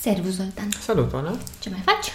Servus, 0.00 0.32
Zoltan. 0.34 0.68
Salut, 0.80 1.12
Ana. 1.14 1.36
Ce 1.60 1.70
mai 1.70 1.82
faci? 1.84 2.10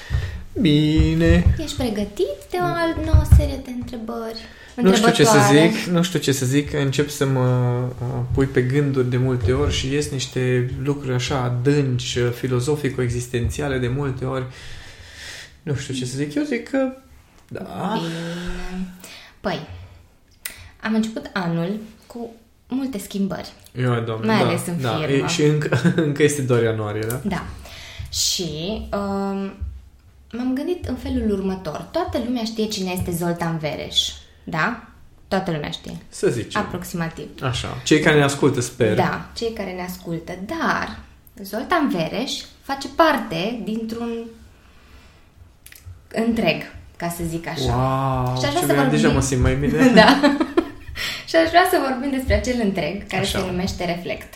Bine. 0.62 1.56
Ești 1.58 1.76
pregătit 1.78 2.38
de 2.50 2.58
o 2.62 2.66
altă 2.66 3.00
nouă 3.06 3.24
serie 3.38 3.60
de 3.66 3.70
întrebări? 3.72 4.38
Nu 4.76 4.96
știu 4.96 5.12
ce 5.12 5.24
să 5.24 5.38
Întrebătoare? 5.38 5.72
zic, 5.76 5.92
nu 5.92 6.04
știu 6.04 6.20
ce 6.20 6.32
să 6.32 6.46
zic, 6.46 6.74
încep 6.74 7.10
să 7.10 7.26
mă 7.26 7.48
uh, 8.02 8.08
pui 8.34 8.46
pe 8.46 8.62
gânduri 8.62 9.10
de 9.10 9.18
multe 9.18 9.52
ori 9.54 9.74
și 9.74 9.92
ies 9.94 10.10
niște 10.10 10.74
lucruri 10.84 11.14
așa 11.14 11.42
adânci, 11.42 12.16
uh, 12.18 12.32
filozofico-existențiale 12.32 13.78
de 13.78 13.88
multe 13.88 14.26
ori. 14.26 14.46
Nu 15.64 15.76
știu 15.76 15.94
ce 15.94 16.06
să 16.06 16.16
zic, 16.18 16.34
eu 16.36 16.44
zic 16.44 16.70
că 16.70 16.92
da. 17.48 17.94
Bine. 17.94 18.88
Păi, 19.42 19.68
am 20.82 20.94
început 20.94 21.30
anul 21.34 21.80
cu 22.08 22.32
multe 22.68 22.98
schimbări. 22.98 23.52
Eu, 23.80 24.00
doamne, 24.00 24.26
Mai 24.26 24.38
da, 24.40 24.46
ales 24.48 24.62
în 24.68 24.82
da. 24.82 24.90
firmă. 24.98 25.26
E, 25.26 25.28
și 25.28 25.44
încă, 25.44 25.82
încă 26.06 26.24
este 26.24 26.42
doar 26.42 26.64
ianuarie, 26.64 27.06
da? 27.08 27.22
Da. 27.24 27.46
Și 28.14 28.82
um, 28.94 29.54
m-am 30.32 30.52
gândit 30.54 30.86
în 30.88 30.96
felul 30.96 31.32
următor. 31.32 31.88
Toată 31.92 32.18
lumea 32.26 32.44
știe 32.44 32.66
cine 32.68 32.92
este 32.92 33.12
Zoltan 33.12 33.58
Vereș. 33.58 34.10
Da? 34.44 34.84
Toată 35.28 35.52
lumea 35.52 35.70
știe. 35.70 35.98
Să 36.10 36.28
zicem. 36.30 36.62
Aproximativ. 36.62 37.28
Așa. 37.42 37.68
Cei 37.84 38.00
care 38.00 38.18
ne 38.18 38.24
ascultă, 38.24 38.62
sper. 38.62 38.96
Da, 38.96 39.26
cei 39.36 39.54
care 39.54 39.72
ne 39.72 39.82
ascultă. 39.84 40.34
Dar 40.46 41.00
Zoltan 41.44 41.90
Vereș 41.90 42.32
face 42.62 42.88
parte 42.88 43.62
dintr-un 43.64 44.12
întreg, 46.08 46.62
ca 46.98 47.10
să 47.10 47.24
zic 47.28 47.48
așa. 47.48 47.76
Wow, 47.76 48.38
Și 48.40 48.46
aș 48.46 48.52
vrea 48.52 48.52
ce 48.52 48.58
să 48.60 48.66
bine, 48.66 48.78
vorbim- 48.78 48.92
deja 49.02 49.10
mă 49.10 49.22
simt 49.22 49.42
mai 49.42 49.56
bine. 49.56 49.88
Da. 50.02 50.20
Și 51.28 51.36
aș 51.36 51.50
vrea 51.50 51.68
să 51.72 51.78
vorbim 51.90 52.10
despre 52.18 52.34
acel 52.34 52.60
întreg 52.64 53.08
care 53.08 53.22
Așa. 53.22 53.40
se 53.40 53.46
numește 53.46 53.86
reflect. 53.86 54.34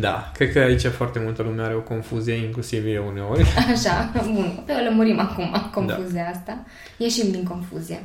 Da, 0.00 0.30
cred 0.34 0.52
că 0.52 0.58
aici 0.58 0.86
foarte 0.86 1.18
multă 1.18 1.42
lume 1.42 1.62
are 1.62 1.74
o 1.74 1.80
confuzie, 1.80 2.34
inclusiv 2.34 2.86
eu 2.86 3.06
uneori. 3.08 3.42
Așa, 3.74 4.12
bun. 4.24 4.62
Pe 4.66 4.72
o 4.72 4.82
lămurim 4.88 5.18
acum 5.18 5.70
confuzia 5.72 6.30
asta. 6.34 6.58
Ieșim 6.96 7.30
din 7.30 7.44
confuzie. 7.44 8.02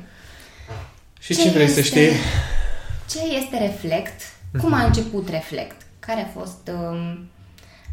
Și 1.20 1.36
Ce 1.36 1.42
ce 1.42 1.50
vrei 1.50 1.68
să 1.68 1.80
este? 1.80 1.90
știi? 1.90 2.18
Ce 3.10 3.36
este 3.36 3.58
reflect? 3.58 4.22
Cum 4.62 4.74
a 4.74 4.84
început 4.84 5.30
reflect? 5.30 5.82
Care 6.00 6.22
a 6.22 6.40
fost 6.40 6.72
um, 6.74 7.30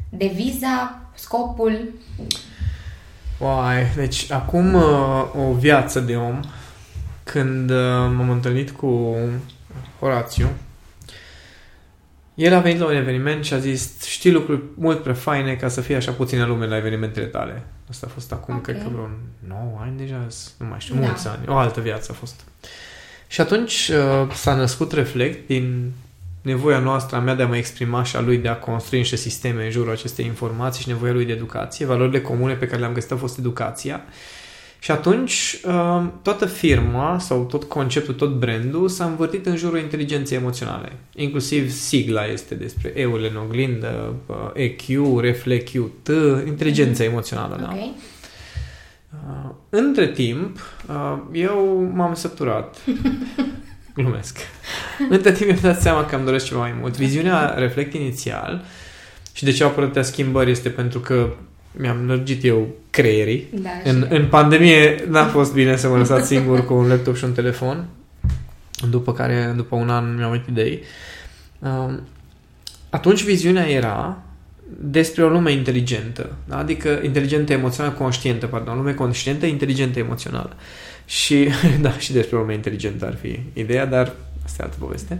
deviza, 0.08 1.00
scopul? 1.14 1.92
Uai, 3.38 3.86
deci 3.94 4.30
acum 4.30 4.74
uh, 4.74 5.24
o 5.48 5.52
viață 5.52 6.00
de 6.00 6.16
om, 6.16 6.40
când 7.24 7.70
uh, 7.70 7.76
m-am 8.16 8.30
întâlnit 8.30 8.70
cu 8.70 9.16
Horațiu, 10.00 10.48
el 12.36 12.54
a 12.54 12.60
venit 12.60 12.80
la 12.80 12.86
un 12.86 12.96
eveniment 12.96 13.44
și 13.44 13.54
a 13.54 13.58
zis, 13.58 14.04
știi 14.04 14.30
lucruri 14.32 14.60
mult 14.74 15.02
prea 15.02 15.14
faine 15.14 15.54
ca 15.54 15.68
să 15.68 15.80
fie 15.80 15.96
așa 15.96 16.12
puține 16.12 16.44
lume 16.46 16.66
la 16.66 16.76
evenimentele 16.76 17.26
tale. 17.26 17.62
Asta 17.90 18.06
a 18.08 18.12
fost 18.12 18.32
acum, 18.32 18.54
Ok. 18.54 18.62
cred 18.62 18.82
că 18.82 18.88
vreo 18.92 19.08
9 19.48 19.78
ani 19.80 19.96
deja, 19.96 20.26
nu 20.58 20.66
mai 20.66 20.78
știu, 20.80 20.94
Da. 20.94 21.00
mulți 21.00 21.28
ani, 21.28 21.44
o 21.46 21.56
altă 21.56 21.80
viață 21.80 22.08
a 22.10 22.14
fost. 22.14 22.40
Și 23.26 23.40
atunci 23.40 23.90
uh, 23.92 24.32
s-a 24.34 24.54
născut 24.54 24.92
Reflect 24.92 25.46
din 25.46 25.92
nevoia 26.42 26.78
noastră, 26.78 27.16
a 27.16 27.20
mea 27.20 27.34
de 27.34 27.42
a 27.42 27.46
mă 27.46 27.56
exprima 27.56 28.02
și 28.02 28.16
a 28.16 28.20
lui 28.20 28.38
de 28.38 28.48
a 28.48 28.56
construi 28.56 28.98
niște 28.98 29.16
sisteme 29.16 29.64
în 29.64 29.70
jurul 29.70 29.92
acestei 29.92 30.24
informații 30.24 30.82
și 30.82 30.88
nevoia 30.88 31.12
lui 31.12 31.24
de 31.24 31.32
educație. 31.32 31.86
Valorile 31.86 32.20
comune 32.20 32.54
pe 32.54 32.66
care 32.66 32.80
le-am 32.80 32.92
găsit 32.92 33.10
a 33.12 33.16
fost 33.16 33.38
educația. 33.38 34.00
Și 34.78 34.90
atunci 34.90 35.60
uh, 35.66 36.04
toată 36.22 36.46
firma 36.46 37.18
sau 37.18 37.44
tot 37.44 37.64
conceptul, 37.64 38.14
tot 38.14 38.38
brandul 38.38 38.88
s-a 38.88 39.04
învârtit 39.04 39.46
în 39.46 39.56
jurul 39.56 39.78
inteligenței 39.78 40.36
emoționale. 40.36 40.92
Inclusiv 41.14 41.70
sigla 41.70 42.26
este 42.26 42.54
despre 42.54 42.92
E-urile 42.96 43.28
în 43.28 43.36
oglindă, 43.36 44.14
uh, 44.26 44.36
EQ, 44.54 44.80
Reflect 45.20 45.72
T, 46.02 46.08
inteligența 46.46 47.04
emoțională. 47.04 47.56
Da? 47.60 47.68
Ok. 47.72 47.94
Uh, 49.10 49.50
între 49.68 50.08
timp, 50.08 50.58
uh, 50.88 51.18
eu 51.32 51.90
m-am 51.94 52.14
săturat. 52.14 52.76
Glumesc. 53.96 54.38
Între 55.08 55.32
timp 55.32 55.48
mi-am 55.48 55.60
dat 55.62 55.80
seama 55.80 56.04
că 56.04 56.16
îmi 56.16 56.24
doresc 56.24 56.46
ceva 56.46 56.60
mai 56.60 56.74
mult. 56.80 56.96
Viziunea 56.96 57.54
reflect 57.56 57.94
inițial 57.94 58.64
și 59.32 59.44
de 59.44 59.52
ce 59.52 59.62
au 59.62 59.68
apărut 59.68 59.88
atâtea 59.88 60.10
schimbări 60.10 60.50
este 60.50 60.68
pentru 60.68 61.00
că 61.00 61.36
mi-am 61.76 62.06
lărgit 62.06 62.44
eu 62.44 62.68
creierii. 62.90 63.46
Da, 63.54 63.70
În, 63.84 64.00
și- 64.00 64.12
în 64.14 64.26
pandemie 64.26 65.04
n-a 65.08 65.24
fost 65.26 65.52
bine 65.52 65.76
să 65.76 65.88
mă 65.88 65.96
lăsați 65.96 66.26
singur 66.26 66.64
cu 66.64 66.74
un 66.74 66.88
laptop 66.88 67.16
și 67.16 67.24
un 67.24 67.32
telefon. 67.32 67.86
După 68.90 69.12
care, 69.12 69.52
după 69.56 69.76
un 69.76 69.90
an, 69.90 70.14
mi-am 70.16 70.30
uitat 70.30 70.48
idei. 70.48 70.80
Um, 71.58 72.00
atunci 72.90 73.24
viziunea 73.24 73.68
era 73.70 74.22
despre 74.80 75.24
o 75.24 75.28
lume 75.28 75.52
inteligentă, 75.52 76.36
da? 76.44 76.58
adică 76.58 77.00
inteligentă 77.02 77.52
emoțională, 77.52 77.94
conștientă, 77.94 78.46
pardon, 78.46 78.74
o 78.74 78.76
lume 78.76 78.94
conștientă, 78.94 79.46
inteligentă 79.46 79.98
emoțională. 79.98 80.56
Și, 81.04 81.48
da, 81.80 81.92
și 81.98 82.12
despre 82.12 82.36
o 82.36 82.40
lume 82.40 82.54
inteligentă 82.54 83.06
ar 83.06 83.14
fi 83.20 83.40
ideea, 83.52 83.86
dar 83.86 84.12
asta 84.44 84.62
e 84.62 84.64
altă 84.64 84.76
poveste. 84.80 85.18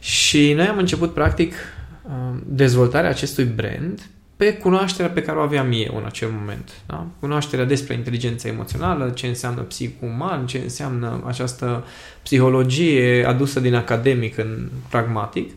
Și 0.00 0.52
noi 0.52 0.66
am 0.66 0.78
început, 0.78 1.14
practic, 1.14 1.54
um, 2.02 2.42
dezvoltarea 2.46 3.10
acestui 3.10 3.44
brand 3.44 4.00
pe 4.38 4.52
cunoașterea 4.52 5.10
pe 5.10 5.22
care 5.22 5.38
o 5.38 5.40
aveam 5.40 5.70
eu 5.72 5.96
în 5.96 6.04
acel 6.04 6.28
moment. 6.38 6.70
Da? 6.86 7.06
Cunoașterea 7.20 7.64
despre 7.64 7.94
inteligența 7.94 8.48
emoțională, 8.48 9.10
ce 9.10 9.26
înseamnă 9.26 9.60
psihuman, 9.60 10.46
ce 10.46 10.58
înseamnă 10.58 11.22
această 11.26 11.84
psihologie 12.22 13.24
adusă 13.26 13.60
din 13.60 13.74
academic 13.74 14.38
în 14.38 14.68
pragmatic. 14.88 15.50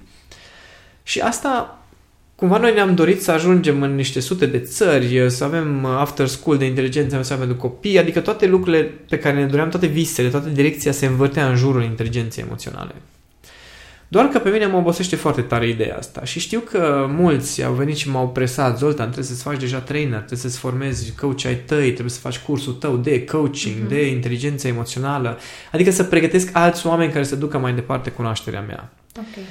Și 1.04 1.20
asta, 1.20 1.84
cumva 2.36 2.58
noi 2.58 2.74
ne-am 2.74 2.96
dorit 2.96 3.22
să 3.22 3.32
ajungem 3.32 3.82
în 3.82 3.96
niște 3.96 4.20
sute 4.20 4.46
de 4.46 4.60
țări, 4.60 5.30
să 5.30 5.44
avem 5.44 5.86
after 5.86 6.28
school 6.28 6.58
de 6.58 6.66
inteligență 6.66 7.14
emoțională 7.14 7.46
pentru 7.46 7.68
copii, 7.68 8.00
adică 8.00 8.20
toate 8.20 8.48
lucrurile 8.48 8.84
pe 8.84 9.20
care 9.20 9.36
ne 9.36 9.46
doream, 9.46 9.70
toate 9.70 9.88
visele, 9.88 10.30
toată 10.30 10.50
direcția 10.50 10.92
se 10.92 11.06
învârtea 11.06 11.50
în 11.50 11.56
jurul 11.56 11.84
inteligenței 11.84 12.44
emoționale. 12.44 12.92
Doar 14.12 14.26
că 14.28 14.40
pe 14.40 14.50
mine 14.50 14.66
mă 14.66 14.78
obosește 14.78 15.16
foarte 15.16 15.42
tare 15.42 15.68
ideea 15.68 15.96
asta 15.98 16.24
și 16.24 16.40
știu 16.40 16.60
că 16.60 17.06
mulți 17.10 17.64
au 17.64 17.74
venit 17.74 17.96
și 17.96 18.10
m-au 18.10 18.28
presat, 18.30 18.78
Zoltan, 18.78 19.06
trebuie 19.06 19.26
să-ți 19.26 19.44
faci 19.44 19.60
deja 19.60 19.78
trainer, 19.78 20.18
trebuie 20.18 20.40
să-ți 20.40 20.58
formezi 20.58 21.14
coach 21.16 21.46
ai 21.46 21.56
tăi, 21.56 21.92
trebuie 21.92 22.10
să 22.10 22.20
faci 22.20 22.38
cursul 22.40 22.74
tău 22.74 22.96
de 22.98 23.24
coaching, 23.26 23.76
Mhm. 23.80 23.88
de 23.88 24.08
inteligență 24.08 24.68
emoțională, 24.68 25.38
adică 25.72 25.92
să 25.92 26.04
pregătesc 26.04 26.50
alți 26.54 26.88
oameni 26.88 27.12
care 27.12 27.24
să 27.24 27.36
ducă 27.36 27.58
mai 27.58 27.74
departe 27.74 28.10
cunoașterea 28.10 28.62
mea. 28.68 28.90
Ok. 29.18 29.44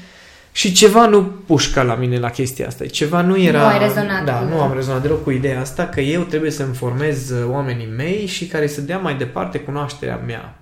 Și 0.52 0.72
ceva 0.72 1.06
nu 1.06 1.22
pușca 1.46 1.82
la 1.82 1.94
mine 1.94 2.18
la 2.18 2.30
chestia 2.30 2.66
asta. 2.66 2.86
Ceva 2.86 3.20
nu 3.20 3.38
era... 3.40 3.58
Nu 3.60 3.66
ai 3.66 3.78
rezonat 3.78 4.24
Da, 4.24 4.32
cu- 4.38 4.44
nu 4.54 4.60
am 4.60 4.74
rezonat 4.74 5.02
deloc 5.02 5.22
cu 5.22 5.30
ideea 5.30 5.60
asta 5.60 5.86
că 5.86 6.00
eu 6.00 6.22
trebuie 6.22 6.50
să-mi 6.50 6.74
formez 6.74 7.30
uh, 7.30 7.44
oamenii 7.48 7.88
mei 7.96 8.26
și 8.26 8.46
care 8.46 8.66
să 8.66 8.80
dea 8.80 8.98
mai 8.98 9.14
departe 9.14 9.58
cunoașterea 9.58 10.20
mea. 10.26 10.54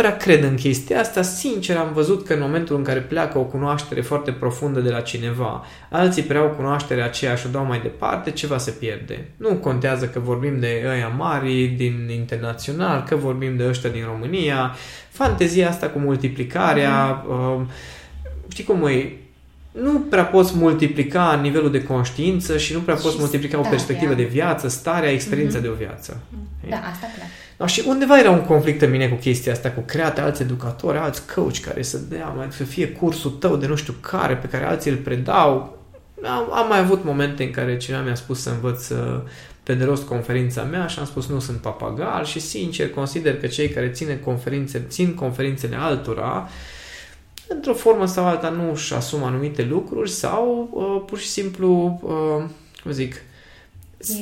Nu 0.00 0.06
prea 0.06 0.16
cred 0.16 0.44
în 0.44 0.54
chestia 0.54 1.00
asta. 1.00 1.22
Sincer, 1.22 1.76
am 1.76 1.92
văzut 1.92 2.26
că 2.26 2.32
în 2.32 2.40
momentul 2.40 2.76
în 2.76 2.82
care 2.82 3.00
pleacă 3.00 3.38
o 3.38 3.42
cunoaștere 3.42 4.00
foarte 4.00 4.32
profundă 4.32 4.80
de 4.80 4.90
la 4.90 5.00
cineva, 5.00 5.64
alții 5.90 6.22
preau 6.22 6.48
cunoașterea 6.48 7.04
aceea 7.04 7.34
și 7.34 7.46
o 7.46 7.50
dau 7.50 7.64
mai 7.64 7.80
departe, 7.80 8.30
ceva 8.30 8.58
se 8.58 8.70
pierde. 8.70 9.28
Nu 9.36 9.54
contează 9.54 10.06
că 10.08 10.18
vorbim 10.18 10.58
de 10.58 10.84
ăia 10.86 11.08
mari 11.08 11.66
din 11.66 12.08
internațional, 12.14 13.04
că 13.08 13.16
vorbim 13.16 13.56
de 13.56 13.66
ăștia 13.68 13.90
din 13.90 14.04
România. 14.04 14.74
Fantezia 15.08 15.68
asta 15.68 15.88
cu 15.88 15.98
multiplicarea... 15.98 17.24
Uh, 17.28 17.60
știi 18.48 18.64
cum 18.64 18.86
e? 18.86 19.12
Nu 19.72 19.98
prea 20.00 20.24
poți 20.24 20.56
multiplica 20.56 21.38
nivelul 21.42 21.70
de 21.70 21.82
conștiință 21.82 22.58
și 22.58 22.72
nu 22.72 22.78
prea 22.80 22.96
Și 22.96 23.02
poți 23.02 23.16
multiplica 23.18 23.56
o 23.58 23.60
starea. 23.60 23.78
perspectivă 23.78 24.14
de 24.14 24.22
viață, 24.22 24.68
starea, 24.68 25.10
experiența 25.10 25.56
Mhm. 25.58 25.66
de 25.66 25.72
o 25.72 25.74
viață. 25.74 26.20
Da, 26.68 26.76
asta 26.76 27.06
clar. 27.16 27.26
Da, 27.56 27.66
și 27.66 27.82
undeva 27.86 28.18
era 28.18 28.30
un 28.30 28.44
conflict 28.44 28.82
în 28.82 28.90
mine 28.90 29.08
cu 29.08 29.14
chestia 29.14 29.52
asta, 29.52 29.70
cu 29.70 29.80
create 29.80 30.20
alți 30.20 30.42
educatori, 30.42 30.98
alți 30.98 31.22
coach 31.34 31.58
care 31.58 31.82
să 31.82 31.98
dea, 32.08 32.26
mai, 32.36 32.46
să 32.50 32.62
fie 32.64 32.88
cursul 32.88 33.30
tău 33.30 33.56
de 33.56 33.66
nu 33.66 33.74
știu 33.76 33.94
care, 34.00 34.36
pe 34.36 34.46
care 34.46 34.64
alții 34.64 34.90
îl 34.90 34.96
predau. 34.96 35.78
Am, 36.24 36.52
am 36.52 36.68
mai 36.68 36.78
avut 36.78 37.04
momente 37.04 37.42
în 37.44 37.50
care 37.50 37.76
cineva 37.76 38.02
mi-a 38.02 38.14
spus 38.14 38.40
să 38.42 38.50
învăț 38.50 38.88
uh, 38.88 39.20
pe 39.62 39.74
de 39.74 39.84
rost 39.84 40.02
conferința 40.06 40.62
mea 40.62 40.86
și 40.86 40.98
am 40.98 41.04
spus 41.04 41.26
nu 41.26 41.38
sunt 41.38 41.56
papagal 41.56 42.24
și 42.24 42.40
sincer 42.40 42.90
consider 42.90 43.36
că 43.40 43.46
cei 43.46 43.68
care 43.68 43.88
ține 43.88 44.14
conferințe, 44.24 44.84
țin 44.88 45.14
conferințele 45.14 45.76
altora 45.76 46.48
într-o 47.54 47.74
formă 47.74 48.06
sau 48.06 48.26
alta 48.26 48.48
nu 48.48 48.70
își 48.70 48.94
asumă 48.94 49.26
anumite 49.26 49.62
lucruri 49.62 50.10
sau 50.10 50.68
uh, 50.72 51.02
pur 51.06 51.18
și 51.18 51.28
simplu, 51.28 52.00
uh, 52.02 52.44
cum 52.82 52.90
zic, 52.92 53.14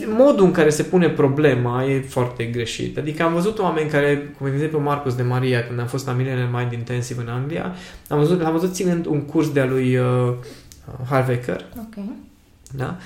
E- 0.00 0.06
modul 0.06 0.44
în 0.44 0.50
care 0.52 0.70
se 0.70 0.82
pune 0.82 1.08
problema 1.08 1.84
e 1.84 2.00
foarte 2.00 2.44
greșit. 2.44 2.98
Adică 2.98 3.22
am 3.22 3.32
văzut 3.32 3.58
oameni 3.58 3.90
care, 3.90 4.34
cum 4.38 4.46
de 4.46 4.52
exemplu 4.52 4.80
Marcus 4.80 5.14
de 5.14 5.22
Maria, 5.22 5.66
când 5.66 5.80
am 5.80 5.86
fost 5.86 6.06
la 6.06 6.12
Millennium 6.12 6.50
Mind 6.56 6.72
Intensive 6.72 7.20
în 7.22 7.28
Anglia, 7.28 7.74
am 8.08 8.18
văzut, 8.18 8.40
l-am 8.40 8.52
văzut 8.52 8.74
ținând 8.74 9.06
un 9.06 9.20
curs 9.20 9.52
de-a 9.52 9.64
lui 9.66 9.96
uh, 9.96 10.32
Harvecker, 11.10 11.64
Ok. 11.78 12.04
da? 12.76 12.96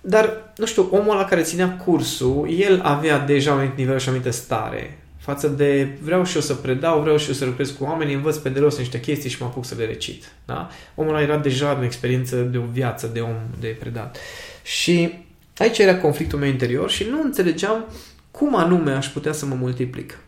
Dar, 0.00 0.52
nu 0.56 0.66
știu, 0.66 0.88
omul 0.90 1.16
la 1.16 1.24
care 1.24 1.42
ținea 1.42 1.76
cursul, 1.76 2.48
el 2.58 2.80
avea 2.84 3.18
deja 3.18 3.52
un 3.52 3.58
anumit 3.58 3.76
nivel 3.76 3.98
și 3.98 4.08
o 4.08 4.10
anumită 4.10 4.30
stare 4.32 4.98
față 5.28 5.48
de 5.48 5.98
vreau 6.02 6.24
și 6.24 6.34
eu 6.34 6.40
să 6.40 6.54
predau, 6.54 7.00
vreau 7.00 7.16
și 7.16 7.28
eu 7.28 7.34
să 7.34 7.44
lucrez 7.44 7.70
cu 7.70 7.84
oameni, 7.84 8.14
învăț 8.14 8.36
pe 8.36 8.48
de 8.48 8.60
rost 8.60 8.78
niște 8.78 9.00
chestii 9.00 9.30
și 9.30 9.42
mă 9.42 9.46
apuc 9.46 9.64
să 9.64 9.74
le 9.74 9.84
recit. 9.84 10.32
Da? 10.44 10.70
Omul 10.94 11.14
ăla 11.14 11.22
era 11.22 11.38
deja 11.38 11.72
în 11.72 11.82
experiență 11.82 12.36
de 12.36 12.58
o 12.58 12.62
viață 12.62 13.06
de 13.06 13.20
om 13.20 13.36
de 13.60 13.76
predat. 13.80 14.18
Și 14.62 15.12
aici 15.56 15.78
era 15.78 15.98
conflictul 15.98 16.38
meu 16.38 16.48
interior 16.48 16.90
și 16.90 17.04
nu 17.10 17.22
înțelegeam 17.22 17.84
cum 18.30 18.56
anume 18.56 18.92
aș 18.92 19.06
putea 19.06 19.32
să 19.32 19.46
mă 19.46 19.54
multiplic. 19.54 20.18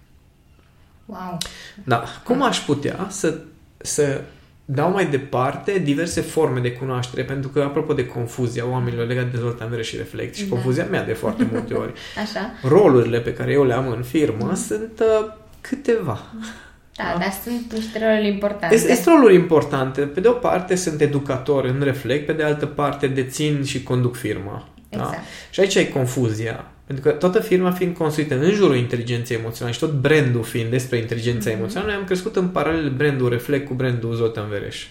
Wow. 1.07 1.39
Da, 1.85 2.05
cum 2.25 2.43
aș 2.43 2.59
putea 2.59 3.07
să, 3.11 3.39
să 3.79 4.23
dau 4.73 4.91
mai 4.91 5.07
departe 5.07 5.79
diverse 5.79 6.21
forme 6.21 6.61
de 6.61 6.73
cunoaștere, 6.73 7.25
pentru 7.25 7.51
că, 7.51 7.61
apropo 7.63 7.93
de 7.93 8.07
confuzia 8.07 8.67
oamenilor 8.71 9.07
legate 9.07 9.27
de 9.27 9.37
dezvoltare 9.37 9.83
și 9.83 9.97
reflect, 9.97 10.35
și 10.35 10.45
Da. 10.45 10.55
confuzia 10.55 10.85
mea 10.85 11.05
de 11.05 11.13
foarte 11.13 11.49
multe 11.53 11.75
ori, 11.75 11.93
Așa? 12.23 12.51
rolurile 12.63 13.21
pe 13.21 13.33
care 13.33 13.53
eu 13.53 13.65
le 13.65 13.73
am 13.75 13.89
în 13.89 14.03
firmă 14.03 14.55
sunt 14.55 15.01
uh, 15.01 15.33
câteva. 15.61 16.21
Da, 16.97 17.17
dar 17.19 17.33
sunt 17.45 17.73
niște 17.73 17.99
roluri 17.99 18.27
importante. 18.27 18.75
Este 18.75 18.91
este 18.91 19.11
roluri 19.11 19.35
importante. 19.35 20.01
Pe 20.01 20.21
de 20.21 20.29
o 20.29 20.33
parte 20.33 20.75
sunt 20.75 21.01
educator 21.01 21.65
în 21.65 21.81
reflect, 21.83 22.27
pe 22.27 22.33
de 22.33 22.43
altă 22.43 22.67
parte 22.67 23.07
dețin 23.07 23.65
și 23.65 23.83
conduc 23.83 24.17
firma. 24.17 24.69
Da? 24.89 24.99
Exact. 24.99 25.23
Și 25.51 25.61
aici 25.61 25.75
e 25.75 25.89
confuzia. 25.89 26.65
Pentru 26.91 27.09
că 27.11 27.17
toată 27.17 27.41
firma 27.41 27.71
fiind 27.71 27.97
construită 27.97 28.35
în 28.39 28.51
jurul 28.51 28.77
inteligenței 28.77 29.37
emoționale 29.37 29.75
și 29.75 29.81
tot 29.81 29.93
brandul 29.93 30.43
fiind 30.43 30.71
despre 30.71 30.97
inteligența 30.99 31.51
Mhm. 31.51 31.59
emoțională, 31.59 31.91
noi 31.91 32.01
am 32.01 32.07
crescut 32.07 32.37
în 32.37 32.49
paralel 32.49 32.91
brandul 32.91 33.29
Reflect 33.29 33.67
cu 33.69 33.75
brandul 33.75 34.15
Zoltan 34.15 34.49
Vereș. 34.49 34.87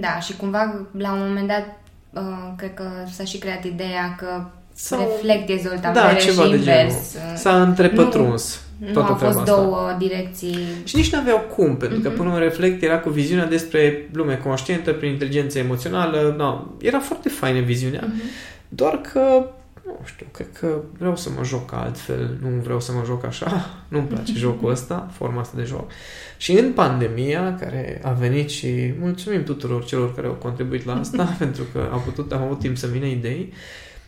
Da, 0.00 0.18
și 0.20 0.36
cumva 0.36 0.86
la 0.98 1.12
un 1.12 1.18
moment 1.28 1.48
dat 1.48 1.80
uh, 2.10 2.22
cred 2.56 2.74
că 2.74 2.84
s-a 3.12 3.24
și 3.24 3.38
creat 3.38 3.64
ideea 3.64 4.14
că 4.18 4.44
Sau- 4.72 4.98
reflect 5.00 5.48
e 5.48 5.68
Zoltan 5.68 5.92
da, 5.92 6.06
Vereș 6.06 6.24
ceva 6.24 6.42
și 6.42 6.48
de 6.50 6.56
invers. 6.56 7.12
genul. 7.12 7.36
S-a 7.36 7.62
întrepătruns 7.62 8.60
Nu 8.78 8.92
toată 8.92 9.08
au 9.10 9.16
treaba 9.16 9.34
fost 9.34 9.48
asta. 9.48 9.60
două 9.60 9.94
direcții. 9.98 10.58
Și 10.84 10.96
nici 10.96 11.12
nu 11.12 11.18
aveau 11.18 11.38
cum, 11.38 11.76
pentru 11.76 11.98
Mhm. 11.98 12.08
că 12.08 12.14
până 12.16 12.32
în 12.34 12.38
reflect 12.40 12.82
era 12.82 12.98
cu 12.98 13.08
viziunea 13.10 13.46
despre 13.46 14.08
lume 14.12 14.36
conștientă 14.44 14.92
prin 14.92 15.10
inteligență 15.10 15.58
emoțională. 15.58 16.34
No, 16.38 16.60
era 16.80 16.98
foarte 16.98 17.28
faină 17.28 17.60
viziunea, 17.60 18.04
Mhm. 18.06 18.20
doar 18.68 19.00
că, 19.12 19.44
nu 19.86 19.98
știu, 20.04 20.26
cred 20.30 20.46
că 20.58 20.80
vreau 20.98 21.16
să 21.16 21.30
mă 21.36 21.44
joc 21.44 21.72
altfel, 21.72 22.38
nu 22.40 22.48
vreau 22.48 22.80
să 22.80 22.92
mă 22.92 23.02
joc 23.04 23.24
așa, 23.24 23.70
nu-mi 23.88 24.06
place 24.06 24.32
jocul 24.34 24.70
ăsta, 24.70 25.10
forma 25.12 25.40
asta 25.40 25.56
de 25.56 25.64
joc. 25.64 25.90
Și 26.36 26.52
în 26.52 26.72
pandemia 26.72 27.56
care 27.60 28.00
a 28.02 28.10
venit 28.10 28.48
și 28.48 28.94
mulțumim 28.98 29.44
tuturor 29.44 29.84
celor 29.84 30.14
care 30.14 30.26
au 30.26 30.32
contribuit 30.32 30.84
la 30.84 30.98
asta, 30.98 31.24
pentru 31.38 31.64
că 31.72 31.88
au 31.92 31.98
putut, 31.98 32.32
am 32.32 32.42
avut 32.42 32.58
timp 32.58 32.76
să 32.76 32.86
vină 32.86 33.06
idei, 33.06 33.52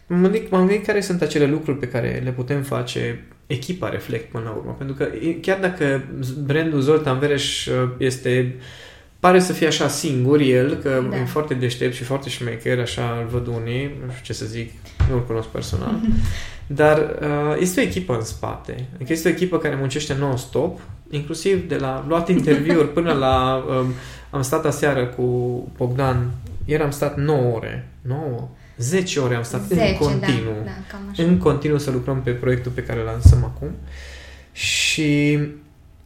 m-am 0.06 0.23
gândit, 0.23 0.50
m-am 0.50 0.67
gândit 0.67 0.87
care 0.87 1.00
sunt 1.00 1.23
acele 1.23 1.46
lucruri 1.46 1.78
pe 1.78 1.88
care 1.88 2.20
le 2.25 2.31
putem 2.31 2.62
face 2.62 3.25
echipa 3.46 3.88
Reflect 3.88 4.31
până 4.31 4.44
la 4.44 4.50
urmă. 4.50 4.75
Pentru 4.78 4.96
că 4.96 5.08
e- 5.26 5.40
chiar 5.40 5.58
dacă 5.58 6.05
brandul 6.44 6.81
Zoltan 6.81 7.19
Vereș 7.19 7.67
uh, 7.67 7.90
este 7.99 8.55
pare 9.26 9.40
să 9.40 9.52
fie 9.52 9.67
așa 9.67 9.88
singur 9.88 10.40
el, 10.40 10.75
că 10.75 11.05
Da. 11.11 11.17
e 11.17 11.25
foarte 11.25 11.55
deștept 11.55 11.94
și 11.94 12.02
foarte 12.02 12.28
șmecher, 12.28 12.81
așa 12.81 13.19
îl 13.20 13.26
văd 13.31 13.46
unii, 13.46 13.90
nu 14.06 14.11
știu 14.12 14.23
ce 14.23 14.32
să 14.32 14.44
zic, 14.44 14.70
nu-l 15.11 15.25
cunosc 15.25 15.49
personal, 15.49 16.00
dar 16.81 16.99
uh, 16.99 17.56
este 17.61 17.81
o 17.81 17.82
echipă 17.82 18.14
în 18.14 18.25
spate. 18.25 18.88
Adică 18.94 19.12
este 19.12 19.28
o 19.28 19.31
echipă 19.31 19.58
care 19.58 19.75
muncește 19.75 20.17
non-stop, 20.19 20.81
inclusiv 21.11 21.69
de 21.69 21.76
la 21.76 22.05
luat 22.08 22.28
interviuri 22.28 22.93
până 22.93 23.12
la... 23.12 23.64
Um, 23.69 23.87
am 24.31 24.43
stat 24.43 24.64
aseară 24.67 25.06
cu 25.06 25.25
Bogdan, 25.76 26.31
ieri 26.64 26.82
am 26.82 26.90
stat 26.90 27.17
9 27.17 27.55
ore, 27.55 27.88
9, 28.02 28.49
10 28.76 29.20
ore 29.20 29.34
am 29.34 29.43
stat 29.43 29.62
10, 29.62 29.81
în 29.81 29.96
continuu 29.96 30.52
Da, 30.64 30.64
da, 30.64 30.70
cam 30.90 31.00
așa. 31.11 31.23
în 31.23 31.38
continuu 31.38 31.78
să 31.78 31.90
lucrăm 31.90 32.20
pe 32.23 32.31
proiectul 32.31 32.73
pe 32.75 32.82
care 32.82 32.99
îl 33.00 33.05
lansăm 33.06 33.44
acum 33.44 33.69
și 34.52 35.38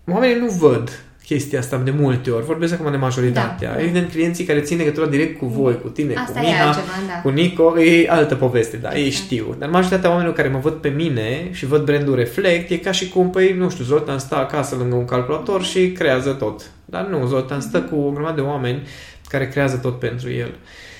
oamenii 0.07 0.41
nu 0.41 0.49
văd 0.49 1.05
chestia 1.33 1.59
asta 1.59 1.77
de 1.77 1.91
multe 1.91 2.31
ori. 2.31 2.45
Vorbesc 2.45 2.73
acum 2.73 2.91
de 2.91 2.97
majoritatea. 2.97 3.69
Da, 3.69 3.75
da. 3.75 3.83
Evident, 3.83 4.11
clienții 4.11 4.45
care 4.45 4.61
țin 4.61 4.77
legătura 4.77 5.07
direct 5.07 5.39
cu 5.39 5.47
voi, 5.47 5.81
cu 5.81 5.89
tine, 5.89 6.15
Asta 6.15 6.41
cu 6.41 6.47
e 6.47 6.49
Miha, 6.49 6.67
altceva, 6.67 6.87
da. 7.07 7.21
cu 7.21 7.29
Nico, 7.29 7.81
e 7.81 8.09
altă 8.09 8.35
poveste, 8.35 8.77
da, 8.77 8.97
ei 8.97 9.07
Exact. 9.07 9.25
știu. 9.25 9.57
Dar 9.59 9.69
majoritatea 9.69 10.09
oamenilor 10.09 10.37
care 10.37 10.49
mă 10.49 10.59
văd 10.59 10.73
pe 10.73 10.89
mine 10.89 11.49
și 11.53 11.67
văd 11.67 11.85
brandul 11.85 12.15
Reflect, 12.15 12.71
e 12.71 12.77
ca 12.77 12.93
și 12.93 13.09
cum, 13.09 13.31
păi, 13.31 13.53
nu 13.53 13.71
știu, 13.71 13.85
Zoltan 13.85 14.19
stă 14.19 14.37
acasă 14.37 14.77
lângă 14.77 14.95
un 14.95 15.05
calculator 15.05 15.65
și 15.65 15.93
creează 15.93 16.31
tot. 16.31 16.71
Dar 16.85 17.07
nu, 17.07 17.27
Zoltan 17.27 17.61
stă 17.61 17.81
cu 17.81 17.97
o 17.97 18.11
grămadă 18.11 18.41
de 18.41 18.47
oameni 18.47 18.83
care 19.29 19.49
creează 19.49 19.77
tot 19.77 19.99
pentru 19.99 20.31
el. 20.31 20.55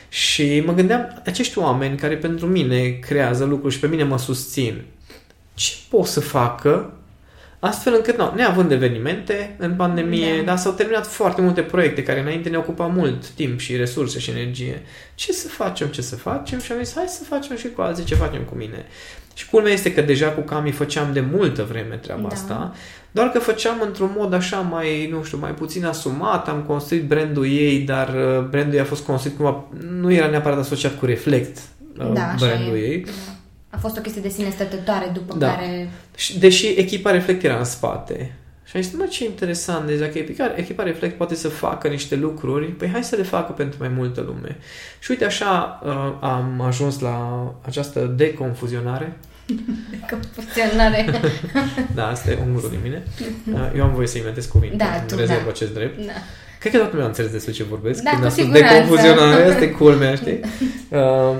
Și 0.09 0.63
mă 0.67 0.73
gândeam, 0.73 1.23
acești 1.25 1.59
oameni 1.59 1.97
care 1.97 2.15
pentru 2.15 2.47
mine 2.47 2.89
creează 2.89 3.45
lucruri 3.45 3.75
și 3.75 3.81
pe 3.81 3.87
mine 3.87 4.05
mă 4.05 4.19
susțin, 4.19 4.83
ce 5.55 5.73
pot 5.89 6.07
să 6.07 6.21
facă 6.21 6.93
astfel 7.61 7.93
încât, 7.97 8.17
nu, 8.19 8.33
neavând 8.37 8.71
evenimente 8.73 9.55
în 9.59 9.75
pandemie, 9.75 10.37
Da. 10.37 10.43
dar 10.43 10.57
s-au 10.57 10.73
terminat 10.73 11.07
foarte 11.07 11.41
multe 11.41 11.61
proiecte 11.61 12.03
care 12.03 12.21
înainte 12.21 12.49
ne 12.49 12.57
ocupa 12.57 12.87
mult 12.87 13.29
timp 13.29 13.61
și 13.61 13.77
resurse 13.77 14.19
și 14.19 14.31
energie. 14.31 14.83
Ce 15.15 15.33
să 15.33 15.49
facem, 15.49 15.87
ce 15.89 16.03
să 16.03 16.17
facem? 16.17 16.61
Și 16.61 16.73
am 16.73 16.79
zis, 16.83 16.95
hai 16.95 17.05
să 17.09 17.25
facem 17.25 17.57
și 17.57 17.69
cu 17.69 17.81
alții 17.81 18.05
ce 18.05 18.15
facem 18.15 18.43
cu 18.43 18.55
mine. 18.57 18.85
Și 19.35 19.49
culmea 19.49 19.73
este 19.73 19.93
că 19.95 20.01
deja 20.01 20.29
cu 20.29 20.41
Cami 20.41 20.71
făceam 20.71 21.13
de 21.13 21.21
multă 21.33 21.67
vreme 21.71 21.95
treaba 21.95 22.21
Da. 22.29 22.35
asta, 22.35 22.75
doar 23.11 23.29
că 23.29 23.39
făceam 23.39 23.81
într-un 23.87 24.11
mod 24.17 24.33
așa 24.33 24.57
mai, 24.61 25.09
nu 25.13 25.23
știu, 25.23 25.39
mai 25.39 25.51
puțin 25.55 25.85
asumat, 25.85 26.49
am 26.49 26.63
construit 26.67 27.05
brandul 27.05 27.47
ei, 27.47 27.79
dar 27.79 28.09
uh, 28.09 28.45
brandul 28.51 28.75
ei 28.75 28.81
a 28.81 28.85
fost 28.85 29.05
construit 29.05 29.37
cumva, 29.37 29.65
nu 29.91 30.13
era 30.13 30.27
neapărat 30.27 30.59
asociat 30.59 30.99
cu 30.99 31.05
Reflect, 31.07 31.59
uh, 31.99 32.13
Da, 32.13 32.23
așa 32.23 32.47
brandul 32.47 32.77
e. 32.77 32.79
ei. 32.81 33.01
Da. 33.05 33.11
A 33.71 33.77
fost 33.77 33.99
o 33.99 34.01
chestie 34.01 34.23
de 34.23 34.29
sine 34.29 34.51
stătătoare 34.51 35.11
după 35.13 35.35
Da. 35.39 35.55
care... 35.55 35.91
Și, 36.17 36.39
deși 36.39 36.67
echipa 36.67 37.11
Reflect 37.11 37.43
era 37.43 37.59
în 37.59 37.65
spate. 37.65 38.35
Și 38.71 38.77
am 38.77 38.83
zis, 38.83 38.93
mă, 38.93 39.07
ce 39.11 39.25
interesant, 39.25 39.87
deci 39.87 39.99
dacă 39.99 40.19
echipa, 40.19 40.53
echipa 40.57 40.83
Reflect 40.83 41.17
poate 41.17 41.35
să 41.35 41.49
facă 41.49 41.89
niște 41.89 42.17
lucruri, 42.17 42.67
păi 42.67 42.89
hai 42.89 43.05
să 43.05 43.17
le 43.17 43.23
facă 43.23 43.53
pentru 43.53 43.77
mai 43.81 43.89
multă 43.89 44.21
lume. 44.21 44.57
Și 44.99 45.11
uite 45.11 45.25
așa 45.25 45.81
uh, 45.85 45.93
am 46.21 46.61
ajuns 46.61 46.99
la 46.99 47.45
această 47.67 48.01
deconfuzionare. 48.01 49.17
Că 50.09 50.17
funcționare. 50.33 51.11
Da, 51.95 52.09
asta 52.09 52.31
e 52.31 52.39
ungurul 52.47 52.71
din 52.71 52.79
mine. 52.83 53.03
Uh, 53.53 53.73
eu 53.77 53.85
am 53.85 53.95
voie 53.95 54.07
să 54.07 54.19
inventez 54.19 54.47
cuvinte. 54.47 54.77
Da, 54.77 54.95
îmi 54.99 55.09
tu, 55.09 55.17
rezerv 55.17 55.45
da. 55.45 55.51
acest 55.51 55.75
drept. 55.75 56.07
da. 56.07 56.13
Cred 56.59 56.73
că 56.73 56.79
toată 56.79 56.93
lumea 56.93 57.07
a 57.07 57.09
înțeles 57.09 57.31
despre 57.33 57.53
ce 57.53 57.63
vorbesc. 57.63 58.03
Da, 58.03 58.11
când 58.11 58.23
cu 58.23 58.27
am 58.27 58.33
spus 58.33 58.45
siguranță. 58.45 58.75
deconfuzionare, 58.75 59.45
asta 59.45 59.65
e 59.65 59.69
culmea, 59.69 60.15
știi? 60.15 60.41
Uh, 60.91 61.37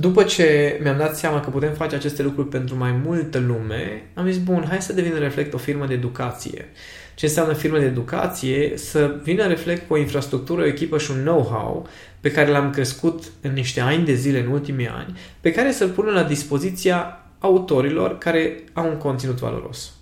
după 0.00 0.22
ce 0.22 0.78
mi-am 0.82 0.96
dat 0.96 1.16
seama 1.16 1.40
că 1.40 1.50
putem 1.50 1.72
face 1.72 1.94
aceste 1.94 2.22
lucruri 2.22 2.48
pentru 2.48 2.76
mai 2.76 3.00
multă 3.04 3.38
lume, 3.38 4.02
am 4.14 4.30
zis, 4.30 4.38
bun, 4.38 4.64
hai 4.68 4.82
să 4.82 4.92
devină 4.92 5.18
Reflect 5.18 5.54
o 5.54 5.58
firmă 5.58 5.86
de 5.86 5.94
educație. 5.94 6.68
Ce 7.14 7.26
înseamnă 7.26 7.52
firmă 7.52 7.78
de 7.78 7.84
educație? 7.84 8.72
Să 8.76 9.20
vină 9.22 9.46
Reflect 9.46 9.86
cu 9.86 9.94
o 9.94 9.98
infrastructură, 9.98 10.60
o 10.60 10.66
echipă 10.66 10.98
și 10.98 11.10
un 11.10 11.16
know-how 11.16 11.88
pe 12.20 12.30
care 12.30 12.50
l-am 12.50 12.70
crescut 12.70 13.24
în 13.40 13.52
niște 13.52 13.80
ani 13.80 14.04
de 14.04 14.14
zile 14.14 14.40
în 14.40 14.46
ultimii 14.46 14.88
ani, 14.88 15.18
pe 15.40 15.52
care 15.52 15.72
să-l 15.72 15.88
pună 15.88 16.10
la 16.10 16.22
dispoziția 16.22 17.24
autorilor 17.38 18.18
care 18.18 18.64
au 18.72 18.88
un 18.88 18.96
conținut 18.96 19.38
valoros. 19.38 19.92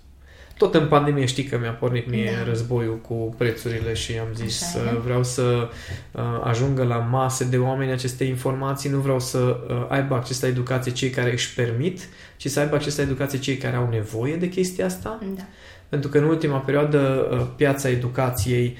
Tot 0.58 0.74
în 0.74 0.86
pandemie 0.88 1.24
știi 1.24 1.44
că 1.44 1.58
mi-a 1.58 1.70
pornit 1.70 2.10
mie 2.10 2.32
Da. 2.36 2.44
războiul 2.50 2.98
cu 2.98 3.34
prețurile 3.38 3.92
și 3.94 4.12
am 4.18 4.26
zis 4.34 4.62
Așa 4.74 4.84
uh, 4.84 4.92
e. 4.92 5.00
vreau 5.04 5.24
să 5.24 5.68
uh, 6.12 6.22
ajungă 6.42 6.84
la 6.84 6.96
mase 6.96 7.44
de 7.44 7.56
oameni 7.58 7.92
aceste 7.92 8.24
informații, 8.24 8.90
nu 8.90 8.98
vreau 8.98 9.20
să 9.20 9.38
uh, 9.38 9.86
aibă 9.88 10.14
acces 10.14 10.40
la 10.40 10.48
educație 10.48 10.92
cei 10.92 11.10
care 11.10 11.32
își 11.32 11.54
permit, 11.54 12.08
ci 12.36 12.48
să 12.48 12.60
aibă 12.60 12.74
acces 12.74 12.96
la 12.96 13.02
educație 13.02 13.38
cei 13.38 13.56
care 13.56 13.76
au 13.76 13.88
nevoie 13.90 14.36
de 14.36 14.48
chestia 14.48 14.84
asta. 14.84 15.18
da. 15.36 15.42
Pentru 15.88 16.08
că 16.08 16.18
în 16.18 16.24
ultima 16.24 16.58
perioadă 16.58 17.28
uh, 17.30 17.46
piața 17.56 17.88
educației 17.88 18.76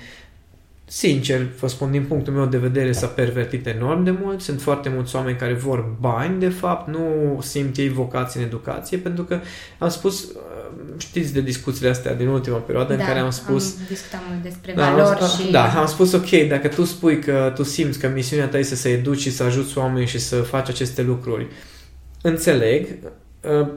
Sincer, 0.90 1.46
vă 1.60 1.66
spun, 1.66 1.90
din 1.90 2.04
punctul 2.04 2.32
meu 2.32 2.46
de 2.46 2.56
vedere 2.56 2.92
s-a 2.92 3.06
pervertit 3.06 3.66
enorm 3.66 4.04
de 4.04 4.10
mult. 4.22 4.40
Sunt 4.40 4.60
foarte 4.60 4.88
mulți 4.88 5.16
oameni 5.16 5.36
care 5.36 5.52
vor 5.52 5.96
bani, 6.00 6.40
de 6.40 6.48
fapt, 6.48 6.88
nu 6.88 7.38
simt 7.42 7.76
ei 7.76 7.88
vocație 7.88 8.40
în 8.40 8.46
educație, 8.46 8.98
pentru 8.98 9.24
că 9.24 9.40
am 9.78 9.88
spus, 9.88 10.22
uh, 10.22 10.30
știți 10.96 11.32
de 11.32 11.40
discuțiile 11.40 11.88
astea 11.88 12.14
din 12.14 12.26
ultima 12.26 12.56
perioadă 12.56 12.92
în 12.92 12.98
da, 12.98 13.04
care 13.04 13.18
am 13.18 13.30
spus 13.30 13.76
Am 13.78 13.84
discutat 13.88 14.20
mult 14.30 14.42
despre 14.42 14.72
da, 14.72 14.90
valori 14.90 15.20
am, 15.20 15.28
și... 15.28 15.50
da, 15.50 15.80
am 15.80 15.86
spus 15.86 16.12
ok, 16.12 16.30
dacă 16.48 16.68
tu 16.68 16.84
spui 16.84 17.18
că 17.18 17.52
tu 17.54 17.62
simți 17.62 17.98
că 17.98 18.08
misiunea 18.08 18.48
ta 18.48 18.58
este 18.58 18.74
să 18.74 18.88
educi 18.88 19.20
și 19.20 19.30
să 19.30 19.42
ajuți 19.42 19.78
oameni 19.78 20.06
și 20.06 20.18
să 20.18 20.36
faci 20.36 20.68
aceste 20.68 21.02
lucruri, 21.02 21.46
înțeleg, 22.22 22.86
uh, 23.04 23.10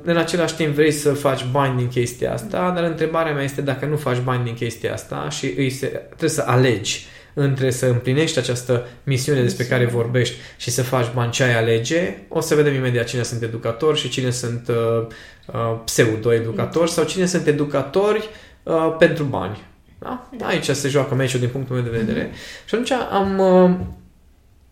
în 0.03 0.17
același 0.17 0.55
timp 0.55 0.73
vrei 0.73 0.91
să 0.91 1.13
faci 1.13 1.45
bani 1.51 1.77
din 1.77 1.87
chestia 1.87 2.33
asta, 2.33 2.71
dar 2.75 2.83
întrebarea 2.83 3.33
mea 3.33 3.43
este 3.43 3.61
dacă 3.61 3.85
nu 3.85 3.95
faci 3.95 4.19
bani 4.19 4.43
din 4.43 4.53
chestia 4.53 4.93
asta 4.93 5.29
și 5.29 5.53
îi 5.57 5.69
se, 5.69 5.87
trebuie 5.87 6.29
să 6.29 6.43
alegi 6.45 7.05
între 7.33 7.71
să 7.71 7.85
împlinești 7.85 8.39
această 8.39 8.87
misiune 9.03 9.41
despre 9.41 9.65
care 9.65 9.85
vorbești 9.85 10.35
și 10.57 10.69
să 10.69 10.83
faci 10.83 11.11
bani 11.13 11.31
ce 11.31 11.43
ai 11.43 11.57
alege, 11.57 12.17
o 12.27 12.39
să 12.39 12.55
vedem 12.55 12.73
imediat 12.73 13.05
cine 13.05 13.23
sunt 13.23 13.41
educatori 13.41 13.99
și 13.99 14.09
cine 14.09 14.29
sunt 14.29 14.67
uh, 14.67 15.07
uh, 15.53 15.79
pseudo-educatori 15.85 16.91
sau 16.91 17.03
cine 17.03 17.25
sunt 17.25 17.47
educatori 17.47 18.29
uh, 18.63 18.95
pentru 18.99 19.23
bani. 19.23 19.63
Da? 19.99 20.29
Aici 20.41 20.69
se 20.69 20.87
joacă 20.87 21.15
meciul 21.15 21.39
din 21.39 21.49
punctul 21.49 21.75
meu 21.75 21.83
de 21.83 21.97
vedere. 21.97 22.31
Și 22.65 22.75
atunci 22.75 22.91
am, 22.91 23.39
uh, 23.39 23.71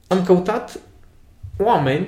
am 0.07 0.23
căutat 0.25 0.79
oameni 1.57 2.07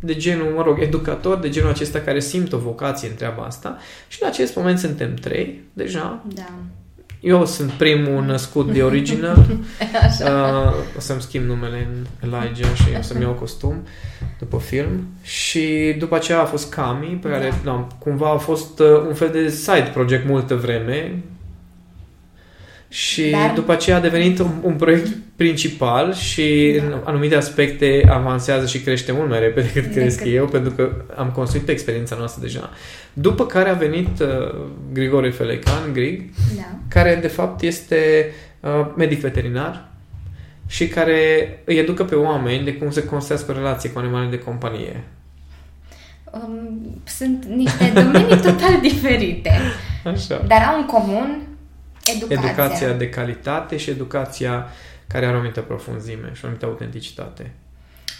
de 0.00 0.14
genul, 0.14 0.52
mă 0.56 0.62
rog, 0.62 0.80
educatori 0.80 1.40
de 1.40 1.48
genul 1.48 1.70
acesta 1.70 1.98
care 1.98 2.20
simt 2.20 2.52
o 2.52 2.58
vocație 2.58 3.08
în 3.08 3.14
treaba 3.14 3.42
asta 3.42 3.76
și 4.08 4.18
în 4.22 4.28
acest 4.28 4.56
moment 4.56 4.78
suntem 4.78 5.14
trei 5.14 5.60
deja. 5.72 6.24
Da. 6.34 6.52
Eu 7.20 7.46
sunt 7.46 7.70
primul 7.70 8.24
născut 8.24 8.72
de 8.72 8.82
original. 8.82 9.36
uh, 10.20 10.74
o 10.96 11.00
să-mi 11.00 11.20
schimb 11.20 11.44
numele 11.44 11.88
în 12.20 12.30
Elijah 12.30 12.74
și 12.74 12.88
o 12.98 13.02
să-mi 13.02 13.22
iau 13.22 13.32
costum 13.32 13.86
după 14.38 14.58
film. 14.58 15.06
Și 15.22 15.94
după 15.98 16.14
aceea 16.14 16.40
a 16.40 16.44
fost 16.44 16.70
Cami, 16.70 17.18
pe 17.22 17.28
care 17.28 17.52
da. 17.64 17.70
no, 17.72 17.86
cumva 17.98 18.30
a 18.30 18.36
fost 18.36 18.78
uh, 18.78 18.86
un 19.06 19.14
fel 19.14 19.30
de 19.30 19.48
side 19.48 19.90
project 19.92 20.26
multă 20.26 20.54
vreme. 20.54 21.22
Și 22.90 23.30
Dar... 23.30 23.52
după 23.54 23.72
aceea 23.72 23.96
a 23.96 24.00
devenit 24.00 24.38
un, 24.38 24.50
un 24.62 24.74
proiect 24.74 25.08
principal 25.36 26.14
și 26.14 26.76
da. 26.78 26.84
în 26.84 27.00
anumite 27.04 27.34
aspecte 27.34 28.08
avansează 28.08 28.66
și 28.66 28.80
crește 28.80 29.12
mult 29.12 29.28
mai 29.28 29.40
repede 29.40 29.70
decât 29.74 29.92
cresc 29.92 30.22
eu, 30.24 30.46
pentru 30.46 30.72
că 30.72 31.04
am 31.16 31.30
construit 31.30 31.64
pe 31.64 31.72
experiența 31.72 32.16
noastră 32.16 32.42
deja. 32.42 32.70
După 33.12 33.46
care 33.46 33.68
a 33.68 33.74
venit 33.74 34.20
uh, 34.20 34.28
Grigore 34.92 35.30
Felecan, 35.30 35.92
Grig, 35.92 36.22
da. 36.56 36.78
care 36.88 37.18
de 37.20 37.28
fapt 37.28 37.62
este 37.62 38.30
uh, 38.60 38.86
medic 38.96 39.20
veterinar 39.20 39.88
și 40.66 40.88
care 40.88 41.18
îi 41.64 41.78
educă 41.78 42.04
pe 42.04 42.14
oameni 42.14 42.64
de 42.64 42.74
cum 42.74 42.90
să 42.90 43.02
construiască 43.02 43.50
o 43.50 43.54
relație 43.54 43.90
cu 43.90 43.98
animalele 43.98 44.30
de 44.30 44.38
companie. 44.38 45.04
Um, 46.32 47.02
sunt 47.04 47.44
niște 47.44 47.90
domenii 47.94 48.36
total 48.36 48.80
diferite. 48.88 49.50
Așa. 50.04 50.44
Dar 50.46 50.62
au 50.62 50.76
în 50.78 50.86
comun 50.86 51.49
educația. 52.10 52.48
Educația 52.48 52.92
de 52.92 53.08
calitate 53.08 53.76
și 53.76 53.90
educația 53.90 54.66
care 55.06 55.26
are 55.26 55.34
o 55.34 55.38
anumită 55.38 55.60
profunzime 55.60 56.30
și 56.34 56.40
o 56.42 56.46
anumită 56.46 56.66
autenticitate. 56.66 57.52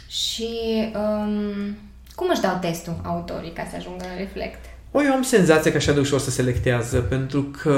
Și 0.08 0.48
um, 0.94 1.76
cum 2.14 2.28
își 2.30 2.40
dau 2.40 2.58
testul 2.60 3.00
autorii 3.02 3.52
ca 3.52 3.66
să 3.70 3.76
ajungă 3.76 4.04
la 4.08 4.16
reflect? 4.16 4.64
O, 4.90 5.02
eu 5.02 5.12
am 5.12 5.22
senzația 5.22 5.70
că 5.70 5.76
așa 5.76 5.92
de 5.92 6.00
ușor 6.00 6.20
se 6.20 6.30
selectează, 6.30 6.98
pentru 6.98 7.42
că 7.42 7.70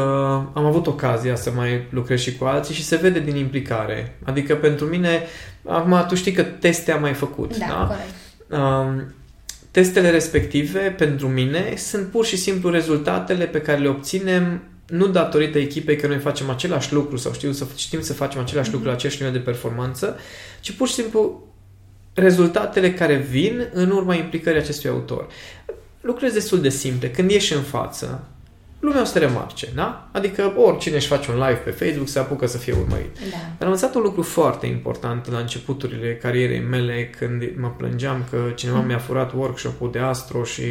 am 0.52 0.64
avut 0.64 0.86
ocazia 0.86 1.34
să 1.34 1.50
mai 1.50 1.86
lucrez 1.90 2.20
și 2.20 2.36
cu 2.36 2.44
alții 2.44 2.74
și 2.74 2.84
se 2.84 2.96
vede 2.96 3.20
din 3.20 3.36
implicare. 3.36 4.18
Adică 4.24 4.54
pentru 4.54 4.84
mine, 4.84 5.22
acum 5.66 6.04
tu 6.08 6.14
știi 6.14 6.32
că 6.32 6.42
teste 6.42 6.92
am 6.92 7.00
mai 7.00 7.12
făcut, 7.12 7.56
da? 7.56 7.66
da? 7.66 7.86
corect. 7.86 8.10
Um, 8.62 9.14
testele 9.70 10.10
respective, 10.10 10.78
pentru 10.78 11.28
mine, 11.28 11.74
sunt 11.76 12.06
pur 12.06 12.24
și 12.24 12.36
simplu 12.36 12.70
rezultatele 12.70 13.44
pe 13.44 13.60
care 13.60 13.80
le 13.80 13.88
obținem 13.88 14.62
nu 14.92 15.06
datorită 15.06 15.58
echipei 15.58 15.96
că 15.96 16.06
noi 16.06 16.18
facem 16.18 16.50
același 16.50 16.92
lucru 16.92 17.16
sau 17.16 17.32
știu 17.32 17.52
să, 17.52 17.66
știm 17.76 18.00
să 18.00 18.12
facem 18.12 18.40
același 18.40 18.68
mm-hmm. 18.68 18.72
lucru 18.72 18.88
la 18.88 18.94
aceeași 18.94 19.22
nivel 19.22 19.38
de 19.38 19.44
performanță, 19.44 20.16
ci 20.60 20.72
pur 20.72 20.88
și 20.88 20.94
simplu 20.94 21.46
rezultatele 22.14 22.94
care 22.94 23.16
vin 23.16 23.68
în 23.72 23.90
urma 23.90 24.14
implicării 24.14 24.60
acestui 24.60 24.90
autor 24.90 25.26
lucrurile 26.00 26.32
destul 26.32 26.60
de 26.60 26.68
simple. 26.68 27.10
Când 27.10 27.30
ieși 27.30 27.54
în 27.54 27.62
față, 27.62 28.24
lumea 28.82 29.00
o 29.00 29.04
să 29.04 29.12
te 29.12 29.18
remarce, 29.18 29.68
da? 29.74 30.08
Adică 30.12 30.52
oricine 30.56 30.96
își 30.96 31.06
face 31.06 31.30
un 31.30 31.36
live 31.36 31.60
pe 31.64 31.70
Facebook 31.70 32.08
se 32.08 32.18
apucă 32.18 32.46
să 32.46 32.58
fie 32.58 32.72
urmărit. 32.72 33.18
Da. 33.18 33.36
Dar 33.58 33.66
am 33.66 33.66
învățat 33.66 33.94
un 33.94 34.02
lucru 34.02 34.22
foarte 34.22 34.66
important 34.66 35.30
la 35.30 35.38
începuturile 35.38 36.16
carierei 36.16 36.60
mele 36.60 37.10
când 37.18 37.42
mă 37.56 37.68
plângeam 37.76 38.24
că 38.30 38.36
cineva 38.54 38.78
mm. 38.78 38.86
mi-a 38.86 38.98
furat 38.98 39.32
workshop-ul 39.32 39.90
de 39.90 39.98
astro 39.98 40.44
și 40.44 40.62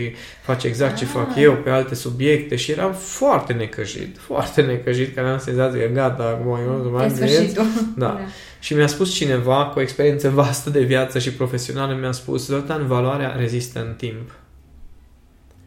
face 0.41 0.67
exact 0.67 0.93
ah. 0.93 0.99
ce 0.99 1.05
fac 1.05 1.35
eu 1.35 1.53
pe 1.53 1.69
alte 1.69 1.95
subiecte 1.95 2.55
și 2.55 2.71
eram 2.71 2.93
foarte 2.93 3.53
necăjit, 3.53 4.17
foarte 4.17 4.61
necăjit, 4.61 5.15
că 5.15 5.19
am 5.19 5.39
senzația 5.39 5.79
că 5.79 5.93
gata, 5.93 6.23
acum 6.23 6.59
eu 6.67 6.83
nu 6.83 6.89
mai 6.89 7.09
Da. 7.53 7.65
da. 7.95 8.19
Și 8.59 8.73
mi-a 8.73 8.87
spus 8.87 9.13
cineva 9.13 9.65
cu 9.65 9.79
o 9.79 9.81
experiență 9.81 10.29
vastă 10.29 10.69
de 10.69 10.81
viață 10.81 11.19
și 11.19 11.33
profesională, 11.33 11.97
mi-a 11.99 12.11
spus, 12.11 12.45
Zoltan, 12.45 12.87
valoarea 12.87 13.35
rezistă 13.37 13.79
în 13.79 13.93
timp. 13.97 14.31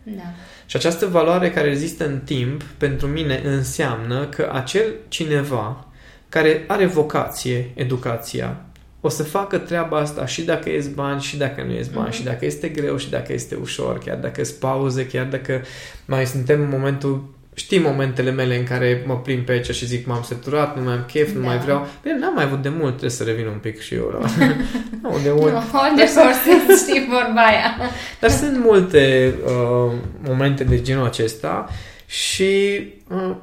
Da. 0.02 0.22
Și 0.66 0.76
această 0.76 1.06
valoare 1.06 1.50
care 1.50 1.68
rezistă 1.68 2.06
în 2.06 2.20
timp, 2.24 2.62
pentru 2.62 3.06
mine, 3.06 3.40
înseamnă 3.44 4.26
că 4.26 4.50
acel 4.52 4.94
cineva 5.08 5.86
care 6.28 6.64
are 6.66 6.86
vocație, 6.86 7.70
educația, 7.74 8.60
o 9.00 9.08
să 9.08 9.22
facă 9.22 9.58
treaba 9.58 9.98
asta 9.98 10.26
și 10.26 10.42
dacă 10.42 10.70
ies 10.70 10.88
bani 10.88 11.20
și 11.20 11.36
dacă 11.36 11.62
nu 11.62 11.72
ies 11.72 11.88
bani, 11.88 12.08
mm-hmm. 12.08 12.16
și 12.16 12.24
dacă 12.24 12.44
este 12.44 12.68
greu 12.68 12.96
și 12.96 13.10
dacă 13.10 13.32
este 13.32 13.54
ușor, 13.54 13.98
chiar 13.98 14.16
dacă 14.16 14.44
sunt 14.44 14.58
pauze, 14.58 15.06
chiar 15.06 15.26
dacă 15.26 15.62
mai 16.04 16.26
suntem 16.26 16.60
în 16.60 16.68
momentul 16.68 17.33
Știi 17.54 17.78
momentele 17.78 18.30
mele 18.30 18.56
în 18.56 18.64
care 18.64 19.02
mă 19.06 19.18
plimb 19.18 19.44
pe 19.44 19.52
aici 19.52 19.70
și 19.70 19.86
zic 19.86 20.06
m-am 20.06 20.22
săturat, 20.22 20.76
nu 20.76 20.82
mai 20.82 20.92
am 20.92 21.04
chef, 21.12 21.32
da. 21.32 21.38
nu 21.38 21.44
mai 21.44 21.58
vreau. 21.58 21.86
Bine, 22.02 22.18
n-am 22.18 22.34
mai 22.34 22.44
avut 22.44 22.62
de 22.62 22.68
mult, 22.68 22.88
trebuie 22.88 23.10
să 23.10 23.24
revin 23.24 23.46
un 23.46 23.58
pic 23.60 23.80
și 23.80 23.94
eu 23.94 24.18
la... 24.20 24.28
nu, 25.02 25.18
de 25.22 25.30
mult. 25.30 25.52
No, 25.52 25.60
de 25.96 26.10
horses, 26.14 26.82
știi 26.82 27.06
vorba 27.10 27.40
aia. 27.40 27.76
Dar 28.20 28.30
sunt 28.30 28.58
multe 28.58 29.34
uh, 29.44 29.92
momente 30.26 30.64
de 30.64 30.80
genul 30.80 31.04
acesta 31.04 31.68
și 32.06 32.82
uh, 33.08 33.36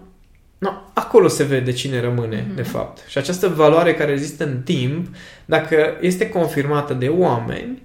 no, 0.58 0.72
acolo 0.94 1.28
se 1.28 1.44
vede 1.44 1.72
cine 1.72 2.02
rămâne, 2.02 2.42
mm-hmm. 2.42 2.56
de 2.56 2.62
fapt. 2.62 3.00
Și 3.08 3.18
această 3.18 3.48
valoare 3.48 3.94
care 3.94 4.12
există 4.12 4.44
în 4.44 4.62
timp, 4.64 5.16
dacă 5.46 5.98
este 6.02 6.30
confirmată 6.30 6.94
de 6.94 7.08
oameni, 7.08 7.82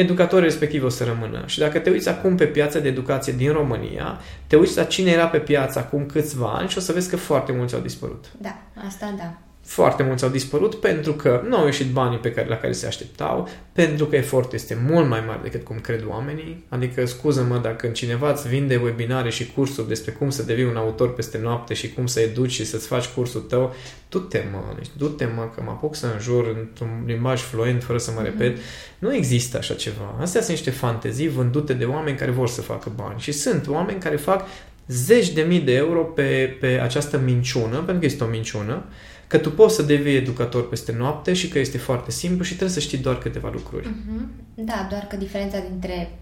educatorii 0.00 0.44
respectiv 0.44 0.84
o 0.84 0.88
să 0.88 1.04
rămână. 1.04 1.42
Și 1.46 1.58
dacă 1.58 1.78
te 1.78 1.90
uiți 1.90 2.08
acum 2.08 2.36
pe 2.36 2.44
piața 2.44 2.78
de 2.78 2.88
educație 2.88 3.32
din 3.32 3.52
România, 3.52 4.20
te 4.46 4.56
uiți 4.56 4.76
la 4.76 4.84
cine 4.84 5.10
era 5.10 5.28
pe 5.28 5.38
piață 5.38 5.78
acum 5.78 6.06
câțiva 6.06 6.52
ani 6.52 6.68
și 6.68 6.78
o 6.78 6.80
să 6.80 6.92
vezi 6.92 7.10
că 7.10 7.16
foarte 7.16 7.52
mulți 7.52 7.74
au 7.74 7.80
dispărut. 7.80 8.24
Da, 8.40 8.58
asta 8.86 9.14
da 9.18 9.47
foarte 9.68 10.02
mulți 10.02 10.24
au 10.24 10.30
dispărut 10.30 10.74
pentru 10.74 11.12
că 11.12 11.42
nu 11.48 11.56
au 11.56 11.64
ieșit 11.64 11.90
banii 11.90 12.18
pe 12.18 12.32
care, 12.32 12.48
la 12.48 12.56
care 12.56 12.72
se 12.72 12.86
așteptau, 12.86 13.48
pentru 13.72 14.06
că 14.06 14.16
efortul 14.16 14.54
este 14.54 14.78
mult 14.86 15.08
mai 15.08 15.22
mare 15.26 15.40
decât 15.42 15.64
cum 15.64 15.78
cred 15.78 16.04
oamenii. 16.08 16.64
Adică, 16.68 17.06
scuză-mă, 17.06 17.58
dacă 17.58 17.86
cineva 17.86 18.30
îți 18.30 18.48
vinde 18.48 18.80
webinare 18.84 19.30
și 19.30 19.52
cursuri 19.52 19.88
despre 19.88 20.12
cum 20.12 20.30
să 20.30 20.42
devii 20.42 20.64
un 20.64 20.76
autor 20.76 21.14
peste 21.14 21.38
noapte 21.42 21.74
și 21.74 21.92
cum 21.92 22.06
să 22.06 22.20
educi 22.20 22.50
și 22.50 22.64
să-ți 22.64 22.86
faci 22.86 23.06
cursul 23.06 23.40
tău, 23.40 23.74
du-te, 24.08 24.42
mă, 24.52 24.58
deci, 24.76 24.88
du-te, 24.96 25.28
mă, 25.36 25.50
că 25.54 25.62
mă 25.64 25.70
apuc 25.70 25.94
să 25.94 26.06
înjur 26.12 26.56
într-un 26.58 27.02
limbaj 27.06 27.40
fluent 27.40 27.82
fără 27.82 27.98
să 27.98 28.12
mă 28.16 28.22
repet. 28.22 28.56
Mm-hmm. 28.56 28.98
Nu 28.98 29.14
există 29.14 29.56
așa 29.56 29.74
ceva. 29.74 30.14
Astea 30.20 30.40
sunt 30.40 30.52
niște 30.56 30.70
fantezii 30.70 31.28
vândute 31.28 31.72
de 31.72 31.84
oameni 31.84 32.16
care 32.16 32.30
vor 32.30 32.48
să 32.48 32.60
facă 32.60 32.92
bani. 32.96 33.20
Și 33.20 33.32
sunt 33.32 33.68
oameni 33.68 34.00
care 34.00 34.16
fac 34.16 34.46
zeci 34.86 35.30
de 35.30 35.42
mii 35.42 35.60
de 35.60 35.74
euro 35.74 36.00
pe, 36.00 36.56
pe 36.60 36.80
această 36.82 37.18
minciună, 37.18 37.76
pentru 37.76 37.98
că 37.98 38.04
este 38.04 38.24
o 38.24 38.26
minciună, 38.26 38.84
că 39.28 39.38
tu 39.38 39.50
poți 39.50 39.74
să 39.74 39.82
devii 39.82 40.16
educator 40.16 40.68
peste 40.68 40.94
noapte 40.98 41.32
și 41.32 41.48
că 41.48 41.58
este 41.58 41.78
foarte 41.78 42.10
simplu 42.10 42.44
și 42.44 42.54
trebuie 42.54 42.74
să 42.74 42.80
știi 42.80 42.98
doar 42.98 43.18
câteva 43.18 43.50
lucruri. 43.52 43.88
Uh-huh. 43.88 44.22
Da, 44.54 44.86
doar 44.90 45.06
că 45.06 45.16
diferența 45.16 45.58
dintre 45.70 46.18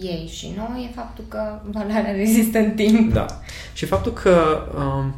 ei 0.00 0.30
și 0.32 0.52
noi 0.56 0.88
e 0.90 0.94
faptul 0.94 1.24
că 1.28 1.60
valoarea 1.70 2.12
rezistă 2.12 2.58
în 2.58 2.70
timp. 2.70 3.12
Da. 3.12 3.26
Și 3.72 3.84
faptul 3.84 4.12
că 4.12 4.66
um, 4.76 5.14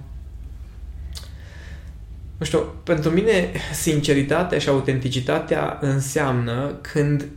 nu 2.39 2.47
știu, 2.47 2.65
pentru 2.83 3.11
mine 3.11 3.51
sinceritatea 3.73 4.59
și 4.59 4.69
autenticitatea 4.69 5.79
înseamnă 5.81 6.79
când 6.81 7.29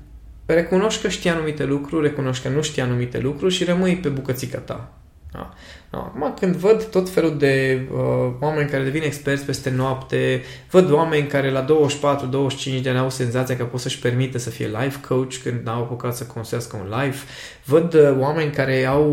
recunoști 0.46 1.02
că 1.02 1.10
știi 1.10 1.30
anumite 1.30 1.66
lucruri, 1.66 2.08
recunoști 2.08 2.44
că 2.44 2.50
nu 2.50 2.62
știi 2.62 2.82
anumite 2.82 3.20
lucruri 3.20 3.54
și 3.54 3.64
rămâi 3.64 3.98
pe 3.98 4.10
bucățica 4.10 4.58
ta. 4.58 4.94
Da. 5.34 5.54
Acum, 5.90 6.34
când 6.40 6.56
văd 6.56 6.84
tot 6.84 7.10
felul 7.10 7.38
de 7.38 7.82
uh, 7.92 8.32
oameni 8.40 8.70
care 8.70 8.84
devin 8.84 9.02
experți 9.02 9.46
peste 9.46 9.70
noapte, 9.70 10.42
văd 10.70 10.92
oameni 10.92 11.28
care 11.28 11.52
la 11.52 11.66
24-25 11.66 12.82
de 12.82 12.90
ani 12.90 12.98
au 12.98 13.10
senzația 13.10 13.58
că 13.58 13.64
pot 13.64 13.80
să-și 13.80 14.00
permită 14.00 14.38
să 14.38 14.50
fie 14.50 14.66
life 14.66 15.00
coach 15.08 15.34
când 15.44 15.62
n-au 15.64 15.82
apucat 15.82 16.16
să 16.16 16.24
construiască 16.24 16.80
un 16.84 17.00
life, 17.00 17.26
văd 17.64 17.94
uh, 17.94 18.16
oameni 18.20 18.52
care 18.52 18.86
au 18.86 19.12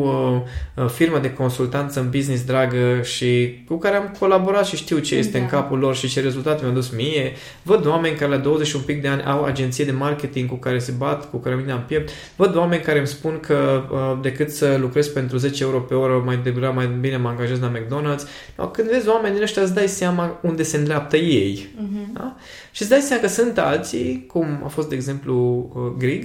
uh, 0.77 0.85
uh, 0.85 0.91
firmă 0.91 1.19
de 1.19 1.33
consultanță 1.33 2.00
în 2.00 2.11
business 2.11 2.45
dragă 2.45 3.03
și 3.03 3.62
cu 3.69 3.79
care 3.79 3.97
am 3.97 4.17
colaborat 4.19 4.67
și 4.67 4.77
știu 4.77 4.99
ce 4.99 5.17
este 5.17 5.39
da. 5.39 5.45
în 5.45 5.50
capul 5.50 5.79
lor 5.79 5.95
și 5.95 6.09
ce 6.09 6.21
rezultate 6.21 6.61
mi-au 6.62 6.75
dus 6.75 6.91
mie, 6.91 7.33
văd 7.62 7.87
oameni 7.87 8.17
care 8.17 8.31
la 8.31 8.37
20 8.37 8.73
un 8.73 8.81
pic 8.81 9.03
de 9.03 9.09
ani 9.09 9.23
au 9.23 9.45
agenție 9.45 9.85
de 9.85 9.91
marketing 9.91 10.49
cu 10.49 10.57
care 10.57 10.79
se 10.79 10.93
bat, 10.99 11.31
cu 11.31 11.37
care 11.37 11.55
mine 11.55 11.73
am 11.73 11.85
piept, 11.87 12.11
văd 12.37 12.57
oameni 12.57 12.83
care 12.83 12.99
îmi 12.99 13.07
spun 13.07 13.41
că 13.41 13.83
uh, 13.91 14.19
decât 14.23 14.50
să 14.50 14.77
lucrez 14.81 15.09
pentru 15.09 15.37
10 15.37 15.62
euro 15.62 15.79
pe 15.79 15.95
oră, 15.95 16.10
mai 16.19 16.37
degrabă 16.37 16.75
mai 16.75 16.87
bine 16.87 17.17
mă 17.17 17.29
angajez 17.29 17.61
la 17.61 17.73
McDonald's. 17.73 18.23
No, 18.57 18.69
când 18.69 18.90
vezi 18.90 19.09
oamenii 19.09 19.43
ăștia 19.43 19.62
îți 19.62 19.75
dai 19.75 19.88
seama 19.88 20.38
unde 20.43 20.62
se 20.62 20.76
îndreaptă 20.76 21.17
ei. 21.17 21.69
Uh-huh. 21.76 22.12
Da? 22.12 22.37
Și 22.71 22.83
îți 22.83 22.90
dai 22.90 23.00
seama 23.00 23.23
că 23.23 23.29
sunt 23.29 23.59
alții, 23.59 24.25
cum 24.26 24.61
a 24.64 24.69
fost 24.69 24.88
de 24.88 24.95
exemplu 24.95 25.71
uh, 25.75 25.99
Grig, 25.99 26.25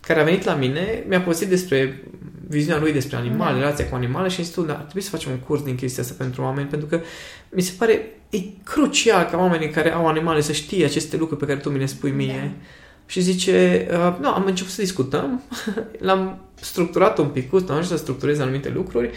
care 0.00 0.20
a 0.20 0.24
venit 0.24 0.44
la 0.44 0.54
mine, 0.54 1.04
mi-a 1.08 1.20
povestit 1.20 1.48
despre 1.48 2.02
viziunea 2.48 2.80
lui 2.80 2.92
despre 2.92 3.16
animale, 3.16 3.52
da. 3.52 3.58
relația 3.58 3.88
cu 3.88 3.94
animale 3.94 4.28
și 4.28 4.40
a 4.40 4.42
zis 4.42 4.52
tu, 4.52 4.62
da, 4.62 4.74
trebuie 4.74 5.02
să 5.02 5.10
facem 5.10 5.30
un 5.30 5.38
curs 5.38 5.62
din 5.62 5.74
chestia 5.74 6.02
asta 6.02 6.14
pentru 6.18 6.42
oameni, 6.42 6.68
pentru 6.68 6.88
că 6.88 7.00
mi 7.48 7.62
se 7.62 7.72
pare 7.78 8.06
e 8.30 8.38
crucial 8.64 9.24
ca 9.24 9.36
oamenii 9.36 9.70
care 9.70 9.92
au 9.92 10.06
animale 10.06 10.40
să 10.40 10.52
știe 10.52 10.84
aceste 10.84 11.16
lucruri 11.16 11.40
pe 11.40 11.46
care 11.46 11.58
tu 11.58 11.70
mi 11.70 11.78
le 11.78 11.86
spui 11.86 12.10
mie. 12.10 12.54
Da. 12.58 12.66
Și 13.08 13.20
zice, 13.20 13.86
uh, 13.90 14.16
nu, 14.20 14.28
am 14.28 14.44
început 14.46 14.72
să 14.72 14.80
discutăm, 14.80 15.42
l-am 16.06 16.38
structurat 16.54 17.18
un 17.18 17.28
pic, 17.28 17.52
am 17.52 17.62
ajuns 17.68 17.88
să 17.88 17.96
structurez 17.96 18.40
anumite 18.40 18.68
lucruri 18.68 19.10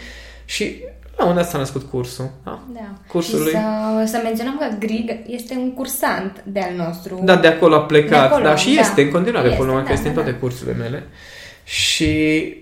și 0.44 0.76
la 1.16 1.24
unde 1.24 1.42
s-a 1.42 1.58
născut 1.58 1.82
cursul. 1.82 2.30
Da? 2.44 2.62
da. 2.72 2.80
Cursul 3.08 3.38
și 3.38 3.44
lui. 3.44 3.52
Să, 3.52 4.04
să 4.06 4.20
menționăm 4.22 4.56
că 4.58 4.76
Grig 4.78 5.10
este 5.26 5.54
un 5.54 5.72
cursant 5.72 6.42
de-al 6.46 6.74
nostru. 6.76 7.20
Da, 7.24 7.36
de 7.36 7.46
acolo 7.46 7.74
a 7.74 7.82
plecat. 7.82 8.30
acolo, 8.30 8.44
da, 8.44 8.56
și 8.56 8.74
da. 8.74 8.80
este 8.80 9.02
în 9.02 9.10
continuare 9.10 9.48
este, 9.48 9.60
acolo, 9.60 9.76
da, 9.76 9.82
că 9.82 9.92
este 9.92 10.04
da, 10.04 10.08
în 10.08 10.14
toate 10.14 10.30
da. 10.30 10.36
cursurile 10.38 10.76
mele. 10.76 11.06
Și 11.64 12.08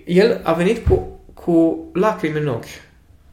el 0.05 0.39
a 0.43 0.53
venit 0.53 0.87
cu, 0.87 1.19
cu 1.33 1.85
lacrimi 1.93 2.39
în 2.39 2.47
ochi 2.47 2.65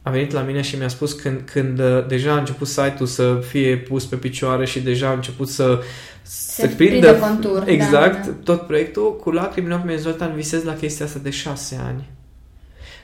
a 0.09 0.11
venit 0.11 0.31
la 0.31 0.41
mine 0.41 0.61
și 0.61 0.75
mi-a 0.75 0.87
spus 0.87 1.13
când, 1.13 1.41
când 1.51 1.79
uh, 1.79 2.07
deja 2.07 2.31
a 2.31 2.37
început 2.37 2.67
site-ul 2.67 3.07
să 3.07 3.41
fie 3.47 3.77
pus 3.77 4.05
pe 4.05 4.15
picioare 4.15 4.65
și 4.65 4.79
deja 4.79 5.07
a 5.07 5.13
început 5.13 5.49
să 5.49 5.81
se 6.23 6.67
prindă 6.67 7.15
contur. 7.15 7.67
Exact, 7.67 8.25
da, 8.25 8.31
da. 8.31 8.37
tot 8.43 8.61
proiectul, 8.61 9.15
cu 9.15 9.31
lacrimi 9.31 9.67
în 9.67 9.73
ochi 9.73 9.85
mi 9.85 9.97
Zoltan, 9.97 10.35
visez 10.35 10.63
la 10.63 10.73
chestia 10.73 11.05
asta 11.05 11.19
de 11.23 11.29
șase 11.29 11.79
ani. 11.85 12.09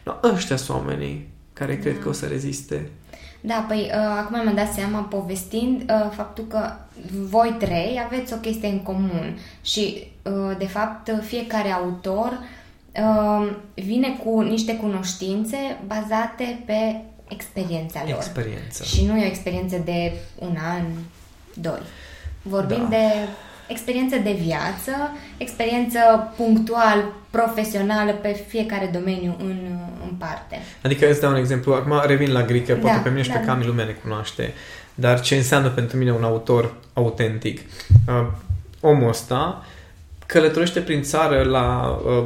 No, 0.03 0.13
ăștia 0.33 0.55
sunt 0.55 0.77
oamenii 0.77 1.29
care 1.53 1.74
da. 1.74 1.81
cred 1.81 2.00
că 2.00 2.09
o 2.09 2.12
să 2.12 2.25
reziste. 2.25 2.89
Da, 3.41 3.65
păi 3.67 3.91
uh, 3.93 4.17
acum 4.19 4.41
mi-am 4.43 4.55
dat 4.55 4.74
seama 4.74 5.00
povestind 5.00 5.81
uh, 5.81 6.12
faptul 6.15 6.43
că 6.50 6.71
voi 7.29 7.55
trei 7.59 8.01
aveți 8.05 8.33
o 8.33 8.38
chestie 8.38 8.67
în 8.67 8.81
comun 8.81 9.38
și 9.62 10.07
uh, 10.24 10.57
de 10.57 10.67
fapt 10.67 11.12
fiecare 11.21 11.69
autor 11.69 12.29
uh, 12.31 12.64
vine 13.73 14.19
cu 14.23 14.41
niște 14.41 14.75
cunoștințe 14.75 15.57
bazate 15.85 16.63
pe 16.65 17.01
experiența 17.27 18.03
lor. 18.07 18.15
Experiență. 18.15 18.83
Și 18.83 19.05
nu 19.05 19.17
e 19.17 19.23
o 19.23 19.27
experiență 19.27 19.81
de 19.85 20.13
un 20.35 20.57
an, 20.75 20.83
doi. 21.53 21.81
Vorbim 22.41 22.81
da. 22.81 22.87
de 22.89 23.03
experiență 23.67 24.15
de 24.23 24.31
viață, 24.31 24.91
experiență 25.37 25.99
punctual, 26.35 27.13
profesională 27.29 28.11
pe 28.11 28.43
fiecare 28.47 28.89
domeniu 28.93 29.35
în, 29.39 29.57
în 30.03 30.13
parte. 30.17 30.59
Adică 30.81 31.09
îți 31.09 31.21
dau 31.21 31.31
un 31.31 31.37
exemplu, 31.37 31.73
acum 31.73 32.01
revin 32.05 32.31
la 32.31 32.43
Grică, 32.43 32.73
poate 32.73 32.95
da, 32.95 33.01
pe 33.01 33.09
mine 33.09 33.21
și 33.21 33.29
da, 33.29 33.37
pe 33.37 33.45
Cami 33.45 33.65
lumea 33.65 33.85
ne 33.85 33.91
cunoaște, 33.91 34.53
dar 34.95 35.21
ce 35.21 35.35
înseamnă 35.35 35.69
pentru 35.69 35.97
mine 35.97 36.11
un 36.11 36.23
autor 36.23 36.73
autentic? 36.93 37.59
Uh, 38.07 38.27
omul 38.79 39.09
ăsta 39.09 39.65
călătorește 40.25 40.79
prin 40.79 41.01
țară 41.01 41.44
la 41.44 41.98
uh, 42.05 42.24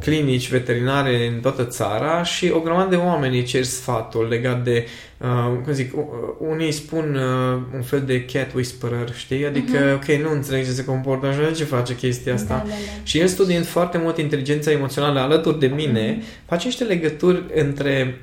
clinici 0.00 0.50
veterinare 0.50 1.26
în 1.26 1.40
toată 1.40 1.64
țara 1.64 2.22
și 2.22 2.50
o 2.50 2.60
grămadă 2.60 2.88
de 2.90 2.96
oameni 2.96 3.36
îi 3.36 3.44
cer 3.44 3.62
sfatul 3.62 4.26
legat 4.28 4.64
de, 4.64 4.86
uh, 5.18 5.58
cum 5.64 5.72
zic, 5.72 5.96
uh, 5.96 6.02
unii 6.38 6.72
spun 6.72 7.14
uh, 7.14 7.60
un 7.74 7.82
fel 7.82 8.02
de 8.06 8.24
cat 8.24 8.54
whisperer, 8.54 9.12
știi? 9.14 9.46
Adică, 9.46 9.78
uh-huh. 9.78 9.94
ok, 9.94 10.22
nu 10.22 10.30
înțeleg 10.30 10.64
ce 10.64 10.70
se 10.70 10.84
comportă 10.84 11.26
așa, 11.26 11.38
de 11.48 11.54
ce 11.56 11.64
face 11.64 11.96
chestia 11.96 12.34
asta? 12.34 12.54
Da, 12.54 12.68
da, 12.68 12.68
da. 12.68 13.02
Și 13.02 13.18
el 13.18 13.26
studiind 13.26 13.66
foarte 13.66 13.98
mult 13.98 14.18
inteligența 14.18 14.70
emoțională 14.70 15.20
alături 15.20 15.58
de 15.58 15.66
mine, 15.66 16.18
uh-huh. 16.18 16.46
face 16.46 16.66
niște 16.66 16.84
legături 16.84 17.42
între 17.54 18.20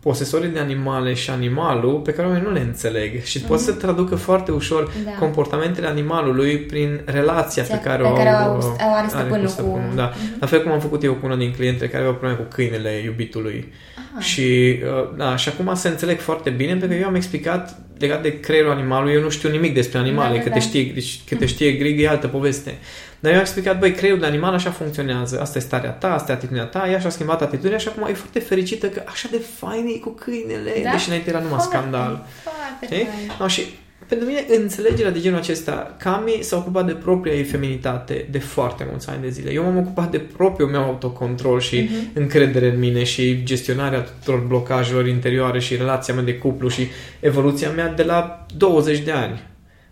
posesorii 0.00 0.48
de 0.48 0.58
animale 0.58 1.14
și 1.14 1.30
animalul 1.30 2.00
pe 2.00 2.12
care 2.12 2.26
oamenii 2.26 2.48
nu 2.48 2.54
le 2.54 2.60
înțeleg 2.60 3.22
și 3.22 3.38
mm-hmm. 3.38 3.46
pot 3.46 3.58
să 3.58 3.72
traducă 3.72 4.14
foarte 4.14 4.52
ușor 4.52 4.92
da. 5.04 5.10
comportamentele 5.10 5.86
animalului 5.86 6.58
prin 6.58 7.00
relația 7.04 7.62
pe 7.62 7.80
care, 7.84 8.02
pe 8.02 8.08
o, 8.08 8.12
care 8.12 8.28
au, 8.28 8.52
au 8.52 8.94
are 8.94 9.08
stăpânul 9.08 9.44
cu... 9.44 9.50
Stăpânul, 9.50 9.92
da. 9.94 10.12
Mm-hmm. 10.12 10.38
La 10.40 10.46
fel 10.46 10.62
cum 10.62 10.72
am 10.72 10.80
făcut 10.80 11.04
eu 11.04 11.12
cu 11.12 11.26
unul 11.26 11.38
din 11.38 11.52
cliente 11.52 11.88
care 11.88 12.02
avea 12.02 12.14
probleme 12.14 12.38
cu 12.38 12.54
câinele 12.54 13.02
iubitului. 13.04 13.72
Aha. 14.10 14.20
Și, 14.20 14.78
uh, 14.82 15.16
da, 15.16 15.36
și 15.36 15.48
acum 15.48 15.74
se 15.74 15.88
înțeleg 15.88 16.18
foarte 16.18 16.50
bine 16.50 16.70
pentru 16.70 16.88
că 16.88 16.94
eu 16.94 17.06
am 17.06 17.14
explicat 17.14 17.78
legat 17.98 18.22
de 18.22 18.40
creierul 18.40 18.70
animalului, 18.70 19.14
eu 19.14 19.20
nu 19.20 19.30
știu 19.30 19.50
nimic 19.50 19.74
despre 19.74 19.98
animale, 19.98 20.28
da, 20.28 20.36
da, 20.36 20.42
că, 20.42 20.48
da. 20.48 20.54
Te 20.54 20.60
știe, 20.60 20.90
deci, 20.94 21.20
că 21.28 21.34
te 21.34 21.46
știe 21.46 21.72
grig 21.72 22.00
e 22.00 22.08
altă 22.08 22.26
poveste. 22.26 22.78
Dar 23.26 23.34
eu 23.34 23.40
am 23.40 23.46
explicat, 23.46 23.78
băi, 23.78 23.92
creierul 23.92 24.20
de 24.20 24.26
animal 24.26 24.54
așa 24.54 24.70
funcționează. 24.70 25.40
Asta 25.40 25.58
e 25.58 25.60
starea 25.60 25.90
ta, 25.90 26.14
asta 26.14 26.32
e 26.32 26.34
atitudinea 26.34 26.64
ta, 26.64 26.90
ea 26.90 26.98
și-a 26.98 27.10
schimbat 27.10 27.42
atitudinea 27.42 27.78
și 27.78 27.88
acum 27.88 28.06
e 28.08 28.12
foarte 28.12 28.38
fericită 28.38 28.88
că 28.88 29.02
așa 29.06 29.28
de 29.30 29.40
fain 29.58 29.86
e 29.86 29.98
cu 29.98 30.08
câinele, 30.08 30.72
da? 30.84 30.90
deși 30.90 31.08
înainte 31.08 31.28
era 31.28 31.38
numai 31.38 31.58
foarte, 31.58 31.76
scandal. 31.76 32.26
Foarte 32.42 33.08
no, 33.38 33.46
și 33.48 33.62
pentru 34.08 34.26
mine, 34.26 34.44
înțelegerea 34.60 35.10
de 35.10 35.20
genul 35.20 35.38
acesta, 35.38 35.94
Cami 35.98 36.38
s-a 36.40 36.56
ocupat 36.56 36.86
de 36.86 36.92
propria 36.92 37.32
ei 37.32 37.44
feminitate 37.44 38.28
de 38.30 38.38
foarte 38.38 38.86
mulți 38.90 39.08
ani 39.08 39.22
de 39.22 39.28
zile. 39.28 39.52
Eu 39.52 39.62
m-am 39.62 39.78
ocupat 39.78 40.10
de 40.10 40.18
propriul 40.18 40.68
meu 40.68 40.82
autocontrol 40.82 41.60
și 41.60 41.88
uh-huh. 41.88 42.12
încredere 42.14 42.70
în 42.70 42.78
mine 42.78 43.04
și 43.04 43.42
gestionarea 43.42 44.00
tuturor 44.00 44.40
blocajelor 44.40 45.06
interioare 45.06 45.60
și 45.60 45.76
relația 45.76 46.14
mea 46.14 46.22
de 46.22 46.38
cuplu 46.38 46.68
și 46.68 46.86
evoluția 47.20 47.70
mea 47.70 47.88
de 47.88 48.02
la 48.02 48.46
20 48.56 48.98
de 48.98 49.12
ani. 49.12 49.42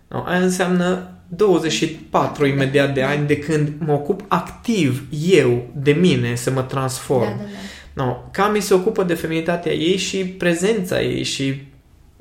No, 0.07 0.23
aia 0.25 0.39
înseamnă 0.39 1.14
24 1.35 2.45
imediat 2.45 2.93
de 2.93 3.03
ani 3.03 3.27
de 3.27 3.37
când 3.37 3.71
mă 3.77 3.93
ocup 3.93 4.21
activ 4.27 5.03
eu 5.29 5.67
de 5.75 5.91
mine 5.91 6.35
să 6.35 6.51
mă 6.51 6.61
transform. 6.61 7.37
Da, 7.37 7.43
da, 7.43 7.49
da. 7.93 8.03
No, 8.03 8.17
Cami 8.31 8.59
se 8.59 8.73
ocupă 8.73 9.03
de 9.03 9.13
feminitatea 9.13 9.71
ei 9.71 9.97
și 9.97 10.25
prezența 10.25 11.01
ei 11.01 11.23
și 11.23 11.53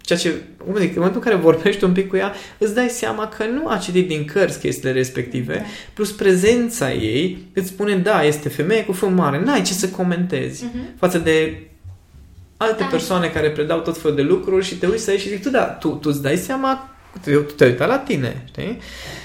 ceea 0.04 0.18
ce, 0.18 0.34
cum 0.64 0.76
zic, 0.76 0.88
în 0.88 0.94
momentul 0.94 1.20
în 1.24 1.28
care 1.28 1.42
vorbești 1.42 1.84
un 1.84 1.92
pic 1.92 2.08
cu 2.08 2.16
ea, 2.16 2.32
îți 2.58 2.74
dai 2.74 2.88
seama 2.88 3.28
că 3.28 3.44
nu 3.44 3.68
a 3.68 3.76
citit 3.76 4.08
din 4.08 4.24
cărți 4.24 4.58
chestiile 4.58 4.92
respective, 4.92 5.54
da. 5.54 5.62
plus 5.94 6.12
prezența 6.12 6.92
ei 6.92 7.38
îți 7.54 7.68
spune, 7.68 7.96
da, 7.96 8.22
este 8.22 8.48
femeie 8.48 8.84
cu 8.84 8.92
fân 8.92 9.14
mare, 9.14 9.40
n-ai 9.44 9.62
ce 9.62 9.72
să 9.72 9.88
comentezi 9.88 10.64
uh-huh. 10.64 10.98
față 10.98 11.18
de 11.18 11.60
alte 12.56 12.82
da. 12.82 12.88
persoane 12.88 13.26
care 13.26 13.50
predau 13.50 13.80
tot 13.80 13.98
felul 13.98 14.16
de 14.16 14.22
lucruri 14.22 14.64
și 14.64 14.74
te 14.74 14.86
uiți 14.86 15.04
să 15.04 15.10
ei 15.10 15.18
și 15.18 15.28
zic, 15.28 15.42
tu, 15.42 15.50
da, 15.50 15.64
tu, 15.64 15.88
tu 15.88 16.08
îți 16.12 16.22
dai 16.22 16.36
seama 16.36 16.93
tu 17.22 17.40
te 17.40 17.64
uita 17.64 17.86
la 17.86 17.98
tine, 17.98 18.42
știi? 18.46 18.78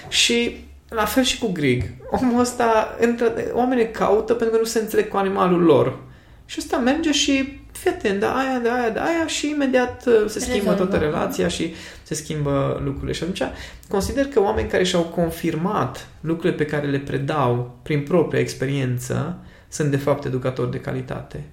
Și 0.08 0.66
la 0.90 1.06
fel 1.06 1.24
și 1.24 1.40
cu 1.40 1.52
Grig. 1.52 1.84
Omul 2.10 2.40
ăsta, 2.40 2.96
între, 3.00 3.48
oamenii 3.54 3.92
caută 3.92 4.34
pentru 4.34 4.56
că 4.56 4.62
nu 4.62 4.68
se 4.68 4.80
înțeleg 4.80 5.08
cu 5.08 5.18
animalul 5.18 5.62
lor. 5.62 6.00
Și 6.46 6.56
ăsta 6.60 6.78
merge 6.78 7.12
și 7.12 7.60
fii 7.72 7.90
atent, 7.90 8.20
da 8.20 8.38
aia, 8.38 8.60
da 8.60 8.74
aia, 8.74 8.90
da 8.90 9.02
aia 9.02 9.28
și 9.28 9.50
imediat 9.50 10.06
uh, 10.06 10.14
se 10.28 10.40
schimbă 10.40 10.70
Rezolvă. 10.70 10.86
toată 10.86 11.06
relația 11.06 11.48
și 11.48 11.74
se 12.04 12.14
schimbă 12.14 12.82
lucrurile. 12.84 13.12
Și 13.12 13.24
atunci 13.24 13.42
consider 13.88 14.26
că 14.26 14.42
oameni 14.42 14.70
care 14.70 14.84
și-au 14.84 15.04
confirmat 15.04 16.08
lucrurile 16.22 16.64
pe 16.64 16.66
care 16.66 16.88
le 16.88 17.00
predau 17.00 17.80
prin 17.84 18.04
propria 18.04 18.40
experiență 18.40 19.38
sunt 19.68 19.92
de 19.92 19.98
fapt 19.98 20.26
educatori 20.26 20.72
de 20.72 20.80
calitate. 20.80 21.44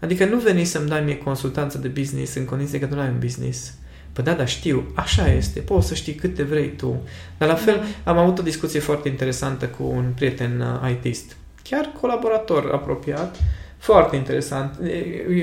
Adică 0.00 0.24
nu 0.24 0.38
veni 0.38 0.64
să-mi 0.64 0.88
dai 0.88 1.00
mie 1.00 1.18
consultanță 1.18 1.78
de 1.78 1.88
business 1.88 2.34
în 2.34 2.44
condiție 2.44 2.78
că 2.78 2.86
tu 2.86 2.94
nu 2.94 3.00
ai 3.00 3.08
un 3.08 3.18
business. 3.18 3.74
Păi 4.18 4.26
da, 4.26 4.32
dar 4.32 4.48
știu, 4.48 4.92
așa 4.94 5.32
este, 5.32 5.60
poți 5.60 5.88
să 5.88 5.94
știi 5.94 6.12
câte 6.12 6.42
vrei 6.42 6.68
tu. 6.68 7.02
Dar 7.38 7.48
la 7.48 7.54
fel, 7.54 7.84
am 8.04 8.18
avut 8.18 8.38
o 8.38 8.42
discuție 8.42 8.80
foarte 8.80 9.08
interesantă 9.08 9.66
cu 9.66 9.82
un 9.82 10.04
prieten 10.14 10.60
uh, 10.82 10.90
ITist, 10.90 11.36
chiar 11.62 11.90
colaborator 12.00 12.70
apropiat, 12.72 13.36
foarte 13.76 14.16
interesant. 14.16 14.78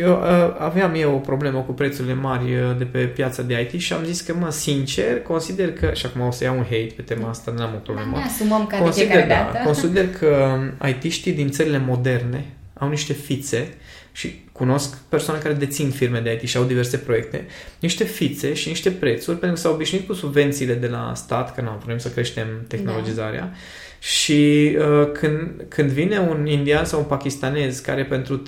Eu 0.01 0.11
uh, 0.11 0.55
aveam 0.59 0.93
eu 0.95 1.13
o 1.13 1.17
problemă 1.17 1.59
cu 1.59 1.71
prețurile 1.71 2.13
mari 2.13 2.55
uh, 2.55 2.77
de 2.77 2.83
pe 2.83 2.99
piața 2.99 3.41
de 3.41 3.69
IT 3.71 3.81
și 3.81 3.93
am 3.93 4.03
zis 4.03 4.21
că, 4.21 4.33
mă, 4.39 4.51
sincer, 4.51 5.21
consider 5.21 5.73
că, 5.73 5.91
și 5.93 6.05
acum 6.05 6.21
o 6.21 6.31
să 6.31 6.43
iau 6.43 6.57
un 6.57 6.63
hate 6.63 6.93
pe 6.95 7.01
tema 7.01 7.29
asta, 7.29 7.53
nu 7.57 7.63
am 7.63 7.73
o 7.75 7.79
problemă. 7.79 8.17
Ne 8.17 8.23
asumăm 8.23 8.67
ca 8.67 8.77
consider, 8.77 9.21
de 9.21 9.27
da, 9.27 9.27
dată. 9.27 9.59
consider 9.63 10.09
că 10.09 10.57
IT-știi 10.88 11.33
din 11.33 11.49
țările 11.49 11.77
moderne 11.77 12.45
au 12.73 12.89
niște 12.89 13.13
fițe 13.13 13.73
și 14.15 14.43
cunosc 14.51 14.97
persoane 15.10 15.39
care 15.39 15.54
dețin 15.54 15.89
firme 15.89 16.19
de 16.19 16.39
IT 16.41 16.49
și 16.49 16.58
au 16.58 16.63
diverse 16.63 16.97
proiecte, 16.97 17.45
niște 17.80 18.04
fițe 18.04 18.54
și 18.54 18.67
niște 18.67 18.91
prețuri, 18.91 19.38
pentru 19.38 19.56
că 19.58 19.62
s-au 19.62 19.73
obișnuit 19.73 20.08
cu 20.08 20.13
subvențiile 20.13 20.73
de 20.73 20.88
la 20.88 21.12
stat, 21.15 21.56
că 21.56 21.62
nu 21.62 21.82
vrem 21.86 21.97
să 21.97 22.10
creștem 22.10 22.47
tehnologizarea. 22.67 23.39
Da. 23.39 23.51
Și 23.99 24.75
uh, 24.78 25.12
când, 25.12 25.65
când 25.67 25.89
vine 25.89 26.19
un 26.19 26.45
indian 26.45 26.86
sau 26.86 26.99
un 26.99 27.06
pakistanez 27.06 27.80
care 27.80 28.06
pentru 28.06 28.41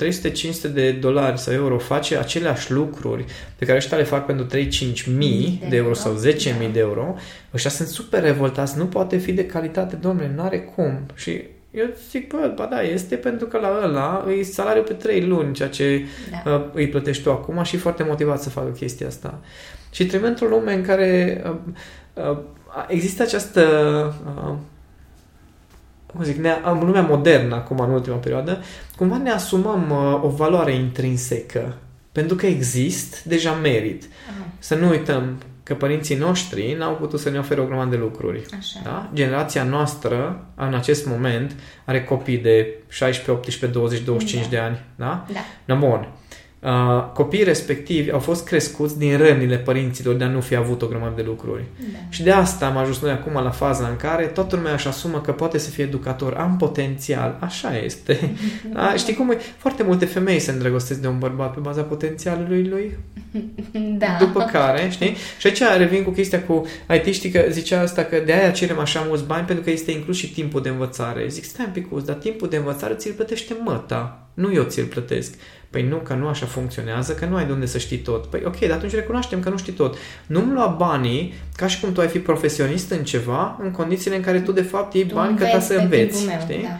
300-500 0.70 0.74
de 0.74 0.92
dolari 0.92 1.40
sau 1.40 1.54
euro 1.54 1.78
face 1.78 2.18
aceleași 2.18 2.72
lucruri 2.72 3.26
pe 3.56 3.66
care 3.66 3.78
ăștia 3.78 3.98
le 3.98 4.04
fac 4.04 4.26
pentru 4.26 4.58
3-5 4.58 5.18
mii 5.18 5.64
de 5.70 5.76
euro 5.76 5.94
sau 5.94 6.16
10 6.16 6.56
mii 6.58 6.68
da. 6.68 6.74
de 6.74 6.80
euro, 6.80 7.16
ăștia 7.54 7.70
sunt 7.70 7.88
super 7.88 8.22
revoltați, 8.22 8.78
nu 8.78 8.86
poate 8.86 9.18
fi 9.18 9.32
de 9.32 9.46
calitate, 9.46 9.96
domnule, 9.96 10.32
nu 10.36 10.42
are 10.42 10.60
cum. 10.60 11.06
Și 11.16 11.42
eu 11.72 11.86
zic, 12.10 12.34
bă, 12.34 12.52
ba 12.56 12.66
da, 12.66 12.82
este 12.82 13.16
pentru 13.16 13.48
că 13.48 13.58
la 13.58 13.80
ăla 13.84 14.24
îi 14.26 14.44
salariu 14.44 14.82
pe 14.82 14.94
trei 14.94 15.26
luni, 15.26 15.54
ceea 15.54 15.70
ce 15.70 16.06
da. 16.44 16.54
uh, 16.54 16.66
îi 16.74 16.90
plătești 16.90 17.24
tu 17.24 17.32
acum 17.32 17.64
și 17.64 17.76
e 17.76 17.80
foarte 17.80 18.04
motivat 18.04 18.42
să 18.42 18.50
facă 18.50 18.70
chestia 18.70 19.08
asta. 19.08 19.40
Și 19.92 20.06
trăim 20.06 20.24
într-o 20.24 20.48
lume 20.48 20.74
în 20.74 20.84
care 20.84 21.42
uh, 21.46 21.56
uh, 22.14 22.38
există 22.88 23.24
această 23.24 23.64
uh, 24.26 24.54
cum 26.14 26.24
zic, 26.24 26.38
ne, 26.38 26.52
în 26.64 26.86
lumea 26.86 27.02
modernă 27.02 27.56
acum, 27.56 27.80
în 27.80 27.90
ultima 27.90 28.16
perioadă, 28.16 28.62
cumva 28.96 29.18
ne 29.18 29.32
asumăm 29.32 29.90
uh, 29.90 30.24
o 30.24 30.30
valoare 30.30 30.74
intrinsecă. 30.74 31.78
Pentru 32.12 32.36
că 32.36 32.46
exist, 32.46 33.24
deja 33.24 33.52
merit. 33.52 34.04
Aha. 34.04 34.48
Să 34.60 34.76
nu 34.76 34.90
uităm 34.90 35.38
că 35.68 35.76
părinții 35.76 36.16
noștri 36.16 36.76
n-au 36.78 36.96
putut 36.96 37.20
să 37.20 37.30
ne 37.30 37.40
ofere 37.40 37.62
o 37.62 37.66
grămadă 37.66 37.90
de 37.90 37.96
lucruri. 37.96 38.46
Așa. 38.58 38.80
Da? 38.84 39.10
Generația 39.14 39.64
noastră, 39.64 40.46
în 40.56 40.74
acest 40.74 41.06
moment, 41.06 41.56
are 41.86 42.04
copii 42.04 42.38
de 42.38 42.74
16, 42.88 43.32
18, 43.32 43.66
20, 43.66 44.02
25 44.02 44.44
da. 44.44 44.50
de 44.50 44.58
ani. 44.58 44.86
Da? 44.96 45.26
Da. 45.34 45.40
No, 45.66 45.76
bun. 45.76 46.08
Uh, 46.68 47.04
copiii 47.14 47.44
respectivi 47.44 48.12
au 48.12 48.20
fost 48.20 48.46
crescuți 48.46 48.98
din 48.98 49.18
rănile 49.18 49.58
părinților 49.58 50.16
de 50.16 50.24
a 50.24 50.28
nu 50.28 50.42
fi 50.42 50.56
avut 50.56 50.82
o 50.82 50.88
grămadă 50.88 51.14
de 51.16 51.22
lucruri. 51.22 51.64
Da. 51.92 51.98
Și 52.10 52.24
de 52.24 52.32
asta 52.32 52.66
am 52.66 52.78
ajuns 52.78 53.00
noi 53.00 53.12
acum 53.12 53.34
la 53.34 53.50
faza 53.50 53.88
în 53.88 53.96
care 53.96 54.26
toată 54.26 54.56
lumea 54.56 54.74
își 54.74 54.88
asumă 54.88 55.22
că 55.22 55.32
poate 55.32 55.58
să 55.58 55.70
fie 55.70 55.84
educator. 55.84 56.34
Am 56.34 56.58
potențial. 56.58 57.38
Așa 57.40 57.78
este. 57.78 58.34
da? 58.74 58.94
Știi 58.98 59.14
cum 59.14 59.32
e? 59.32 59.38
Foarte 59.58 59.84
multe 59.84 60.06
femei 60.06 60.40
se 60.40 60.52
îndrăgostesc 60.52 61.00
de 61.00 61.08
un 61.08 61.20
bărbat 61.20 61.54
pe 61.54 61.60
baza 61.60 61.82
potențialului 61.82 62.68
lui. 62.68 62.98
Da. 63.98 64.18
După 64.20 64.44
care, 64.52 64.88
știi? 64.90 65.16
Și 65.38 65.48
aici 65.48 65.62
revin 65.78 66.04
cu 66.04 66.10
chestia 66.10 66.44
cu 66.44 66.66
IT, 66.96 67.14
știi 67.14 67.30
că 67.30 67.46
zicea 67.50 67.82
asta 67.82 68.04
că 68.04 68.22
de 68.26 68.34
aia 68.34 68.52
cerem 68.52 68.80
așa 68.80 69.06
mulți 69.08 69.26
bani 69.26 69.46
pentru 69.46 69.64
că 69.64 69.70
este 69.70 69.92
inclus 69.92 70.18
și 70.18 70.32
timpul 70.34 70.62
de 70.62 70.70
învățare. 70.70 71.28
Zic, 71.28 71.44
stai 71.44 71.66
un 71.66 71.72
pic, 71.72 72.06
dar 72.06 72.16
timpul 72.16 72.50
de 72.50 72.58
învățare 72.58 72.94
ți-l 72.94 73.12
plătește 73.12 73.56
măta. 73.64 74.28
Nu 74.34 74.54
eu 74.54 74.64
ți-l 74.64 74.86
plătesc. 74.86 75.34
Păi 75.70 75.88
nu, 75.88 75.96
că 75.96 76.14
nu 76.14 76.28
așa 76.28 76.46
funcționează, 76.46 77.14
că 77.14 77.26
nu 77.26 77.36
ai 77.36 77.46
de 77.46 77.52
unde 77.52 77.66
să 77.66 77.78
știi 77.78 77.98
tot. 77.98 78.26
Păi 78.26 78.42
ok, 78.46 78.60
dar 78.60 78.72
atunci 78.72 78.94
recunoaștem 78.94 79.40
că 79.40 79.50
nu 79.50 79.58
știi 79.58 79.74
tot. 79.74 79.98
Nu-mi 80.26 80.54
lua 80.54 80.68
banii 80.68 81.34
ca 81.56 81.68
și 81.68 81.80
cum 81.80 81.92
tu 81.92 82.02
ai 82.02 82.08
fi 82.08 82.20
profesionist 82.20 82.92
în 82.92 83.04
ceva, 83.04 83.60
în 83.64 83.72
condițiile 83.72 84.16
în 84.16 84.22
care 84.22 84.40
tu 84.40 84.52
de 84.52 84.62
fapt 84.62 84.94
iei 84.94 85.06
Tu 85.06 85.14
bani 85.14 85.38
ca, 85.38 85.46
ca 85.46 85.60
să 85.60 85.74
înveți. 85.74 86.26
Meu, 86.26 86.40
știi? 86.40 86.62
Da. 86.62 86.80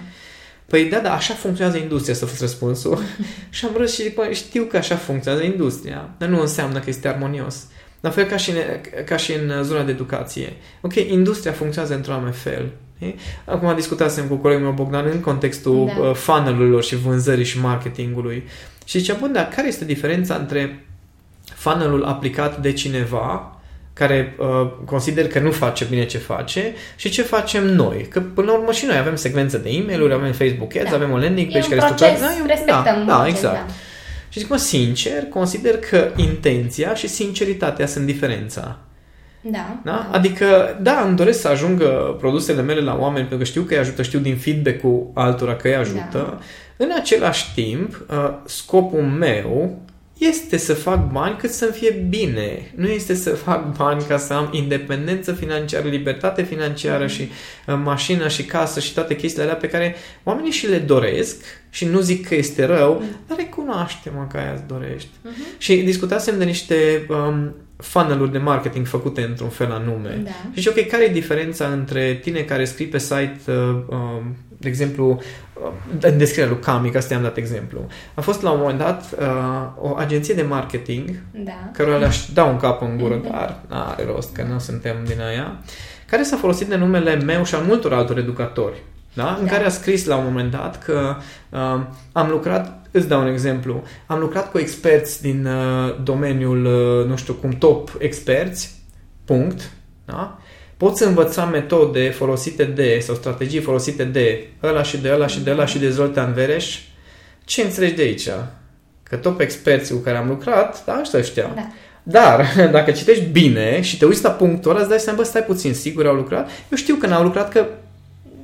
Păi 0.66 0.86
da, 0.86 1.00
da, 1.00 1.14
așa 1.14 1.34
funcționează 1.34 1.78
industria, 1.78 2.14
să 2.14 2.26
fost 2.26 2.42
răspunsul. 2.42 3.00
și 3.50 3.66
am 3.66 3.72
vrut 3.74 3.90
și 3.90 4.02
zic, 4.02 4.16
bă, 4.16 4.30
știu 4.32 4.64
că 4.64 4.78
așa 4.78 4.96
funcționează 4.96 5.46
industria, 5.46 6.10
dar 6.18 6.30
nu 6.30 6.42
înseamnă 6.42 6.80
că 6.80 6.90
este 6.90 7.08
armonios. 7.08 7.68
La 8.00 8.10
fel 8.10 8.26
ca 8.26 8.38
și, 8.38 8.50
în, 8.50 8.58
ca 9.06 9.18
și 9.18 9.34
în 9.34 9.64
zona 9.64 9.84
de 9.84 9.92
educație. 9.92 10.54
Ok, 10.82 10.96
industria 10.96 11.52
funcționează 11.52 11.96
într-un 11.96 12.14
anume 12.14 12.32
fel. 12.32 12.72
Okay? 13.02 13.16
Acum 13.46 13.76
discutasem 13.76 14.28
cu 14.28 14.36
colegul 14.36 14.64
meu 14.64 14.72
Bogdan 14.72 15.06
în 15.12 15.20
contextul 15.20 15.92
da. 15.98 16.02
Uh, 16.02 16.16
funnel-urilor 16.16 16.84
și 16.84 16.96
vânzării 16.96 17.46
și 17.46 17.60
marketingului. 17.60 18.44
Și 18.86 19.00
zicea, 19.00 19.16
bun, 19.20 19.32
dar 19.32 19.48
care 19.48 19.68
este 19.68 19.86
diferența 19.86 20.36
între 20.36 20.86
funnel-ul 21.44 22.04
aplicat 22.04 22.62
de 22.62 22.72
cineva 22.74 23.52
care 23.94 24.36
uh, 24.40 24.72
consider 24.86 25.28
că 25.28 25.40
nu 25.40 25.52
face 25.52 25.86
bine 25.90 26.06
ce 26.06 26.18
face 26.18 26.74
și 26.96 27.10
ce 27.10 27.22
facem 27.22 27.66
noi. 27.66 28.08
Că 28.10 28.22
până 28.22 28.52
la 28.52 28.58
urmă 28.58 28.72
și 28.72 28.86
noi 28.86 28.98
avem 28.98 29.16
secvență 29.16 29.58
de 29.58 29.70
e-mail-uri, 29.70 30.14
avem 30.14 30.32
Facebook 30.32 30.76
Ads, 30.76 30.90
da. 30.90 30.96
avem 30.96 31.12
o 31.12 31.18
landing 31.18 31.52
page 31.52 31.70
care 31.70 31.94
proces, 31.96 32.20
da, 32.20 32.46
respectăm 32.46 33.06
da, 33.06 33.18
da, 33.18 33.28
exact. 33.28 33.68
Da. 33.68 33.74
Și 34.30 34.40
zic, 34.40 34.50
mă, 34.50 34.58
sincer, 34.58 35.24
consider 35.24 35.78
că 35.78 36.12
intenția 36.16 36.96
și 36.96 37.08
sinceritatea 37.08 37.86
sunt 37.86 38.06
diferența. 38.06 38.80
Da, 39.42 39.80
da? 39.84 39.92
da. 39.92 40.10
Adică, 40.12 40.78
da, 40.82 41.02
îmi 41.08 41.16
doresc 41.16 41.42
să 41.42 41.48
ajungă 41.48 42.16
produsele 42.20 42.62
mele 42.62 42.82
la 42.82 42.98
oameni 43.00 43.20
pentru 43.20 43.38
că 43.38 43.44
știu 43.44 43.62
că 43.62 43.74
îi 43.74 43.80
ajută, 43.80 44.02
știu 44.02 44.20
din 44.20 44.38
feedback-ul 44.38 45.12
altora 45.14 45.56
că 45.56 45.68
îi 45.68 45.76
ajută. 45.76 46.10
Da. 46.12 46.40
În 46.78 46.92
același 46.96 47.54
timp, 47.54 48.06
uh, 48.10 48.34
scopul 48.46 49.02
meu 49.02 49.82
este 50.18 50.58
să 50.58 50.74
fac 50.74 51.12
bani 51.12 51.38
cât 51.38 51.52
să-mi 51.52 51.72
fie 51.72 52.06
bine. 52.10 52.72
Nu 52.76 52.88
este 52.88 53.14
să 53.14 53.30
fac 53.30 53.78
bani 53.78 54.04
ca 54.08 54.18
să 54.18 54.34
am 54.34 54.50
independență 54.52 55.34
financiară, 55.34 55.88
libertate 55.88 56.44
financiară 56.44 57.02
mm. 57.02 57.08
și 57.08 57.22
uh, 57.22 57.80
mașină 57.84 58.28
și 58.28 58.44
casă 58.44 58.80
și 58.80 58.94
toate 58.94 59.16
chestiile 59.16 59.44
alea 59.44 59.56
pe 59.56 59.70
care 59.70 59.96
oamenii 60.24 60.52
și 60.52 60.68
le 60.68 60.78
doresc 60.78 61.44
și 61.70 61.86
nu 61.86 62.00
zic 62.00 62.28
că 62.28 62.36
este 62.36 62.66
rău, 62.66 62.94
mm. 62.94 63.08
dar 63.28 63.38
recunoaște-mă 63.38 64.28
că 64.32 64.38
aia 64.38 64.52
îți 64.54 64.68
dorești. 64.68 65.10
Mm-hmm. 65.10 65.58
Și 65.58 65.76
discutasem 65.76 66.38
de 66.38 66.44
niște 66.44 67.06
um, 67.10 67.56
funnel-uri 67.78 68.32
de 68.32 68.38
marketing 68.38 68.86
făcute 68.86 69.22
într-un 69.22 69.50
fel 69.50 69.72
anume. 69.72 70.22
Da. 70.24 70.30
Și 70.30 70.62
zice, 70.62 70.70
ok, 70.70 70.88
care 70.88 71.04
e 71.04 71.12
diferența 71.12 71.66
între 71.66 72.14
tine 72.14 72.40
care 72.40 72.66
scrii 72.66 72.88
pe 72.88 72.98
site, 72.98 73.40
uh, 73.48 73.54
uh, 73.88 74.22
de 74.58 74.68
exemplu, 74.68 75.22
uh, 75.54 75.72
în 76.02 76.18
descrierea 76.18 76.52
lui 76.52 76.62
Cami, 76.62 76.90
că 76.90 76.98
asta 76.98 77.14
i-am 77.14 77.24
dat 77.24 77.38
exemplu. 77.38 77.88
A 78.14 78.22
fost 78.22 78.42
la 78.42 78.52
un 78.52 78.60
moment 78.60 78.80
dat 78.80 79.16
uh, 79.20 79.90
o 79.92 79.96
agenție 79.96 80.34
de 80.34 80.42
marketing, 80.42 81.10
da. 81.32 81.70
care 81.74 81.98
le-aș 81.98 82.26
da 82.34 82.44
un 82.44 82.58
cap 82.58 82.82
în 82.82 82.98
gură, 82.98 83.20
mm-hmm. 83.20 83.32
dar 83.32 83.60
are 83.68 84.06
rost, 84.06 84.34
că 84.34 84.44
nu 84.52 84.60
suntem 84.60 84.96
din 85.06 85.22
aia, 85.22 85.60
care 86.06 86.24
s-a 86.24 86.38
folosit 86.38 86.68
de 86.68 86.76
numele 86.76 87.16
meu 87.16 87.44
și 87.44 87.56
al 87.56 87.64
multor 87.64 87.94
altor 87.94 88.18
educatori. 88.18 88.78
Da? 89.14 89.36
În 89.40 89.46
da. 89.46 89.52
care 89.52 89.66
a 89.66 89.70
scris 89.70 90.06
la 90.06 90.16
un 90.16 90.24
moment 90.24 90.52
dat 90.52 90.84
că 90.84 91.16
uh, 91.50 91.82
am 92.12 92.30
lucrat 92.30 92.77
Îți 92.92 93.08
dau 93.08 93.22
un 93.22 93.28
exemplu. 93.28 93.84
Am 94.06 94.20
lucrat 94.20 94.52
cu 94.52 94.58
experți 94.58 95.22
din 95.22 95.46
uh, 95.46 96.04
domeniul, 96.04 96.66
uh, 96.66 97.10
nu 97.10 97.16
știu 97.16 97.34
cum, 97.34 97.50
top 97.50 97.96
experți, 98.00 98.72
punct, 99.26 99.72
da? 100.06 100.40
Poți 100.78 101.04
învăța 101.04 101.46
metode 101.46 102.10
folosite 102.10 102.64
de, 102.64 103.00
sau 103.02 103.16
strategii 103.16 103.60
folosite 103.60 104.04
de 104.04 104.48
ăla 104.64 104.84
și 104.84 104.98
de 104.98 105.12
ăla 105.12 105.28
și 105.28 105.40
de 105.40 105.52
ăla 105.52 105.66
și 105.66 105.80
de 105.80 105.90
Zoltan 105.90 106.34
Vereș. 106.34 106.80
Ce 107.46 107.62
înțelegi 107.62 107.94
de 107.94 108.02
aici? 108.02 108.30
Că 109.04 109.16
top 109.16 109.40
experții 109.40 109.96
cu 109.96 110.02
care 110.02 110.18
am 110.18 110.28
lucrat, 110.28 110.86
da, 110.86 111.00
ăștia 111.02 111.22
știau. 111.22 111.52
Da. 111.56 111.72
Dar, 112.04 112.46
dacă 112.76 112.92
citești 112.92 113.24
bine 113.24 113.82
și 113.82 113.98
te 113.98 114.06
uiți 114.06 114.24
la 114.24 114.30
punctul 114.30 114.72
ăla, 114.72 114.80
îți 114.80 114.90
dai 114.90 115.00
seama, 115.00 115.18
bă, 115.18 115.24
stai 115.24 115.44
puțin, 115.44 115.74
sigur 115.74 116.06
au 116.08 116.16
lucrat? 116.16 116.50
Eu 116.70 116.78
știu 116.78 116.96
că 116.96 117.08
n-au 117.08 117.24
lucrat, 117.24 117.52
că 117.52 117.66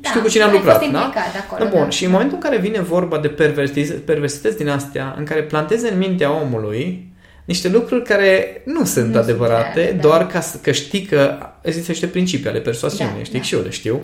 da, 0.04 0.10
știu 0.10 0.22
cu 0.22 0.28
cine 0.28 0.44
am 0.44 0.52
lucrat. 0.52 0.90
Da? 0.92 1.12
Acolo, 1.50 1.70
Bun, 1.70 1.84
da. 1.84 1.90
și 1.90 2.06
în 2.06 2.12
momentul 2.12 2.36
în 2.36 2.42
care 2.42 2.58
vine 2.58 2.82
vorba 2.82 3.18
de 3.18 3.28
perversități 4.06 4.58
din 4.58 4.70
astea, 4.70 5.16
în 5.18 5.24
care 5.24 5.44
planteze 5.44 5.92
în 5.92 5.98
mintea 5.98 6.42
omului 6.42 7.12
niște 7.46 7.70
lucruri 7.70 8.04
care 8.04 8.62
nu 8.66 8.86
sunt 8.86 9.14
nu 9.14 9.20
adevărate, 9.20 9.86
sunt, 9.86 10.02
da. 10.02 10.08
doar 10.08 10.28
ca 10.28 10.42
să, 10.42 10.58
că 10.58 10.72
știi 10.72 11.02
că 11.02 11.38
există 11.62 11.92
niște 11.92 12.08
principii 12.08 12.50
ale 12.50 12.60
persoasiunii, 12.60 13.18
da, 13.18 13.24
știi, 13.24 13.38
da. 13.38 13.44
și 13.44 13.56
eu 13.56 13.62
le 13.62 13.70
știu, 13.70 14.02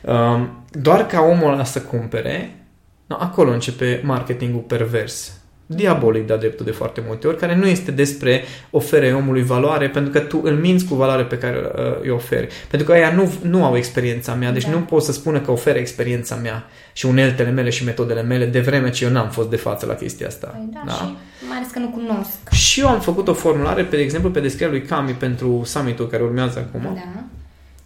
um, 0.00 0.64
doar 0.70 1.06
ca 1.06 1.20
omul 1.20 1.52
ăla 1.52 1.64
să 1.64 1.80
cumpere, 1.80 2.64
no, 3.06 3.16
acolo 3.18 3.50
începe 3.50 4.00
marketingul 4.04 4.60
pervers 4.60 5.39
diabolic 5.74 6.26
de 6.26 6.36
dreptul 6.36 6.64
de 6.64 6.70
foarte 6.70 7.02
multe 7.06 7.26
ori, 7.26 7.36
care 7.36 7.56
nu 7.56 7.66
este 7.66 7.90
despre 7.90 8.44
ofere 8.70 9.12
omului 9.12 9.42
valoare, 9.42 9.88
pentru 9.88 10.12
că 10.12 10.18
tu 10.18 10.40
îl 10.44 10.54
minți 10.54 10.84
cu 10.84 10.94
valoare 10.94 11.22
pe 11.22 11.38
care 11.38 11.56
uh, 11.58 12.00
îi 12.02 12.10
oferi. 12.10 12.48
Pentru 12.68 12.88
că 12.88 12.94
aia 12.94 13.12
nu, 13.12 13.32
nu 13.42 13.64
au 13.64 13.76
experiența 13.76 14.34
mea, 14.34 14.52
deci 14.52 14.64
da. 14.64 14.70
nu 14.70 14.78
pot 14.78 15.02
să 15.02 15.12
spună 15.12 15.40
că 15.40 15.50
oferă 15.50 15.78
experiența 15.78 16.34
mea 16.34 16.66
și 16.92 17.06
uneltele 17.06 17.50
mele 17.50 17.70
și 17.70 17.84
metodele 17.84 18.22
mele, 18.22 18.46
de 18.46 18.60
vreme 18.60 18.90
ce 18.90 19.04
eu 19.04 19.10
n-am 19.10 19.28
fost 19.28 19.50
de 19.50 19.56
față 19.56 19.86
la 19.86 19.94
chestia 19.94 20.26
asta. 20.26 20.46
Păi 20.46 20.68
da, 20.72 20.80
da? 20.86 20.92
și 20.92 21.02
mai 21.48 21.56
ales 21.56 21.70
că 21.70 21.78
nu 21.78 21.88
cunosc. 21.88 22.50
Și 22.50 22.80
eu 22.80 22.88
am 22.88 23.00
făcut 23.00 23.28
o 23.28 23.32
formulare, 23.32 23.82
pe 23.82 23.96
exemplu, 23.96 24.30
pe 24.30 24.40
descrierea 24.40 24.78
lui 24.78 24.86
Cami 24.86 25.12
pentru 25.12 25.62
summitul 25.64 26.08
care 26.08 26.22
urmează 26.22 26.58
acum, 26.68 27.00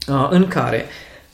da. 0.07 0.14
uh, 0.14 0.29
în 0.31 0.49
care 0.49 0.85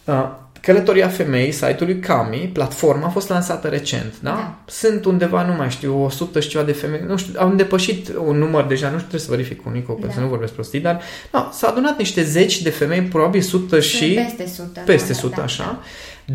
uh, 0.04 0.28
Călătoria 0.60 1.08
Femei, 1.08 1.52
site-ului 1.52 1.98
Cami, 1.98 2.50
platforma 2.52 3.06
a 3.06 3.10
fost 3.10 3.28
lansată 3.28 3.68
recent, 3.68 4.14
da? 4.20 4.30
da? 4.30 4.58
Sunt 4.66 5.04
undeva, 5.04 5.46
nu 5.46 5.52
mai 5.52 5.70
știu, 5.70 6.04
100 6.04 6.40
și 6.40 6.48
ceva 6.48 6.64
de 6.64 6.72
femei, 6.72 7.00
nu 7.06 7.16
știu, 7.16 7.32
au 7.36 7.48
depășit 7.48 8.12
un 8.24 8.38
număr 8.38 8.64
deja, 8.64 8.86
nu 8.86 8.96
știu, 8.96 9.08
trebuie 9.08 9.20
să 9.20 9.30
verific 9.30 9.62
cu 9.62 9.68
Nico, 9.68 9.98
da. 10.00 10.12
să 10.12 10.20
nu 10.20 10.26
vorbesc 10.26 10.52
prostii, 10.52 10.80
dar 10.80 11.00
no, 11.32 11.48
s-au 11.52 11.70
adunat 11.70 11.98
niște 11.98 12.22
zeci 12.22 12.62
de 12.62 12.70
femei, 12.70 13.00
probabil 13.00 13.40
100 13.40 13.80
și... 13.80 14.20
Peste 14.24 14.42
100. 14.42 14.80
Peste 14.84 15.12
100, 15.12 15.34
da, 15.36 15.42
așa. 15.42 15.64
Da. 15.64 15.82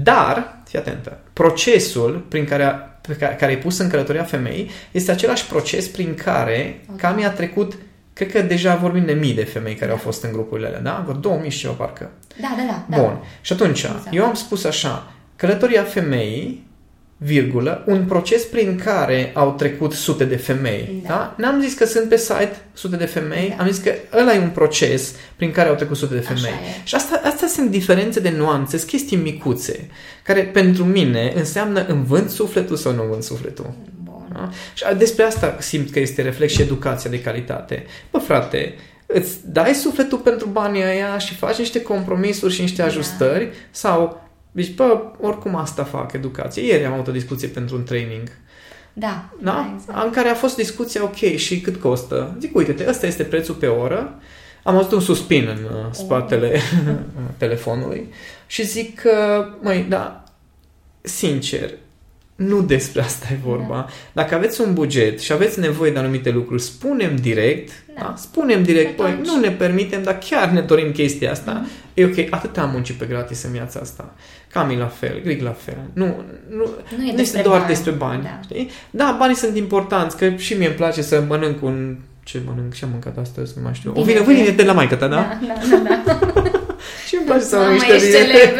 Dar, 0.04 0.62
fii 0.68 0.80
atentă, 0.80 1.20
procesul 1.34 2.26
prin 2.28 2.46
care, 2.46 2.64
a, 2.64 2.72
pe 3.08 3.14
care, 3.14 3.36
care 3.36 3.52
e 3.52 3.58
pus 3.58 3.78
în 3.78 3.90
Călătoria 3.90 4.24
Femei 4.24 4.72
este 4.92 5.12
același 5.12 5.46
proces 5.48 5.88
prin 5.88 6.16
care 6.16 6.82
okay. 6.84 7.12
Cami 7.12 7.26
a 7.26 7.30
trecut 7.32 7.74
Cred 8.16 8.32
că 8.32 8.42
deja 8.42 8.76
vorbim 8.76 9.06
de 9.06 9.14
mii 9.14 9.34
de 9.34 9.44
femei 9.44 9.76
care 9.76 9.92
au 9.92 9.98
fost 9.98 10.24
în 10.24 10.32
grupurile 10.32 10.68
alea, 10.68 10.80
da? 10.80 11.04
Vreo 11.06 11.20
2000 11.20 11.50
și 11.50 11.60
ceva 11.60 11.74
parcă. 11.74 12.12
Da, 12.42 12.56
da, 12.58 12.86
da. 12.90 12.98
Bun. 12.98 13.14
Da. 13.14 13.22
Și 13.42 13.54
atunci, 13.54 13.84
exact. 13.84 14.08
eu 14.12 14.26
am 14.26 14.34
spus 14.34 14.64
așa, 14.64 15.14
călătoria 15.36 15.84
femeii, 15.84 16.68
virgulă, 17.18 17.84
un 17.88 18.06
proces 18.06 18.44
prin 18.44 18.82
care 18.84 19.32
au 19.34 19.52
trecut 19.52 19.94
sute 19.94 20.26
de 20.26 20.36
femei. 20.36 21.02
Da. 21.04 21.10
da? 21.10 21.36
N-am 21.38 21.62
zis 21.62 21.74
că 21.74 21.86
sunt 21.86 22.10
pe 22.10 22.18
site 22.18 22.56
sute 22.74 22.96
de 22.96 23.06
femei, 23.06 23.54
da. 23.58 23.64
am 23.64 23.70
zis 23.70 23.84
că 23.84 23.92
ăla 24.14 24.34
e 24.34 24.40
un 24.40 24.50
proces 24.50 25.14
prin 25.36 25.52
care 25.52 25.70
au 25.70 25.76
trecut 25.76 25.98
sute 25.98 26.14
de 26.14 26.20
femei. 26.20 26.60
Și 26.84 26.96
asta, 26.96 27.22
astea 27.24 27.48
sunt 27.48 27.70
diferențe 27.70 28.20
de 28.20 28.30
nuanțe, 28.30 28.78
sunt 28.78 28.90
chestii 28.90 29.18
micuțe, 29.18 29.90
care 30.24 30.42
pentru 30.42 30.84
mine 30.84 31.34
înseamnă 31.36 31.86
învânt 31.88 32.30
sufletul 32.30 32.76
sau 32.76 32.94
nu 32.94 33.04
învânt 33.04 33.24
sufletul. 33.24 33.74
Da? 34.36 34.50
Și 34.74 34.98
despre 34.98 35.24
asta 35.24 35.58
simt 35.60 35.92
că 35.92 36.00
este 36.00 36.22
reflex 36.22 36.54
și 36.54 36.62
educația 36.62 37.10
de 37.10 37.22
calitate. 37.22 37.86
Bă, 38.12 38.18
frate, 38.18 38.74
îți 39.06 39.52
dai 39.52 39.74
sufletul 39.74 40.18
pentru 40.18 40.48
banii 40.48 40.84
ăia 40.84 41.18
și 41.18 41.36
faci 41.36 41.58
niște 41.58 41.82
compromisuri 41.82 42.54
și 42.54 42.62
niște 42.62 42.82
da. 42.82 42.88
ajustări 42.88 43.50
sau 43.72 44.24
deci, 44.52 44.74
bă, 44.74 45.02
oricum 45.20 45.56
asta 45.56 45.84
fac 45.84 46.14
educație. 46.14 46.66
Ieri 46.66 46.86
am 46.86 46.94
avut 46.94 47.08
o 47.08 47.12
discuție 47.12 47.48
pentru 47.48 47.76
un 47.76 47.84
training. 47.84 48.28
Da. 48.94 49.30
Da? 49.42 49.52
da 49.52 49.72
exact. 49.76 50.06
În 50.06 50.12
care 50.12 50.30
a 50.30 50.34
fost 50.34 50.56
discuția, 50.56 51.04
ok, 51.04 51.16
și 51.16 51.62
cât 51.62 51.76
costă? 51.76 52.36
Zic, 52.40 52.56
uite-te, 52.56 52.86
ăsta 52.90 53.06
este 53.08 53.24
prețul 53.24 53.56
pe 53.56 53.68
oră. 53.68 54.20
Am 54.64 54.76
auzit 54.76 54.92
un 54.92 55.00
suspin 55.00 55.48
în 55.48 55.64
uh, 55.64 55.92
spatele 55.92 56.52
oh. 56.54 57.24
telefonului 57.38 58.14
și 58.46 58.66
zic 58.66 59.00
că, 59.00 59.46
măi, 59.62 59.86
da, 59.90 60.24
sincer, 61.02 61.74
nu 62.36 62.62
despre 62.62 63.02
asta 63.02 63.28
e 63.32 63.38
vorba. 63.44 63.76
Da. 63.76 63.88
Dacă 64.22 64.36
aveți 64.36 64.62
un 64.62 64.74
buget 64.74 65.20
și 65.20 65.32
aveți 65.32 65.60
nevoie 65.60 65.92
de 65.92 66.00
anumite 66.00 66.30
lucruri, 66.30 66.62
spunem 66.62 67.16
direct, 67.16 67.72
da. 67.96 68.02
Da? 68.02 68.14
spunem 68.18 68.64
direct, 68.64 68.96
păi 68.96 69.20
nu 69.24 69.40
ne 69.40 69.50
permitem, 69.50 70.04
dar 70.04 70.18
chiar 70.30 70.50
ne 70.50 70.62
dorim 70.62 70.92
chestia 70.92 71.32
asta. 71.32 71.62
Mm-hmm. 71.62 71.94
E 71.94 72.06
ok, 72.06 72.16
atât 72.30 72.58
am 72.58 72.70
muncit 72.70 72.96
pe 72.96 73.06
gratis 73.06 73.44
în 73.44 73.52
viața 73.52 73.80
asta. 73.80 74.14
Cami 74.52 74.78
la 74.78 74.86
fel, 74.86 75.22
Grig 75.24 75.42
la 75.42 75.52
fel. 75.52 75.78
Nu, 75.94 76.06
nu, 76.50 76.58
nu, 76.58 77.12
nu 77.14 77.22
este 77.22 77.42
doar 77.42 77.58
bani. 77.58 77.70
despre 77.70 77.92
bani. 77.92 78.24
Da. 78.24 78.40
Știi? 78.44 78.70
da, 78.90 79.16
banii 79.20 79.36
sunt 79.36 79.58
importanți, 79.58 80.18
că 80.18 80.36
și 80.36 80.54
mie 80.54 80.68
îmi 80.68 80.76
place 80.76 81.02
să 81.02 81.24
mănânc 81.28 81.64
un... 81.64 81.98
Ce 82.24 82.42
mănânc? 82.46 82.74
Ce 82.74 82.86
am 82.86 82.92
mâncat 82.92 83.18
astăzi? 83.18 83.54
Nu 83.56 83.64
mai 83.64 83.74
știu. 83.74 83.94
O 83.96 84.04
vine, 84.04 84.22
vine 84.22 84.50
de 84.50 84.64
la 84.64 84.74
maică 84.74 84.96
ta, 84.96 85.08
da? 85.08 85.16
Da, 85.16 85.54
da, 85.70 86.02
da. 86.06 86.32
da. 86.34 86.52
și 87.26 87.32
îmi 87.32 87.40
place 87.40 87.44
să 87.44 87.56
mănânc 87.58 87.82
niște 87.82 87.98
vinete. 87.98 88.56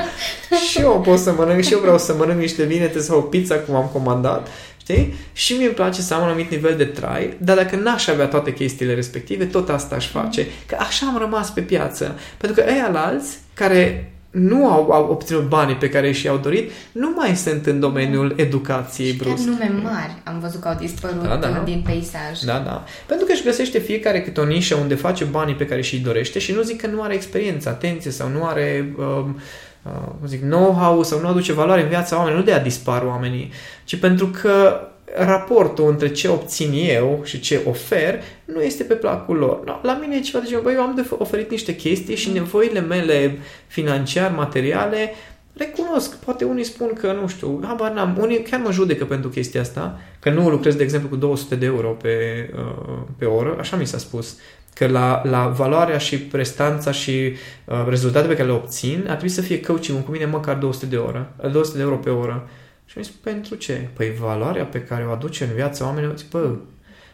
și 0.70 0.80
eu 0.80 1.00
pot 1.00 1.18
să 1.18 1.32
mănânc, 1.32 1.64
și 1.64 1.72
eu 1.72 1.78
vreau 1.78 1.98
să 1.98 2.14
mănânc 2.14 2.38
niște 2.38 2.62
vinete 2.62 2.98
sau 3.00 3.18
o 3.18 3.20
pizza 3.20 3.54
cum 3.54 3.74
am 3.74 3.90
comandat. 3.92 4.48
Știi? 4.80 5.14
Și 5.32 5.52
mie 5.52 5.66
îmi 5.66 5.74
place 5.74 6.00
să 6.00 6.14
am 6.14 6.22
un 6.22 6.26
anumit 6.26 6.50
nivel 6.50 6.76
de 6.76 6.84
trai, 6.84 7.36
dar 7.38 7.56
dacă 7.56 7.76
n-aș 7.76 8.06
avea 8.06 8.26
toate 8.26 8.52
chestiile 8.52 8.94
respective, 8.94 9.44
tot 9.44 9.68
asta 9.68 9.94
aș 9.94 10.08
face. 10.08 10.46
Că 10.66 10.76
așa 10.78 11.06
am 11.06 11.18
rămas 11.18 11.50
pe 11.50 11.60
piață. 11.60 12.18
Pentru 12.36 12.62
că 12.62 12.70
ăia 12.70 12.90
la 12.92 13.06
alți 13.06 13.38
care 13.54 14.12
nu 14.30 14.66
au, 14.70 14.90
au 14.90 15.10
obținut 15.10 15.48
banii 15.48 15.74
pe 15.74 15.88
care 15.88 16.12
și-au 16.12 16.36
dorit, 16.36 16.70
nu 16.92 17.12
mai 17.16 17.36
sunt 17.36 17.66
în 17.66 17.80
domeniul 17.80 18.32
educației 18.36 19.10
Și 19.10 19.16
brusc. 19.16 19.36
chiar 19.36 19.46
nume 19.46 19.80
mari 19.82 20.14
am 20.24 20.38
văzut 20.40 20.60
că 20.60 20.68
au 20.68 20.76
dispărut 20.80 21.22
Da, 21.22 21.36
da. 21.36 21.62
din 21.64 21.82
peisaj. 21.86 22.40
Da, 22.44 22.58
da. 22.58 22.84
Pentru 23.06 23.26
că 23.26 23.32
își 23.32 23.44
găsește 23.44 23.78
fiecare 23.78 24.22
câte 24.22 24.40
o 24.40 24.44
nișă 24.44 24.74
unde 24.74 24.94
face 24.94 25.24
banii 25.24 25.54
pe 25.54 25.66
care 25.66 25.80
și-i 25.80 25.98
dorește 25.98 26.38
și 26.38 26.52
nu 26.52 26.62
zic 26.62 26.80
că 26.80 26.86
nu 26.86 27.02
are 27.02 27.14
experiență, 27.14 27.68
atenție, 27.68 28.10
sau 28.10 28.28
nu 28.28 28.44
are 28.44 28.94
um, 28.98 29.40
uh, 29.82 29.92
cum 30.18 30.26
zic, 30.28 30.40
know-how 30.40 31.02
sau 31.02 31.20
nu 31.20 31.28
aduce 31.28 31.52
valoare 31.52 31.82
în 31.82 31.88
viața 31.88 32.16
oamenilor, 32.16 32.44
nu 32.44 32.50
de 32.50 32.56
a 32.56 32.62
dispar 32.62 33.02
oamenii, 33.02 33.52
ci 33.84 33.96
pentru 33.96 34.26
că 34.26 34.80
raportul 35.16 35.88
între 35.88 36.10
ce 36.10 36.28
obțin 36.28 36.72
eu 36.88 37.20
și 37.24 37.40
ce 37.40 37.60
ofer 37.64 38.22
nu 38.44 38.60
este 38.60 38.82
pe 38.82 38.94
placul 38.94 39.36
lor. 39.36 39.64
No, 39.64 39.78
la 39.82 39.98
mine 40.00 40.16
e 40.16 40.20
ceva 40.20 40.38
de 40.42 40.48
genul, 40.48 40.62
băi, 40.62 40.74
eu 40.74 40.80
am 40.80 40.94
de 40.94 41.08
oferit 41.18 41.50
niște 41.50 41.74
chestii 41.74 42.16
și 42.16 42.32
nevoile 42.32 42.80
mele 42.80 43.38
financiar, 43.66 44.32
materiale, 44.36 45.14
recunosc. 45.52 46.16
Poate 46.16 46.44
unii 46.44 46.64
spun 46.64 46.92
că, 47.00 47.12
nu 47.20 47.28
știu, 47.28 47.60
habar 47.66 47.90
n-am, 47.90 48.16
unii 48.20 48.42
chiar 48.42 48.60
mă 48.60 48.72
judecă 48.72 49.04
pentru 49.04 49.30
chestia 49.30 49.60
asta, 49.60 50.00
că 50.18 50.30
nu 50.30 50.48
lucrez, 50.48 50.74
de 50.74 50.82
exemplu, 50.82 51.08
cu 51.08 51.16
200 51.16 51.54
de 51.54 51.66
euro 51.66 51.88
pe, 51.88 52.50
uh, 52.54 52.98
pe 53.18 53.24
oră, 53.24 53.56
așa 53.58 53.76
mi 53.76 53.86
s-a 53.86 53.98
spus 53.98 54.36
că 54.74 54.86
la, 54.86 55.22
la 55.24 55.46
valoarea 55.46 55.98
și 55.98 56.18
prestanța 56.18 56.92
și 56.92 57.32
uh, 57.64 57.86
rezultatele 57.88 58.32
pe 58.32 58.36
care 58.36 58.48
le 58.48 58.54
obțin, 58.54 58.98
ar 59.00 59.16
trebui 59.16 59.28
să 59.28 59.40
fie 59.40 59.60
coaching 59.60 60.04
cu 60.04 60.10
mine 60.10 60.24
măcar 60.24 60.56
200 60.56 60.86
de, 60.86 60.96
oră, 60.96 61.32
200 61.52 61.76
de 61.76 61.82
euro 61.82 61.96
pe 61.96 62.10
oră. 62.10 62.48
Și 62.90 62.98
mi 62.98 63.04
zis, 63.04 63.12
pentru 63.12 63.54
ce? 63.54 63.88
Păi 63.92 64.14
valoarea 64.20 64.64
pe 64.64 64.82
care 64.82 65.06
o 65.06 65.10
aduce 65.10 65.44
în 65.44 65.54
viața 65.54 65.84
oamenilor, 65.84 66.16
zic, 66.16 66.30
bă, 66.30 66.54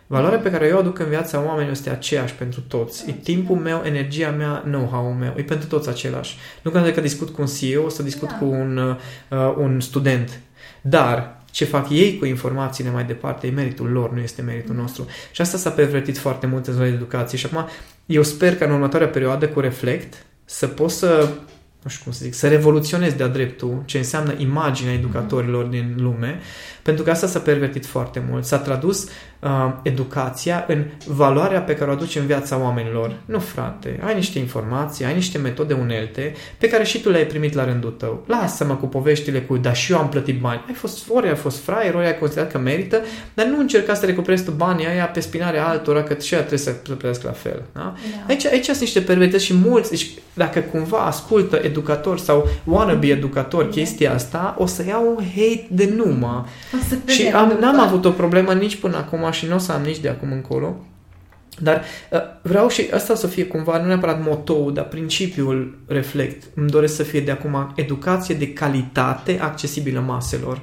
valoarea 0.07 0.39
pe 0.39 0.51
care 0.51 0.67
eu 0.67 0.77
o 0.77 0.79
aduc 0.79 0.99
în 0.99 1.09
viața 1.09 1.39
oamenilor 1.39 1.71
este 1.71 1.91
aceeași 1.91 2.35
pentru 2.35 2.61
toți. 2.61 3.11
E 3.11 3.13
timpul 3.13 3.57
meu, 3.57 3.83
energia 3.85 4.31
mea, 4.31 4.63
know-how-ul 4.65 5.15
meu. 5.15 5.35
E 5.37 5.43
pentru 5.43 5.69
toți 5.69 5.89
același. 5.89 6.37
Nu 6.63 6.71
când 6.71 6.89
că 6.89 7.01
discut 7.01 7.29
cu 7.29 7.41
un 7.41 7.47
CEO, 7.47 7.85
o 7.85 7.89
să 7.89 8.03
discut 8.03 8.29
Da. 8.29 8.37
cu 8.37 8.45
un, 8.45 8.77
uh, 9.31 9.55
un 9.57 9.81
student. 9.81 10.41
Dar 10.81 11.41
ce 11.51 11.65
fac 11.65 11.91
ei 11.91 12.19
cu 12.19 12.25
informațiile 12.25 12.91
mai 12.91 13.05
departe 13.05 13.47
e 13.47 13.51
meritul 13.51 13.91
lor, 13.91 14.13
nu 14.13 14.21
este 14.21 14.43
meritul 14.43 14.75
nostru. 14.75 15.07
Și 15.33 15.41
asta 15.41 15.57
s-a 15.57 15.71
pervertit 15.71 16.19
foarte 16.19 16.47
mult 16.47 16.67
în 16.67 16.73
zona 16.73 16.85
de 16.85 16.93
educație 16.93 17.39
și 17.39 17.47
acum 17.47 17.69
eu 18.07 18.23
sper 18.23 18.57
că 18.57 18.65
în 18.65 18.71
următoarea 18.71 19.09
perioadă 19.09 19.49
cu 19.49 19.61
Reflect 19.61 20.15
să 20.45 20.67
pot 20.67 20.91
să 20.91 21.29
nu 21.87 21.93
știu 21.93 22.05
cum 22.05 22.13
să 22.13 22.21
zic, 22.23 22.35
să 22.35 22.49
revoluționez 22.49 23.13
de-a 23.13 23.27
dreptul 23.27 23.83
ce 23.85 23.99
înseamnă 23.99 24.35
imaginea 24.37 24.93
educatorilor 24.93 25.65
din 25.65 25.95
lume, 25.99 26.41
pentru 26.83 27.05
că 27.05 27.11
asta 27.11 27.27
s-a 27.27 27.39
pervertit 27.39 27.87
foarte 27.87 28.23
mult. 28.31 28.45
S-a 28.45 28.59
tradus 28.59 29.09
uh, 29.41 29.73
educația 29.83 30.65
în 30.69 30.85
valoarea 31.07 31.61
pe 31.61 31.75
care 31.75 31.91
o 31.91 31.93
aduce 31.93 32.19
în 32.19 32.27
viața 32.27 32.59
oamenilor. 32.61 33.17
Nu, 33.25 33.39
frate, 33.39 34.01
ai 34.05 34.15
niște 34.15 34.39
informații, 34.39 35.05
ai 35.05 35.15
niște 35.15 35.39
metode 35.39 35.75
unelte 35.75 36.35
pe 36.59 36.69
care 36.69 36.85
și 36.85 37.01
tu 37.01 37.11
le-ai 37.11 37.27
primit 37.27 37.55
la 37.55 37.65
rândul 37.65 37.91
tău. 37.91 38.25
Lasă-mă 38.27 38.75
cu 38.75 38.87
poveștile 38.87 39.41
cu, 39.41 39.57
da, 39.57 39.73
și 39.73 39.93
eu 39.93 39.99
am 39.99 40.09
plătit 40.09 40.41
bani. 40.41 40.65
Ai 40.69 40.75
fost, 40.75 41.11
ori 41.11 41.29
ai 41.29 41.37
fost 41.37 41.59
fraier, 41.59 41.95
ori 41.95 42.07
ai 42.07 42.19
considerat 42.19 42.51
că 42.51 42.59
merită, 42.59 43.01
dar 43.35 43.47
nu 43.47 43.59
încerca 43.59 43.95
să 43.95 44.07
recuperezi 44.07 44.45
tu 44.45 44.51
banii 44.51 44.87
aia 44.87 45.07
pe 45.07 45.21
spinarea 45.21 45.69
altora, 45.69 46.03
că 46.03 46.15
și 46.15 46.35
ea 46.35 46.39
trebuie 46.39 46.59
să 46.59 46.71
plătească 46.71 47.27
la 47.27 47.33
fel. 47.33 47.63
Da? 47.73 47.81
Da. 47.81 48.25
Aici, 48.29 48.47
aici 48.47 48.65
sunt 48.65 48.81
niște 48.81 49.01
pervertăți 49.01 49.45
și 49.45 49.55
mulți, 49.55 49.91
deci 49.91 50.11
dacă 50.35 50.61
cumva 50.61 50.99
ascultă 50.99 51.57
educatori 51.77 52.21
sau 52.21 52.49
wannabe 52.65 53.07
educatori 53.07 53.69
chestia 53.69 54.13
asta, 54.13 54.55
o 54.59 54.67
să 54.67 54.85
iau 54.87 55.15
un 55.17 55.25
hate 55.25 55.67
de 55.71 55.93
numă. 55.97 56.47
O 56.75 56.77
să 56.89 56.97
Și 57.07 57.23
vedem 57.23 57.39
am, 57.39 57.49
după. 57.49 57.61
n-am 57.61 57.81
avut 57.81 58.05
o 58.05 58.11
problemă 58.11 58.53
nici 58.53 58.77
până 58.77 58.97
acum 58.97 59.31
și 59.31 59.47
nu 59.47 59.55
o 59.55 59.59
să 59.59 59.73
am 59.73 59.83
nici 59.83 59.99
de 59.99 60.09
acum 60.09 60.33
încolo. 60.33 60.77
Dar 61.59 61.83
uh, 62.11 62.21
vreau 62.43 62.69
și 62.69 62.89
asta 62.93 63.15
să 63.15 63.27
fie 63.27 63.45
cumva, 63.45 63.79
nu 63.81 63.87
neapărat 63.87 64.25
motou, 64.25 64.71
dar 64.71 64.85
principiul 64.85 65.79
reflect. 65.87 66.43
Îmi 66.55 66.71
doresc 66.71 66.95
să 66.95 67.03
fie 67.03 67.21
de 67.21 67.31
acum 67.31 67.73
educație 67.75 68.35
de 68.35 68.53
calitate 68.53 69.39
accesibilă 69.41 70.01
maselor. 70.07 70.61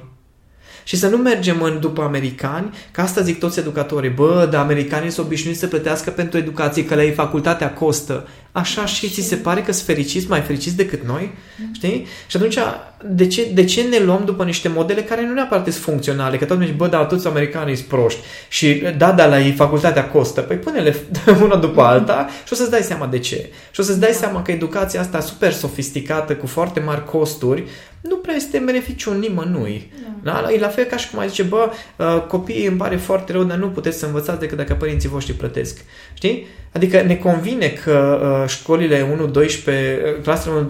Și 0.84 0.96
să 0.96 1.08
nu 1.08 1.16
mergem 1.16 1.62
în 1.62 1.80
după 1.80 2.02
americani, 2.02 2.74
că 2.90 3.00
asta 3.00 3.20
zic 3.20 3.38
toți 3.38 3.58
educatorii, 3.58 4.10
bă, 4.10 4.48
dar 4.50 4.62
americanii 4.62 5.10
sunt 5.10 5.26
obișnuiți 5.26 5.58
să 5.58 5.66
plătească 5.66 6.10
pentru 6.10 6.38
educație, 6.38 6.84
că 6.84 6.94
la 6.94 7.04
ei 7.04 7.12
facultatea 7.12 7.72
costă. 7.72 8.28
Așa 8.54 8.86
și 8.86 9.08
ți 9.08 9.20
se 9.20 9.36
pare 9.36 9.60
că 9.60 9.72
sunt 9.72 9.86
fericiți, 9.86 10.28
mai 10.28 10.40
fericiți 10.40 10.76
decât 10.76 11.06
noi? 11.06 11.32
Știi? 11.72 12.06
Și 12.26 12.36
atunci, 12.36 12.58
de 13.06 13.26
ce, 13.26 13.50
de 13.54 13.64
ce 13.64 13.82
ne 13.82 13.98
luăm 13.98 14.22
după 14.24 14.44
niște 14.44 14.68
modele 14.68 15.02
care 15.02 15.26
nu 15.26 15.32
neapărat 15.32 15.62
sunt 15.62 15.84
funcționale? 15.84 16.36
Că 16.36 16.44
tot 16.44 16.58
zici, 16.60 16.74
bă, 16.74 16.86
dar 16.86 17.04
toți 17.04 17.26
americanii 17.26 17.76
sunt 17.76 17.88
proști. 17.88 18.20
Și 18.48 18.82
da, 18.96 19.12
da, 19.12 19.26
la 19.26 19.40
ei 19.40 19.52
facultatea 19.52 20.08
costă. 20.08 20.40
Păi 20.40 20.56
pune-le 20.56 20.96
una 21.44 21.56
după 21.56 21.82
alta 21.82 22.28
și 22.46 22.52
o 22.52 22.56
să-ți 22.56 22.70
dai 22.70 22.80
seama 22.82 23.06
de 23.06 23.18
ce. 23.18 23.48
Și 23.70 23.80
o 23.80 23.82
să-ți 23.82 24.00
dai 24.00 24.12
seama 24.12 24.42
că 24.42 24.50
educația 24.50 25.00
asta 25.00 25.20
super 25.20 25.52
sofisticată, 25.52 26.34
cu 26.34 26.46
foarte 26.46 26.80
mari 26.80 27.04
costuri, 27.04 27.64
nu 28.00 28.16
prea 28.16 28.34
este 28.34 28.58
în 28.58 28.64
beneficiul 28.64 29.18
nimănui. 29.18 29.92
Da? 30.22 30.46
E 30.52 30.58
la 30.58 30.68
fel 30.68 30.84
ca 30.84 30.96
și 30.96 31.10
cum 31.10 31.18
ai 31.18 31.28
zice, 31.28 31.42
bă, 31.42 31.70
uh, 31.96 32.24
copiii 32.28 32.66
îmi 32.66 32.76
pare 32.76 32.96
foarte 32.96 33.32
rău, 33.32 33.44
dar 33.44 33.56
nu 33.56 33.68
puteți 33.68 33.98
să 33.98 34.06
învățați 34.06 34.40
decât 34.40 34.56
dacă 34.56 34.74
părinții 34.74 35.08
voștri 35.08 35.34
plătesc. 35.34 35.78
Știi? 36.14 36.46
Adică 36.72 37.02
ne 37.02 37.16
convine 37.16 37.66
că 37.68 38.20
uh, 38.42 38.43
școlile 38.46 39.02
1-12, 39.02 39.66
uh, 39.66 40.22
clasele 40.22 40.66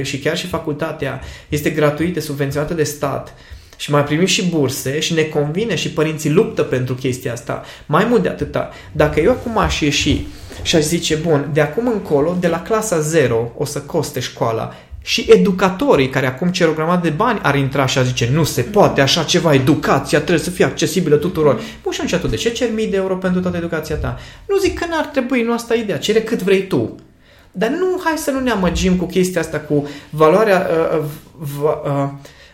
1-12 0.00 0.02
și 0.02 0.18
chiar 0.18 0.36
și 0.36 0.46
facultatea 0.46 1.20
este 1.48 1.70
gratuită, 1.70 2.20
subvenționată 2.20 2.74
de 2.74 2.82
stat 2.82 3.34
și 3.76 3.90
mai 3.90 4.04
primim 4.04 4.26
și 4.26 4.48
burse 4.48 5.00
și 5.00 5.14
ne 5.14 5.22
convine 5.22 5.74
și 5.74 5.90
părinții 5.90 6.30
luptă 6.30 6.62
pentru 6.62 6.94
chestia 6.94 7.32
asta. 7.32 7.64
Mai 7.86 8.04
mult 8.04 8.22
de 8.22 8.28
atâta, 8.28 8.70
dacă 8.92 9.20
eu 9.20 9.30
acum 9.30 9.58
aș 9.58 9.80
ieși 9.80 10.26
și 10.62 10.76
aș 10.76 10.82
zice, 10.82 11.14
bun, 11.14 11.50
de 11.52 11.60
acum 11.60 11.86
încolo, 11.86 12.36
de 12.40 12.48
la 12.48 12.62
clasa 12.62 13.00
0 13.00 13.52
o 13.56 13.64
să 13.64 13.80
coste 13.80 14.20
școala 14.20 14.74
și 15.02 15.26
educatorii 15.28 16.08
care 16.08 16.26
acum 16.26 16.48
cer 16.48 16.68
o 16.68 16.72
grămadă 16.72 17.08
de 17.08 17.14
bani 17.14 17.40
ar 17.42 17.56
intra 17.56 17.86
și 17.86 17.98
ar 17.98 18.04
zice 18.04 18.30
nu 18.32 18.44
se 18.44 18.62
poate 18.62 19.00
așa 19.00 19.22
ceva, 19.22 19.54
educația 19.54 20.18
trebuie 20.18 20.44
să 20.44 20.50
fie 20.50 20.64
accesibilă 20.64 21.16
tuturor. 21.16 21.60
Bun, 21.82 21.92
și 21.92 22.00
atunci 22.00 22.20
tu 22.20 22.26
de 22.26 22.36
ce 22.36 22.50
ceri 22.50 22.72
mii 22.72 22.86
de 22.86 22.96
euro 22.96 23.16
pentru 23.16 23.40
toată 23.40 23.56
educația 23.56 23.96
ta? 23.96 24.18
Nu 24.48 24.58
zic 24.58 24.78
că 24.78 24.86
n-ar 24.88 25.04
trebui, 25.04 25.42
nu 25.42 25.52
asta 25.52 25.74
e 25.74 25.80
ideea, 25.80 25.98
cere 25.98 26.20
cât 26.20 26.42
vrei 26.42 26.66
tu. 26.66 26.94
Dar 27.58 27.70
nu, 27.70 28.00
hai 28.04 28.16
să 28.16 28.30
nu 28.30 28.40
ne 28.40 28.50
amăgim 28.50 28.96
cu 28.96 29.04
chestia 29.04 29.40
asta, 29.40 29.58
cu 29.58 29.88
valoarea, 30.10 30.66
uh, 30.94 31.04
v, 31.36 31.62
uh, 31.62 32.08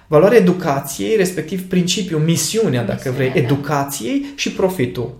valoarea 0.06 0.38
educației, 0.38 1.16
respectiv 1.16 1.68
principiul, 1.68 2.20
misiunea, 2.20 2.84
dacă 2.84 3.08
Misiunea, 3.08 3.18
vrei, 3.18 3.42
da. 3.42 3.46
educației 3.46 4.26
și 4.34 4.52
profitul. 4.52 5.18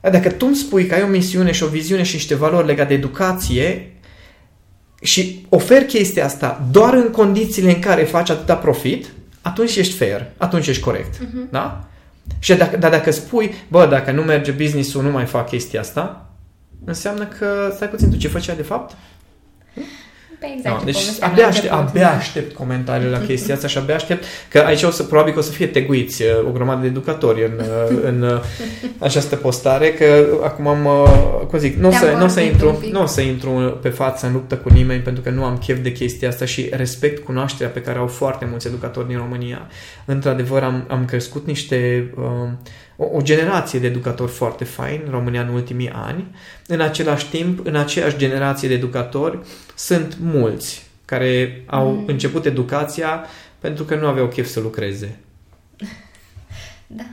Dacă 0.00 0.30
tu 0.30 0.46
îmi 0.46 0.56
spui 0.56 0.86
că 0.86 0.94
ai 0.94 1.02
o 1.02 1.06
misiune 1.06 1.52
și 1.52 1.62
o 1.62 1.66
viziune 1.66 2.02
și 2.02 2.14
niște 2.14 2.34
valori 2.34 2.66
legate 2.66 2.88
de 2.88 2.94
educație 2.94 3.92
și 5.02 5.46
oferi 5.48 5.84
chestia 5.84 6.24
asta 6.24 6.66
doar 6.70 6.94
în 6.94 7.10
condițiile 7.10 7.74
în 7.74 7.80
care 7.80 8.02
faci 8.02 8.30
atâta 8.30 8.54
profit, 8.54 9.06
atunci 9.40 9.76
ești 9.76 9.94
fair, 9.94 10.26
atunci 10.36 10.66
ești 10.66 10.82
corect. 10.82 11.16
Uh-huh. 11.16 11.50
Da? 11.50 11.88
Și 12.38 12.54
dacă, 12.54 12.76
dar 12.76 12.90
dacă 12.90 13.10
spui, 13.10 13.54
bă, 13.68 13.86
dacă 13.86 14.10
nu 14.10 14.22
merge 14.22 14.50
business-ul, 14.50 15.02
nu 15.02 15.10
mai 15.10 15.24
fac 15.24 15.48
chestia 15.48 15.80
asta, 15.80 16.30
înseamnă 16.84 17.24
că, 17.24 17.72
stai 17.74 17.88
puțin, 17.88 18.10
tu 18.10 18.16
ce 18.16 18.28
făceai 18.28 18.56
de 18.56 18.62
fapt? 18.62 18.96
Pe 20.40 20.46
exact 20.56 20.74
Da, 20.74 20.78
ce 20.78 20.84
deci 20.84 20.94
povesteam 20.94 21.30
abia 21.30 21.42
la 21.42 21.48
aștept, 21.48 21.72
început, 21.72 21.88
abia 21.88 22.02
da. 22.02 22.16
aștept 22.16 22.54
comentariile 22.54 23.10
la 23.10 23.18
chestia 23.18 23.54
asta 23.54 23.66
și 23.66 23.78
abia 23.78 23.94
aștept 23.94 24.24
că 24.48 24.58
aici 24.58 24.82
o 24.82 24.90
să, 24.90 25.02
probabil 25.02 25.32
că 25.32 25.38
o 25.38 25.42
să 25.42 25.50
fie 25.50 25.66
teguiți 25.66 26.22
uh, 26.22 26.48
o 26.48 26.50
grămadă 26.50 26.80
de 26.80 26.86
educatori 26.86 27.44
în, 27.44 27.52
uh, 27.58 28.00
în 28.02 28.22
uh, 28.22 28.40
această 28.98 29.36
postare, 29.36 29.92
că 29.92 30.26
acum 30.42 30.66
am, 30.66 30.84
uh, 30.84 31.46
cum 31.48 31.58
zic, 31.58 31.76
nu 31.76 31.86
o 31.86 31.90
Te-am 31.90 32.02
să, 32.02 32.16
n-o 32.18 32.28
să, 32.28 32.40
vorbit 32.40 32.52
intru, 32.52 32.68
un 32.68 32.74
pic. 32.74 32.92
nu 32.92 33.02
o 33.02 33.06
să 33.06 33.20
intru 33.20 33.78
pe 33.82 33.88
față 33.88 34.26
în 34.26 34.32
luptă 34.32 34.56
cu 34.56 34.68
nimeni 34.68 35.02
pentru 35.02 35.22
că 35.22 35.30
nu 35.30 35.44
am 35.44 35.58
chef 35.58 35.78
de 35.82 35.92
chestia 35.92 36.28
asta 36.28 36.44
și 36.44 36.68
respect 36.70 37.24
cunoașterea 37.24 37.72
pe 37.72 37.80
care 37.80 37.98
au 37.98 38.06
foarte 38.06 38.46
mulți 38.50 38.66
educatori 38.66 39.08
din 39.08 39.16
România. 39.16 39.66
Într-adevăr, 40.04 40.62
am, 40.62 40.84
am 40.88 41.04
crescut 41.04 41.46
niște... 41.46 42.10
Uh, 42.16 42.48
o, 43.00 43.16
o 43.16 43.20
generație 43.22 43.78
de 43.78 43.86
educatori 43.86 44.30
foarte 44.30 44.64
faini 44.64 45.02
în 45.04 45.10
România 45.10 45.40
în 45.42 45.48
ultimii 45.48 45.90
ani. 45.94 46.24
În 46.66 46.80
același 46.80 47.28
timp, 47.28 47.66
în 47.66 47.76
aceeași 47.76 48.16
generație 48.16 48.68
de 48.68 48.74
educatori, 48.74 49.38
sunt 49.74 50.16
mulți 50.20 50.88
care 51.04 51.62
au 51.66 51.90
Mm. 51.90 52.04
început 52.06 52.44
educația 52.46 53.24
pentru 53.58 53.84
că 53.84 53.94
nu 53.94 54.06
aveau 54.06 54.26
chef 54.26 54.48
să 54.48 54.60
lucreze. 54.60 55.16
Da. 56.86 57.04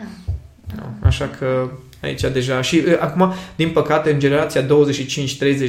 Nu? 0.75 0.83
Așa 1.03 1.27
că 1.39 1.69
aici 2.01 2.21
deja 2.21 2.61
și 2.61 2.83
uh, 2.87 2.97
acum, 2.99 3.33
din 3.55 3.69
păcate, 3.69 4.11
în 4.11 4.19
generația 4.19 4.65
25-30 4.65 4.67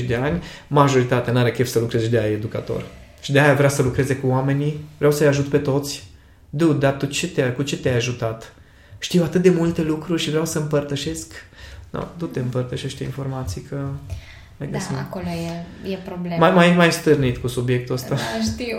de 0.07 0.15
ani, 0.15 0.43
majoritatea 0.67 1.33
nu 1.33 1.39
are 1.39 1.51
chef 1.51 1.69
să 1.69 1.79
lucreze 1.79 2.05
și 2.05 2.11
de 2.11 2.19
aia 2.19 2.31
e 2.31 2.33
educator. 2.35 2.85
Și 3.21 3.33
de 3.33 3.41
aia 3.41 3.55
vrea 3.55 3.69
să 3.69 3.83
lucreze 3.83 4.17
cu 4.17 4.27
oamenii, 4.27 4.81
vreau 4.97 5.13
să-i 5.13 5.27
ajut 5.27 5.47
pe 5.49 5.59
toți. 5.59 6.07
Dude, 6.51 6.79
dar 6.79 6.93
tu 6.93 7.07
ce 7.07 7.29
te, 7.29 7.43
cu 7.43 7.63
ce 7.63 7.77
te-ai 7.77 7.95
ajutat? 7.97 8.55
Știu 8.99 9.23
atât 9.23 9.43
de 9.43 9.51
multe 9.51 9.83
lucruri 9.83 10.23
și 10.23 10.31
vreau 10.31 10.45
să 10.45 10.59
împărtășesc. 10.59 11.33
No, 11.91 12.05
du-te 12.19 12.39
împărtășește 12.39 13.05
informații 13.05 13.61
că 13.61 13.77
mai 14.57 14.69
Da, 14.69 14.79
găsim. 14.79 14.97
acolo 14.97 15.25
e, 15.29 15.93
e 15.93 15.97
problema. 16.05 16.49
Mai, 16.49 16.51
mai, 16.55 16.77
mai 16.77 16.93
stârnit 16.93 17.37
cu 17.37 17.47
subiectul 17.47 17.95
ăsta. 17.95 18.15
Da, 18.15 18.43
știu. 18.43 18.77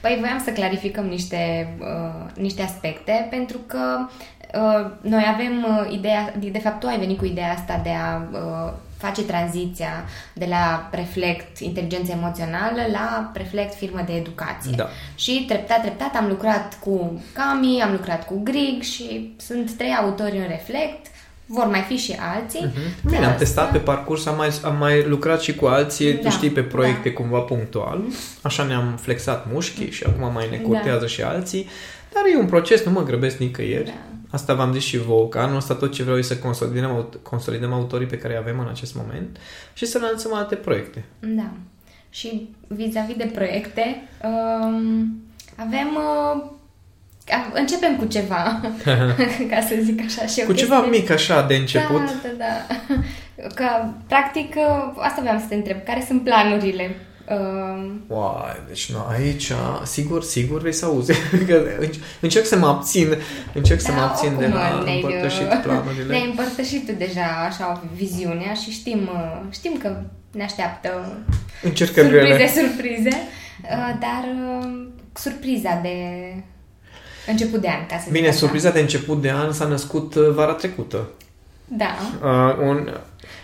Păi 0.00 0.16
voiam 0.20 0.42
să 0.44 0.50
clarificăm 0.50 1.04
niște, 1.04 1.74
uh, 1.80 2.30
niște 2.36 2.62
aspecte, 2.62 3.26
pentru 3.30 3.58
că 3.66 4.06
uh, 4.54 4.90
noi 5.00 5.24
avem 5.34 5.66
uh, 5.68 5.92
ideea, 5.92 6.34
de 6.52 6.58
fapt 6.58 6.80
tu 6.80 6.86
ai 6.86 6.98
venit 6.98 7.18
cu 7.18 7.24
ideea 7.24 7.52
asta 7.52 7.80
de 7.82 7.90
a 7.90 8.16
uh, 8.32 8.72
face 9.06 9.22
tranziția 9.22 10.04
de 10.32 10.46
la 10.48 10.88
Reflect 10.92 11.58
inteligență 11.58 12.12
emoțională 12.12 12.80
la 12.92 13.30
Reflect 13.34 13.74
firmă 13.74 14.02
de 14.06 14.12
educație. 14.12 14.72
Da. 14.76 14.88
Și 15.14 15.44
treptat, 15.48 15.80
treptat 15.80 16.16
am 16.16 16.28
lucrat 16.28 16.78
cu 16.80 17.22
Cami, 17.32 17.82
am 17.82 17.92
lucrat 17.92 18.26
cu 18.26 18.40
Grig 18.42 18.82
și 18.82 19.34
sunt 19.36 19.70
trei 19.72 19.94
autori 20.00 20.36
în 20.36 20.46
Reflect 20.48 21.06
vor 21.46 21.66
mai 21.66 21.80
fi 21.80 21.96
și 21.96 22.16
alții. 22.34 22.66
Uh-huh. 22.66 23.04
Bine, 23.10 23.26
am 23.26 23.36
testat 23.36 23.72
pe 23.72 23.78
parcurs, 23.78 24.26
am 24.26 24.36
mai, 24.36 24.48
am 24.62 24.76
mai 24.76 25.08
lucrat 25.08 25.40
și 25.40 25.54
cu 25.54 25.66
alții, 25.66 26.12
da, 26.12 26.20
tu 26.20 26.30
știi, 26.30 26.50
pe 26.50 26.62
proiecte 26.62 27.08
da. 27.08 27.14
cumva 27.14 27.38
punctual. 27.38 28.00
Așa 28.42 28.62
ne-am 28.62 28.98
flexat 29.00 29.46
mușchii 29.52 29.90
și 29.90 30.04
acum 30.04 30.32
mai 30.32 30.48
ne 30.50 30.56
curtează 30.56 31.00
da. 31.00 31.06
și 31.06 31.22
alții. 31.22 31.68
Dar 32.12 32.22
e 32.32 32.36
un 32.38 32.46
proces, 32.46 32.84
nu 32.84 32.90
mă 32.90 33.02
grăbesc 33.02 33.36
nicăieri. 33.36 33.84
Da. 33.84 33.92
Asta 34.36 34.54
v-am 34.54 34.72
zis 34.72 34.82
și 34.82 34.98
vouă, 34.98 35.28
că 35.28 35.38
anul 35.38 35.56
ăsta 35.56 35.74
tot 35.74 35.92
ce 35.92 36.02
vreau 36.02 36.18
e 36.18 36.22
să 36.22 36.36
consolidăm, 36.36 37.08
consolidăm 37.22 37.72
autorii 37.72 38.06
pe 38.06 38.18
care 38.18 38.32
îi 38.32 38.38
avem 38.38 38.58
în 38.58 38.68
acest 38.68 38.94
moment 38.94 39.38
și 39.72 39.86
să 39.86 39.98
lansăm 39.98 40.34
alte 40.34 40.54
proiecte. 40.54 41.04
Da. 41.20 41.50
Și 42.10 42.48
vis-a-vis 42.66 43.16
de 43.16 43.30
proiecte, 43.34 44.08
um, 44.24 45.22
avem 45.56 45.88
uh, 45.94 46.54
Începem 47.52 47.96
cu 47.96 48.04
ceva, 48.04 48.60
ca 49.50 49.60
să 49.60 49.74
zic 49.82 50.00
așa. 50.04 50.26
Și 50.26 50.40
cu 50.40 50.52
ceva 50.52 50.80
mic 50.80 51.10
așa 51.10 51.42
de 51.42 51.54
început. 51.54 52.04
Da, 52.04 52.12
da, 52.22 52.44
da. 52.44 52.74
Că, 53.54 53.64
practic, 54.06 54.56
asta 54.96 55.20
vreau 55.20 55.38
să 55.38 55.44
te 55.48 55.54
întreb. 55.54 55.84
Care 55.84 56.04
sunt 56.06 56.24
planurile? 56.24 56.96
Uh... 57.30 57.90
Uai, 58.06 58.56
deci 58.68 58.92
nu, 58.92 58.98
aici, 59.10 59.52
sigur, 59.84 60.22
sigur 60.22 60.60
vrei 60.60 60.72
să 60.72 60.84
auzi. 60.84 61.12
că 61.48 61.62
încerc 62.20 62.44
să 62.44 62.56
mă 62.56 62.66
abțin, 62.66 63.16
încerc 63.54 63.82
da, 63.82 63.86
să 63.88 63.92
mă 63.92 64.00
da, 64.00 64.08
abțin 64.08 64.36
de 64.38 64.46
la 64.46 64.84
împărtășit 64.94 65.48
planurile. 65.64 66.06
Ne-ai 66.06 66.24
împărtășit 66.24 66.86
tu 66.86 66.92
deja 66.92 67.46
așa 67.48 67.82
viziunea 67.94 68.52
și 68.52 68.70
știm, 68.70 69.08
uh, 69.12 69.40
știm 69.52 69.78
că 69.82 69.96
ne 70.30 70.42
așteaptă 70.42 71.16
surprize, 71.74 72.60
surprize, 72.60 73.16
uh, 73.62 73.98
dar 74.00 74.24
uh, 74.60 74.86
surpriza 75.12 75.80
de 75.82 75.96
Început 77.26 77.60
de 77.60 77.68
an, 77.68 77.86
ca 77.86 77.98
să 77.98 78.10
Bine, 78.10 78.30
surpriza 78.30 78.70
de 78.70 78.80
început 78.80 79.20
de 79.20 79.30
an 79.30 79.52
s-a 79.52 79.66
născut 79.66 80.14
uh, 80.14 80.30
vara 80.34 80.52
trecută. 80.52 81.08
Da. 81.64 81.96
Uh, 82.22 82.66
un, 82.68 82.88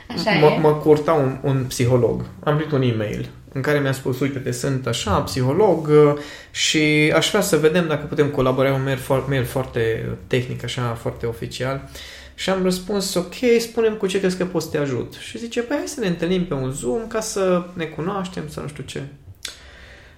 așa 0.09 0.31
m- 0.31 0.57
e. 0.57 0.59
Mă 0.61 0.73
curta 0.73 1.13
un, 1.13 1.39
un 1.43 1.65
psiholog. 1.69 2.25
Am 2.45 2.57
primit 2.57 2.73
un 2.73 2.83
e-mail 2.83 3.29
în 3.53 3.61
care 3.61 3.79
mi-a 3.79 3.93
spus, 3.93 4.21
uite, 4.21 4.53
sunt 4.53 4.87
așa, 4.87 5.21
psiholog 5.21 5.89
uh, 5.89 6.15
și 6.51 7.13
aș 7.15 7.29
vrea 7.29 7.41
să 7.41 7.57
vedem 7.57 7.87
dacă 7.87 8.07
putem 8.07 8.29
colabora 8.29 8.73
un 8.73 8.83
mail, 8.83 8.99
mail 9.29 9.45
foarte 9.45 10.09
tehnic, 10.27 10.65
așa, 10.65 10.83
foarte 11.01 11.27
oficial. 11.27 11.89
Și 12.35 12.51
am 12.51 12.63
răspuns, 12.63 13.15
ok, 13.15 13.35
spunem 13.59 13.95
cu 13.95 14.07
ce 14.07 14.19
crezi 14.19 14.37
că 14.37 14.45
poți 14.45 14.65
să 14.65 14.71
te 14.71 14.79
ajut. 14.79 15.15
Și 15.15 15.39
zice, 15.39 15.63
păi 15.63 15.77
hai 15.77 15.87
să 15.87 16.01
ne 16.01 16.07
întâlnim 16.07 16.45
pe 16.45 16.55
un 16.55 16.71
Zoom 16.71 17.07
ca 17.07 17.21
să 17.21 17.67
ne 17.73 17.85
cunoaștem, 17.85 18.49
să 18.49 18.61
nu 18.61 18.69
știu 18.69 18.85
ce. 18.85 19.03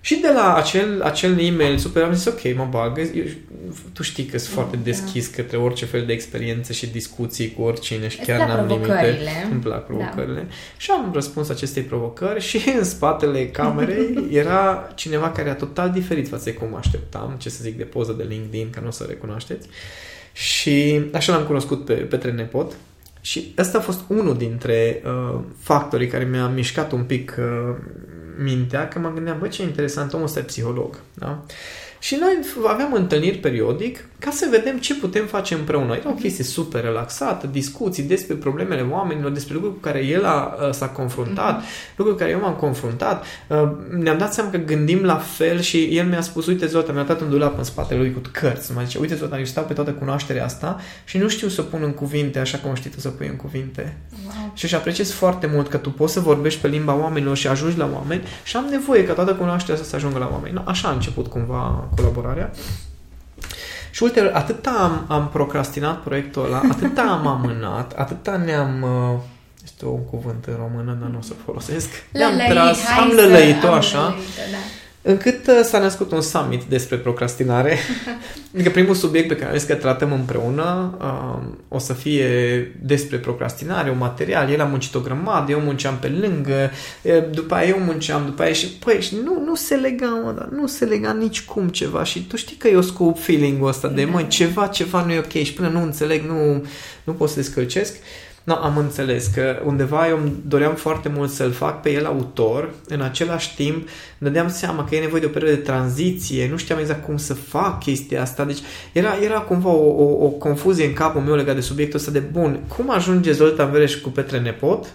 Și 0.05 0.17
de 0.17 0.29
la 0.35 0.55
acel, 0.55 1.03
acel 1.03 1.39
e-mail 1.41 1.79
super 1.79 2.03
am 2.03 2.13
zis, 2.13 2.27
ok, 2.27 2.55
mă 2.57 2.67
bag, 2.71 2.99
eu, 2.99 3.25
tu 3.93 4.03
știi 4.03 4.25
că 4.25 4.39
sunt 4.39 4.49
mm, 4.49 4.55
foarte 4.55 4.77
da. 4.77 4.83
deschis 4.83 5.27
către 5.27 5.57
orice 5.57 5.85
fel 5.85 6.07
de 6.07 6.13
experiențe 6.13 6.73
și 6.73 6.87
discuții 6.87 7.53
cu 7.53 7.63
oricine 7.63 8.09
și 8.09 8.19
chiar 8.19 8.49
n-am 8.49 8.67
limite. 8.67 9.19
Îmi 9.51 9.61
plac 9.61 9.79
da. 9.79 9.79
provocările. 9.79 10.41
Da. 10.41 10.55
Și 10.77 10.91
am 10.91 11.11
răspuns 11.13 11.49
acestei 11.49 11.83
provocări 11.83 12.41
și 12.41 12.63
în 12.79 12.85
spatele 12.85 13.47
camerei 13.47 14.29
era 14.43 14.93
cineva 14.95 15.31
care 15.31 15.49
era 15.49 15.57
total 15.57 15.91
diferit 15.91 16.29
față 16.29 16.45
de 16.45 16.55
cum 16.55 16.75
așteptam, 16.75 17.35
ce 17.39 17.51
să 17.51 17.63
zic, 17.63 17.77
de 17.77 17.85
poză 17.85 18.13
de 18.13 18.25
LinkedIn, 18.29 18.71
că 18.71 18.81
nu 18.81 18.87
o 18.87 18.91
să 18.91 19.05
recunoașteți. 19.09 19.69
Și 20.33 21.01
așa 21.13 21.33
l-am 21.33 21.45
cunoscut 21.45 21.85
pe 21.85 21.95
Petre 21.95 22.31
Nepot. 22.31 22.73
Și 23.21 23.55
ăsta 23.59 23.79
a 23.79 23.81
fost 23.81 24.01
unul 24.09 24.37
dintre 24.37 25.03
uh, 25.05 25.41
factorii 25.59 26.07
care 26.07 26.25
mi-a 26.25 26.49
mișcat 26.49 26.93
un 26.93 27.05
pic 27.05 27.37
uh, 27.39 27.77
mintea 28.39 28.89
că 28.89 28.99
mă 28.99 29.13
gândeam, 29.13 29.39
bă, 29.39 29.49
ce 29.49 29.63
interesant, 29.63 30.13
omul 30.13 30.27
ăsta 30.27 30.39
e 30.39 30.43
psiholog. 30.43 31.01
Da? 31.15 31.45
Și 32.05 32.17
noi 32.21 32.39
aveam 32.67 32.93
întâlniri 32.93 33.39
periodic 33.39 34.09
ca 34.19 34.31
să 34.31 34.47
vedem 34.51 34.79
ce 34.79 34.95
putem 34.95 35.27
face 35.27 35.55
împreună. 35.55 35.95
Era 35.95 36.11
o 36.11 36.13
chestie 36.13 36.45
super 36.45 36.83
relaxată, 36.83 37.47
discuții 37.47 38.03
despre 38.03 38.35
problemele 38.35 38.87
oamenilor, 38.91 39.31
despre 39.31 39.55
lucruri 39.55 39.75
cu 39.75 39.81
care 39.81 40.05
el 40.05 40.25
a, 40.25 40.57
s-a 40.71 40.89
confruntat, 40.89 41.61
mm-hmm. 41.61 41.97
lucruri 41.97 42.19
cu 42.19 42.23
care 42.23 42.35
eu 42.35 42.41
m-am 42.41 42.55
confruntat. 42.55 43.25
Ne-am 43.99 44.19
dat 44.19 44.35
seama 44.35 44.51
că 44.51 44.57
gândim 44.57 45.03
la 45.03 45.17
fel 45.17 45.61
și 45.61 45.83
el 45.85 46.07
mi-a 46.07 46.21
spus, 46.21 46.47
uite 46.47 46.67
Zolta, 46.67 46.93
mi-a 46.93 47.03
dat 47.03 47.21
un 47.21 47.31
dulap 47.31 47.59
în 47.59 47.65
spatele 47.65 48.01
lui 48.01 48.13
cu 48.13 48.21
cărți. 48.33 48.73
Mă 48.73 48.81
zice, 48.85 48.99
uite 48.99 49.15
Zolta, 49.15 49.39
eu 49.39 49.45
stau 49.45 49.65
pe 49.65 49.73
toată 49.73 49.91
cunoașterea 49.91 50.45
asta 50.45 50.81
și 51.05 51.19
nu 51.19 51.29
știu 51.29 51.49
să 51.49 51.61
o 51.61 51.65
pun 51.65 51.81
în 51.83 51.93
cuvinte 51.93 52.39
așa 52.39 52.59
cum 52.59 52.75
știi 52.75 52.91
tu 52.91 53.01
să 53.01 53.09
pui 53.09 53.27
în 53.27 53.37
cuvinte. 53.37 53.97
Wow. 54.25 54.53
Și 54.55 54.65
își 54.65 54.75
apreciez 54.75 55.11
foarte 55.11 55.47
mult 55.47 55.69
că 55.69 55.77
tu 55.77 55.91
poți 55.91 56.13
să 56.13 56.21
vorbești 56.21 56.61
pe 56.61 56.69
limba 56.69 56.95
oamenilor 56.95 57.37
și 57.37 57.49
ajungi 57.49 57.79
la 57.79 57.91
oameni 57.95 58.23
și 58.45 58.57
am 58.57 58.67
nevoie 58.71 59.05
ca 59.05 59.13
toată 59.13 59.35
cunoașterea 59.35 59.75
asta 59.75 59.87
să 59.87 59.97
ajungă 59.97 60.19
la 60.19 60.29
oameni. 60.33 60.63
Așa 60.65 60.89
a 60.89 60.93
început 60.93 61.27
cumva 61.27 61.89
colaborarea. 61.97 62.51
Și 63.91 64.03
ulterior, 64.03 64.33
atâta 64.35 64.71
am, 64.71 65.05
am 65.17 65.29
procrastinat 65.29 66.03
proiectul 66.03 66.45
ăla, 66.45 66.61
atâta 66.71 67.03
am 67.03 67.27
amânat, 67.27 67.93
atâta 67.93 68.37
ne-am... 68.37 68.83
Uh, 68.83 69.21
este 69.65 69.87
un 69.87 70.05
cuvânt 70.05 70.45
în 70.45 70.55
română, 70.57 70.97
dar 71.01 71.09
nu 71.09 71.19
o 71.19 71.23
să 71.23 71.33
folosesc. 71.45 71.89
Ne-am 72.13 72.39
tras, 72.49 72.79
am 72.99 73.09
lălăit-o 73.09 73.73
așa. 73.73 74.15
Da 74.51 74.59
încât 75.07 75.47
uh, 75.47 75.61
s-a 75.63 75.79
născut 75.79 76.13
un 76.13 76.21
summit 76.21 76.63
despre 76.63 76.97
procrastinare. 76.97 77.79
adică 78.55 78.71
primul 78.71 78.95
subiect 78.95 79.29
pe 79.29 79.37
care 79.37 79.51
am 79.51 79.59
zis 79.59 79.67
că 79.67 79.75
tratăm 79.75 80.13
împreună 80.13 80.97
uh, 81.01 81.47
o 81.69 81.79
să 81.79 81.93
fie 81.93 82.27
despre 82.83 83.17
procrastinare, 83.17 83.91
un 83.91 83.99
material. 83.99 84.51
El 84.51 84.61
a 84.61 84.65
muncit 84.65 84.95
o 84.95 85.01
grămadă, 85.01 85.51
eu 85.51 85.61
munceam 85.61 85.97
pe 86.01 86.09
lângă, 86.09 86.71
după 87.31 87.55
aia 87.55 87.69
eu 87.69 87.79
munceam, 87.79 88.25
după 88.25 88.43
aia 88.43 88.53
și, 88.53 88.67
păi, 88.67 89.01
și 89.01 89.17
nu, 89.25 89.43
nu 89.45 89.55
se 89.55 89.75
lega, 89.75 90.07
mă, 90.07 90.35
dar 90.37 90.49
nu 90.51 90.67
se 90.67 90.85
lega 90.85 91.13
nici 91.13 91.43
cum 91.43 91.69
ceva 91.69 92.05
și 92.05 92.27
tu 92.27 92.37
știi 92.37 92.57
că 92.57 92.69
eu 92.69 92.83
scup 92.83 93.19
feeling-ul 93.19 93.69
ăsta 93.69 93.89
de, 93.89 94.05
măi, 94.05 94.27
ceva, 94.29 94.67
ceva 94.67 95.05
nu 95.05 95.13
e 95.13 95.19
ok 95.19 95.33
și 95.33 95.53
până 95.53 95.69
nu 95.69 95.83
înțeleg, 95.83 96.23
nu, 96.23 96.65
nu 97.05 97.13
pot 97.13 97.29
să 97.29 97.35
descălcesc. 97.35 97.97
No, 98.45 98.55
am 98.55 98.77
înțeles 98.77 99.27
că 99.27 99.63
undeva 99.65 100.09
eu 100.09 100.19
îmi 100.19 100.33
doream 100.47 100.75
foarte 100.75 101.09
mult 101.09 101.31
să-l 101.31 101.53
fac 101.53 101.81
pe 101.81 101.93
el 101.93 102.07
autor, 102.07 102.71
în 102.89 103.01
același 103.01 103.55
timp 103.55 103.89
ne 104.19 104.27
dădeam 104.27 104.49
seama 104.49 104.85
că 104.85 104.95
e 104.95 105.01
nevoie 105.01 105.21
de 105.21 105.27
o 105.27 105.31
perioadă 105.31 105.57
de 105.57 105.63
tranziție, 105.63 106.49
nu 106.49 106.57
știam 106.57 106.79
exact 106.79 107.05
cum 107.05 107.17
să 107.17 107.35
fac 107.35 107.79
chestia 107.79 108.23
asta, 108.23 108.45
deci 108.45 108.59
era, 108.93 109.17
era 109.23 109.41
cumva 109.41 109.69
o, 109.69 110.03
o, 110.03 110.25
o 110.25 110.29
confuzie 110.29 110.87
în 110.87 110.93
capul 110.93 111.21
meu 111.21 111.35
legat 111.35 111.55
de 111.55 111.61
subiectul 111.61 111.99
ăsta 111.99 112.11
de 112.11 112.19
bun, 112.19 112.61
cum 112.77 112.91
ajunge 112.91 113.33
Zoltan 113.33 113.71
Vereș 113.71 113.95
cu 113.95 114.09
Petre 114.09 114.41
Nepot? 114.41 114.87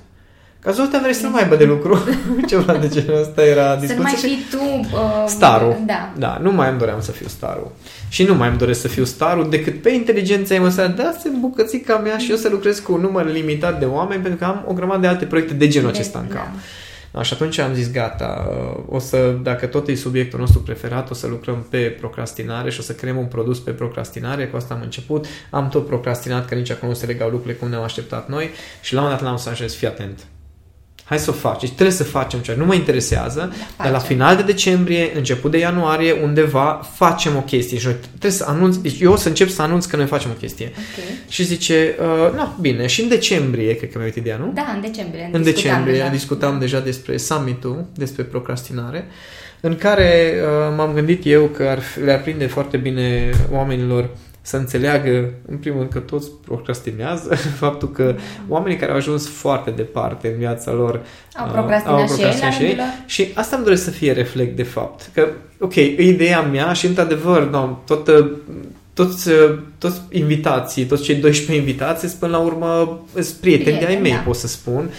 Ca 0.61 0.71
Zoltan 0.71 1.01
Vereș 1.01 1.15
să 1.15 1.25
nu 1.25 1.31
mai 1.31 1.41
aibă 1.41 1.55
de 1.55 1.63
lucru, 1.63 1.99
ceva 2.49 2.73
de 2.73 2.87
genul 2.87 3.19
ăsta 3.19 3.45
era 3.45 3.75
discuția. 3.75 4.17
Să 4.17 4.27
mai 4.27 4.35
fii 4.35 4.45
tu... 4.51 4.87
Uh, 4.93 5.23
starul. 5.27 5.77
Da. 5.85 6.13
Da, 6.17 6.37
nu 6.41 6.51
mai 6.51 6.69
îmi 6.69 6.79
doream 6.79 7.01
să 7.01 7.11
fiu 7.11 7.27
starul. 7.27 7.71
Și 8.09 8.23
nu 8.23 8.35
mai 8.35 8.49
îmi 8.49 8.57
doresc 8.57 8.81
să 8.81 8.87
fiu 8.87 9.03
starul 9.03 9.49
decât 9.49 9.81
pe 9.81 9.89
inteligența 9.89 10.55
emoțională. 10.55 10.93
Da, 10.97 11.15
se 11.19 11.29
bucățica 11.39 11.97
mea 11.97 12.17
și 12.17 12.29
eu 12.29 12.35
să 12.35 12.49
lucrez 12.49 12.79
cu 12.79 12.93
un 12.93 13.01
număr 13.01 13.31
limitat 13.31 13.79
de 13.79 13.85
oameni 13.85 14.21
pentru 14.21 14.39
că 14.39 14.45
am 14.45 14.65
o 14.67 14.73
grămadă 14.73 14.99
de 15.01 15.07
alte 15.07 15.25
proiecte 15.25 15.53
de 15.53 15.67
genul 15.67 15.89
acesta 15.89 16.19
în 16.19 16.27
cap. 16.27 16.45
Da. 16.45 16.59
Da, 17.11 17.23
și 17.23 17.33
atunci 17.33 17.57
am 17.57 17.73
zis, 17.73 17.91
gata, 17.91 18.49
o 18.89 18.99
să, 18.99 19.35
dacă 19.43 19.65
tot 19.65 19.87
e 19.87 19.95
subiectul 19.95 20.39
nostru 20.39 20.59
preferat, 20.59 21.09
o 21.09 21.13
să 21.13 21.27
lucrăm 21.27 21.65
pe 21.69 21.77
procrastinare 21.77 22.69
și 22.69 22.79
o 22.79 22.83
să 22.83 22.93
creăm 22.93 23.17
un 23.17 23.25
produs 23.25 23.59
pe 23.59 23.71
procrastinare, 23.71 24.47
cu 24.47 24.55
asta 24.55 24.73
am 24.73 24.81
început. 24.81 25.25
Am 25.49 25.69
tot 25.69 25.87
procrastinat, 25.87 26.47
că 26.47 26.55
nici 26.55 26.69
acum 26.69 26.87
nu 26.87 26.93
se 26.93 27.05
legau 27.05 27.29
lucrurile 27.29 27.59
cum 27.59 27.69
ne-am 27.69 27.83
așteptat 27.83 28.29
noi 28.29 28.49
și 28.81 28.93
la 28.93 29.01
un 29.01 29.09
dat 29.09 29.21
l-am 29.21 29.37
să 29.37 29.49
ajungi, 29.49 29.75
fii 29.75 29.87
atent 29.87 30.19
hai 31.09 31.19
să 31.19 31.29
o 31.29 31.33
faci. 31.33 31.59
Deci 31.59 31.71
trebuie 31.71 31.95
să 31.95 32.03
facem 32.03 32.39
ceva. 32.39 32.57
Nu 32.57 32.65
mă 32.65 32.73
interesează, 32.73 33.53
da, 33.77 33.83
dar 33.83 33.91
la 33.91 33.99
final 33.99 34.35
de 34.35 34.41
decembrie, 34.41 35.11
început 35.15 35.51
de 35.51 35.57
ianuarie, 35.57 36.11
undeva, 36.23 36.89
facem 36.93 37.35
o 37.35 37.39
chestie. 37.39 37.77
Și 37.77 37.85
noi 37.85 37.95
trebuie 38.07 38.31
să 38.31 38.45
anunț, 38.47 38.75
deci 38.75 38.99
eu 38.99 39.11
o 39.11 39.15
să 39.15 39.27
încep 39.27 39.49
să 39.49 39.61
anunț 39.61 39.85
că 39.85 39.95
noi 39.95 40.05
facem 40.05 40.29
o 40.29 40.33
chestie. 40.33 40.65
Okay. 40.65 41.19
Și 41.27 41.43
zice, 41.43 41.95
uh, 41.99 42.35
nu, 42.35 42.55
bine, 42.61 42.87
și 42.87 43.01
în 43.01 43.07
decembrie, 43.07 43.75
cred 43.75 43.91
că 43.91 43.97
mi-a 43.97 44.11
ideea, 44.15 44.37
nu? 44.37 44.51
Da, 44.53 44.71
în 44.75 44.81
decembrie. 44.81 45.29
În 45.31 45.43
decembrie 45.43 45.93
deja. 45.93 46.07
discutam 46.07 46.53
da. 46.53 46.59
deja 46.59 46.79
despre 46.79 47.17
summitul, 47.17 47.85
despre 47.95 48.23
procrastinare, 48.23 49.07
în 49.59 49.75
care 49.75 50.33
uh, 50.35 50.73
m-am 50.77 50.93
gândit 50.93 51.25
eu 51.25 51.45
că 51.45 51.63
ar, 51.63 51.79
le-ar 52.03 52.21
prinde 52.21 52.45
foarte 52.45 52.77
bine 52.77 53.29
oamenilor 53.51 54.09
să 54.49 54.57
înțeleagă, 54.57 55.33
în 55.47 55.57
primul 55.57 55.79
rând, 55.79 55.91
că 55.91 55.99
toți 55.99 56.31
procrastinează, 56.45 57.35
faptul 57.63 57.91
că 57.91 58.15
oamenii 58.47 58.77
care 58.77 58.91
au 58.91 58.97
ajuns 58.97 59.27
foarte 59.27 59.71
departe 59.71 60.27
în 60.27 60.37
viața 60.37 60.71
lor 60.71 61.01
au 61.35 61.45
uh, 61.45 61.51
procrastinat, 61.51 61.99
au 61.99 62.05
procrastinat 62.05 62.53
și 62.53 62.63
ei, 62.63 62.77
și 63.05 63.27
asta 63.33 63.55
îmi 63.55 63.65
doresc 63.65 63.83
să 63.83 63.89
fie 63.89 64.11
reflect 64.11 64.55
de 64.55 64.63
fapt. 64.63 65.09
Că, 65.13 65.27
ok, 65.59 65.75
e 65.75 66.01
ideea 66.01 66.41
mea 66.41 66.73
și, 66.73 66.85
într-adevăr, 66.85 67.49
no, 67.49 67.77
tot, 67.85 68.07
uh, 68.07 68.31
toți, 68.93 69.29
uh, 69.29 69.59
toți 69.77 70.01
invitații, 70.11 70.85
toți 70.85 71.03
cei 71.03 71.15
12 71.15 71.65
invitații, 71.67 72.09
până 72.19 72.37
la 72.37 72.43
urmă, 72.43 73.01
sunt 73.13 73.27
prieteni 73.27 73.79
de 73.79 73.85
ai 73.85 73.99
mei, 74.01 74.11
da. 74.11 74.17
pot 74.17 74.35
să 74.35 74.47
spun, 74.47 74.89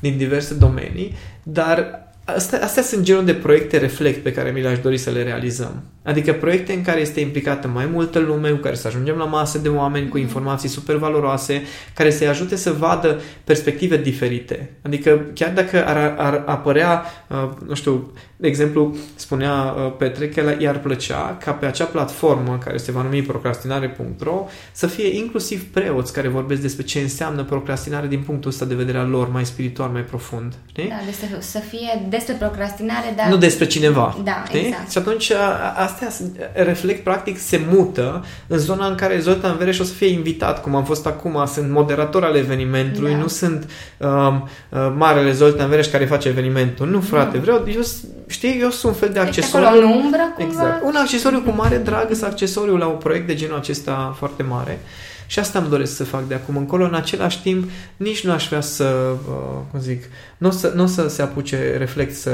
din 0.00 0.16
diverse 0.16 0.54
domenii, 0.54 1.14
dar 1.42 2.06
astea, 2.24 2.62
astea 2.62 2.82
sunt 2.82 3.02
genul 3.02 3.24
de 3.24 3.34
proiecte 3.34 3.78
reflect 3.78 4.22
pe 4.22 4.32
care 4.32 4.50
mi 4.50 4.60
le-aș 4.60 4.78
dori 4.78 4.98
să 4.98 5.10
le 5.10 5.22
realizăm. 5.22 5.82
Adică 6.02 6.32
proiecte 6.32 6.72
în 6.72 6.82
care 6.82 7.00
este 7.00 7.20
implicată 7.20 7.68
mai 7.68 7.86
multă 7.86 8.18
lume, 8.18 8.50
cu 8.50 8.56
care 8.56 8.74
să 8.74 8.86
ajungem 8.86 9.16
la 9.16 9.24
masă 9.24 9.58
de 9.58 9.68
oameni 9.68 10.08
cu 10.08 10.18
informații 10.18 10.68
super 10.68 10.96
valoroase, 10.96 11.62
care 11.94 12.10
să-i 12.10 12.28
ajute 12.28 12.56
să 12.56 12.72
vadă 12.72 13.20
perspective 13.44 13.96
diferite. 13.96 14.70
Adică 14.82 15.20
chiar 15.34 15.50
dacă 15.52 15.86
ar, 15.86 16.14
ar 16.18 16.42
apărea, 16.46 17.04
uh, 17.28 17.48
nu 17.66 17.74
știu, 17.74 18.12
de 18.36 18.48
exemplu, 18.48 18.96
spunea 19.14 19.52
uh, 19.52 19.92
Petre 19.98 20.28
că 20.28 20.56
i-ar 20.58 20.78
plăcea 20.78 21.36
ca 21.44 21.52
pe 21.52 21.66
acea 21.66 21.84
platformă 21.84 22.58
care 22.64 22.76
se 22.76 22.92
va 22.92 23.02
numi 23.02 23.22
procrastinare.ro 23.22 24.46
să 24.72 24.86
fie 24.86 25.16
inclusiv 25.16 25.64
preoți 25.64 26.12
care 26.12 26.28
vorbesc 26.28 26.60
despre 26.60 26.84
ce 26.84 26.98
înseamnă 26.98 27.44
procrastinare 27.44 28.06
din 28.06 28.22
punctul 28.22 28.50
ăsta 28.50 28.64
de 28.64 28.74
vedere 28.74 28.98
al 28.98 29.08
lor, 29.08 29.30
mai 29.30 29.44
spiritual, 29.44 29.88
mai 29.88 30.02
profund. 30.02 30.54
Știi? 30.66 30.88
Da, 30.88 30.94
deci 31.04 31.14
să, 31.14 31.26
să 31.40 31.58
fie 31.58 32.06
despre 32.08 32.34
procrastinare, 32.34 33.12
dar... 33.16 33.26
Nu 33.26 33.36
despre 33.36 33.66
cineva. 33.66 34.18
Da, 34.24 34.44
știi? 34.46 34.66
exact. 34.66 34.90
Și 34.90 34.98
atunci 34.98 35.30
a- 35.30 35.91
astea 35.92 36.10
s- 36.10 36.22
reflect, 36.54 37.04
practic, 37.04 37.38
se 37.38 37.60
mută 37.70 38.24
în 38.46 38.58
zona 38.58 38.86
în 38.86 38.94
care 38.94 39.18
Zoltan 39.18 39.56
Vereș 39.56 39.78
o 39.78 39.84
să 39.84 39.92
fie 39.92 40.06
invitat, 40.08 40.62
cum 40.62 40.74
am 40.74 40.84
fost 40.84 41.06
acum, 41.06 41.44
sunt 41.52 41.70
moderator 41.70 42.24
al 42.24 42.36
evenimentului, 42.36 43.10
Da. 43.12 43.16
nu 43.18 43.26
sunt 43.26 43.70
um, 43.98 44.48
uh, 44.68 44.92
marele 44.96 45.32
Zoltan 45.32 45.68
Vereș 45.68 45.86
care 45.86 46.04
face 46.04 46.28
evenimentul. 46.28 46.88
Nu, 46.88 47.00
frate, 47.00 47.38
vreau, 47.38 47.64
eu, 47.74 47.82
s- 47.82 48.04
știi, 48.26 48.58
eu 48.60 48.70
sunt 48.70 48.92
un 48.92 48.98
fel 48.98 49.08
de 49.08 49.18
Ești 49.18 49.28
accesoriu. 49.28 49.66
acolo 49.66 49.86
în 49.86 49.92
umbră, 49.92 50.32
cumva? 50.36 50.50
Exact. 50.52 50.82
Un 50.84 50.94
accesoriu 50.96 51.40
cu 51.40 51.50
mare 51.50 51.76
drag, 51.76 52.06
sunt 52.10 52.22
accesoriu 52.30 52.76
la 52.76 52.86
un 52.86 52.96
proiect 52.98 53.26
de 53.26 53.34
genul 53.34 53.56
acesta 53.56 54.14
foarte 54.18 54.42
mare. 54.42 54.78
Și 55.26 55.38
asta 55.38 55.58
îmi 55.58 55.68
doresc 55.68 55.96
să 55.96 56.04
fac 56.04 56.26
de 56.28 56.34
acum 56.34 56.56
încolo. 56.56 56.84
În 56.84 56.94
același 56.94 57.42
timp, 57.42 57.70
nici 57.96 58.24
nu 58.24 58.32
aș 58.32 58.46
vrea 58.48 58.60
să, 58.60 58.84
uh, 59.28 59.34
cum 59.70 59.80
zic, 59.80 60.02
nu 60.38 60.48
o 60.48 60.50
să, 60.50 60.72
nu 60.74 60.82
o 60.82 60.86
să 60.86 61.08
se 61.08 61.22
apuce 61.22 61.74
reflex 61.78 62.14
să, 62.20 62.30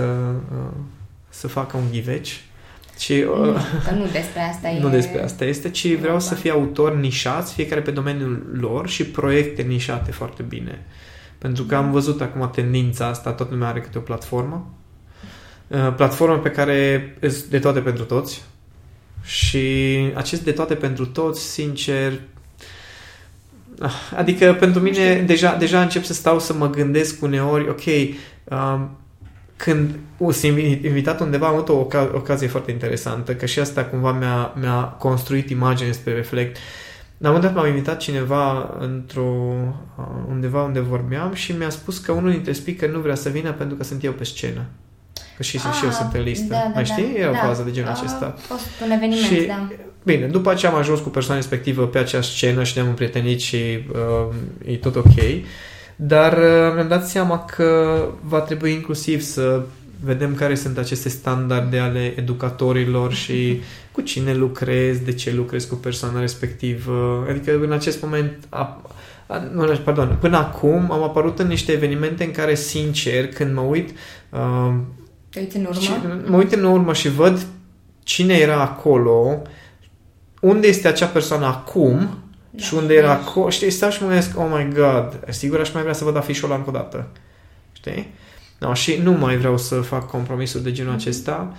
uh, 0.52 0.66
să 1.28 1.48
facă 1.48 1.76
un 1.76 1.82
ghiveci. 1.90 2.44
Și, 2.98 3.12
uh, 3.12 3.46
Nu, 3.46 3.54
că 3.84 3.94
nu 3.94 4.06
despre 4.12 4.40
asta 4.40 4.68
e... 4.78 4.80
nu 4.80 4.88
despre 4.88 5.22
asta 5.22 5.44
este, 5.44 5.70
ci 5.70 5.86
vreau 5.86 6.00
vorba. 6.00 6.18
să 6.18 6.34
fie 6.34 6.50
autori 6.50 7.00
nișați, 7.00 7.54
fiecare 7.54 7.80
pe 7.80 7.90
domeniul 7.90 8.46
lor 8.60 8.88
și 8.88 9.04
proiecte 9.04 9.62
nișate 9.62 10.10
foarte 10.10 10.42
bine. 10.42 10.86
Pentru 11.38 11.64
că 11.64 11.74
am 11.74 11.90
văzut 11.90 12.20
acum 12.20 12.50
tendința 12.50 13.06
asta, 13.06 13.32
toată 13.32 13.52
lumea 13.52 13.68
are 13.68 13.80
câte 13.80 13.98
o 13.98 14.00
platformă. 14.00 14.70
Uh, 15.66 15.94
Platformă 15.96 16.38
pe 16.38 16.50
care 16.50 17.16
sunt 17.20 17.44
de 17.44 17.58
toate 17.58 17.80
pentru 17.80 18.04
toți. 18.04 18.42
Și 19.22 19.58
acest 20.14 20.42
de 20.42 20.52
toate 20.52 20.74
pentru 20.74 21.06
toți, 21.06 21.42
sincer, 21.42 22.20
ah, 23.80 23.92
adică 24.16 24.56
pentru 24.58 24.80
mine 24.80 25.22
deja, 25.26 25.54
deja 25.54 25.82
încep 25.82 26.04
să 26.04 26.12
stau 26.12 26.40
să 26.40 26.52
mă 26.52 26.70
gândesc 26.70 27.22
uneori, 27.22 27.68
ok, 27.68 27.84
um, 28.44 28.90
când 29.58 29.98
o, 30.18 30.30
sunt 30.30 30.58
invi- 30.58 30.84
invitat 30.84 31.20
undeva, 31.20 31.46
am 31.46 31.52
avut 31.54 31.68
o 31.68 31.86
oca- 31.86 32.14
ocazie 32.14 32.48
foarte 32.48 32.70
interesantă, 32.70 33.34
că 33.34 33.46
și 33.46 33.58
asta 33.58 33.84
cumva 33.84 34.12
mi-a, 34.12 34.52
mi-a 34.60 34.82
construit 34.82 35.50
imagine 35.50 35.90
spre 35.90 36.12
reflect. 36.14 36.56
La 37.18 37.28
un 37.28 37.34
moment 37.34 37.52
dat 37.54 37.62
m-a 37.62 37.68
invitat 37.68 37.98
cineva 37.98 38.76
într-o, 38.78 39.54
uh, 39.98 40.04
undeva 40.28 40.62
unde 40.62 40.80
vorbeam 40.80 41.32
și 41.34 41.52
mi-a 41.52 41.70
spus 41.70 41.98
că 41.98 42.12
unul 42.12 42.30
dintre 42.30 42.52
speaker 42.52 42.88
nu 42.90 42.98
vrea 43.00 43.14
să 43.14 43.28
vină 43.28 43.52
pentru 43.52 43.76
că 43.76 43.84
sunt 43.84 44.04
eu 44.04 44.12
pe 44.12 44.24
scenă. 44.24 44.64
Că 45.36 45.42
și, 45.42 45.58
și 45.58 45.66
eu 45.84 45.90
sunt 45.90 46.10
pe 46.10 46.18
listă. 46.18 46.46
Da, 46.48 46.56
da, 46.56 46.70
Mai 46.74 46.82
da, 46.82 46.92
știi? 46.94 47.14
Era 47.16 47.32
da. 47.32 47.38
o 47.42 47.46
fază 47.46 47.62
de 47.62 47.70
genul 47.70 47.88
A 47.88 47.92
acesta. 47.92 48.34
fost 48.38 48.66
un 48.84 48.90
eveniment, 48.90 49.26
Și- 49.26 49.46
da. 49.46 49.68
Bine, 50.04 50.26
după 50.26 50.54
ce 50.54 50.66
am 50.66 50.74
ajuns 50.74 51.00
cu 51.00 51.08
persoana 51.08 51.40
respectivă 51.40 51.86
pe 51.86 51.98
acea 51.98 52.20
scenă 52.22 52.62
și 52.64 52.72
ne-am 52.76 52.88
împrietenit 52.88 53.40
și 53.40 53.56
uh, 53.92 54.34
e 54.72 54.76
tot 54.76 54.96
ok, 54.96 55.14
dar 56.00 56.32
uh, 56.32 56.72
mi-am 56.74 56.88
dat 56.88 57.08
seama 57.08 57.44
că 57.44 58.00
va 58.22 58.40
trebui 58.40 58.72
inclusiv 58.72 59.20
să 59.20 59.62
vedem 60.04 60.34
care 60.34 60.54
sunt 60.54 60.78
aceste 60.78 61.08
standarde 61.08 61.78
ale 61.78 62.14
educatorilor 62.16 63.12
și 63.12 63.60
cu 63.92 64.00
cine 64.00 64.34
lucrezi, 64.34 65.04
de 65.04 65.12
ce 65.12 65.34
lucrezi 65.34 65.68
cu 65.68 65.74
persoana 65.74 66.20
respectivă. 66.20 67.26
Adică 67.28 67.58
în 67.62 67.72
acest 67.72 68.02
moment, 68.02 68.32
a, 68.48 68.82
a, 69.26 69.38
nu, 69.52 69.76
pardon, 69.84 70.16
până 70.20 70.36
acum 70.36 70.90
am 70.90 71.02
apărut 71.02 71.38
în 71.38 71.46
niște 71.46 71.72
evenimente 71.72 72.24
în 72.24 72.30
care, 72.30 72.54
sincer, 72.54 73.28
când 73.28 73.54
mă 73.54 73.60
uit 73.60 73.90
uh, 74.30 74.74
Te 75.30 75.40
uiți 75.40 75.56
în 75.56 75.64
urmă? 75.64 75.80
și 75.80 75.90
mă 76.26 76.36
uit 76.36 76.52
în 76.52 76.64
urmă 76.64 76.92
și 76.92 77.08
văd 77.08 77.46
cine 78.02 78.34
era 78.34 78.60
acolo, 78.60 79.42
unde 80.40 80.66
este 80.66 80.88
acea 80.88 81.06
persoană 81.06 81.46
acum 81.46 82.18
Da. 82.50 82.62
și 82.62 82.74
unde 82.74 82.94
era 82.94 83.12
acolo. 83.12 83.50
Știi, 83.50 83.70
stau 83.70 83.90
și 83.90 84.02
mă 84.02 84.08
gândesc, 84.08 84.38
oh 84.38 84.46
my 84.54 84.72
god, 84.74 85.24
sigur 85.28 85.60
aș 85.60 85.72
mai 85.72 85.82
vrea 85.82 85.94
să 85.94 86.04
văd 86.04 86.16
afișul 86.16 86.48
ăla 86.48 86.56
încă 86.56 86.70
o 86.70 86.72
dată. 86.72 87.06
Știi? 87.72 88.14
No, 88.58 88.74
și 88.74 89.00
nu 89.02 89.12
mai 89.12 89.36
vreau 89.36 89.58
să 89.58 89.80
fac 89.80 90.10
compromisuri 90.10 90.62
de 90.62 90.72
genul 90.72 90.92
acesta. 90.92 91.52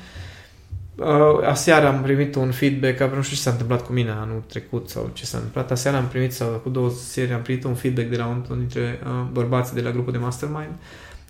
Uh, 0.95 1.45
aseară 1.45 1.87
am 1.87 2.01
primit 2.01 2.35
un 2.35 2.51
feedback, 2.51 2.99
nu 2.99 3.21
știu 3.21 3.35
ce 3.35 3.41
s-a 3.41 3.51
întâmplat 3.51 3.85
cu 3.85 3.91
mine 3.91 4.09
anul 4.09 4.43
trecut 4.47 4.89
sau 4.89 5.09
ce 5.13 5.25
s-a 5.25 5.37
întâmplat. 5.37 5.71
Aseară 5.71 5.97
am 5.97 6.07
primit, 6.07 6.33
sau 6.33 6.47
cu 6.47 6.69
două 6.69 6.89
serii, 6.89 7.33
am 7.33 7.41
primit 7.41 7.63
un 7.63 7.73
feedback 7.73 8.09
de 8.09 8.17
la 8.17 8.25
unul 8.25 8.45
dintre 8.57 8.99
uh, 9.03 9.27
bărbații 9.31 9.75
de 9.75 9.81
la 9.81 9.91
grupul 9.91 10.11
de 10.11 10.17
mastermind 10.17 10.73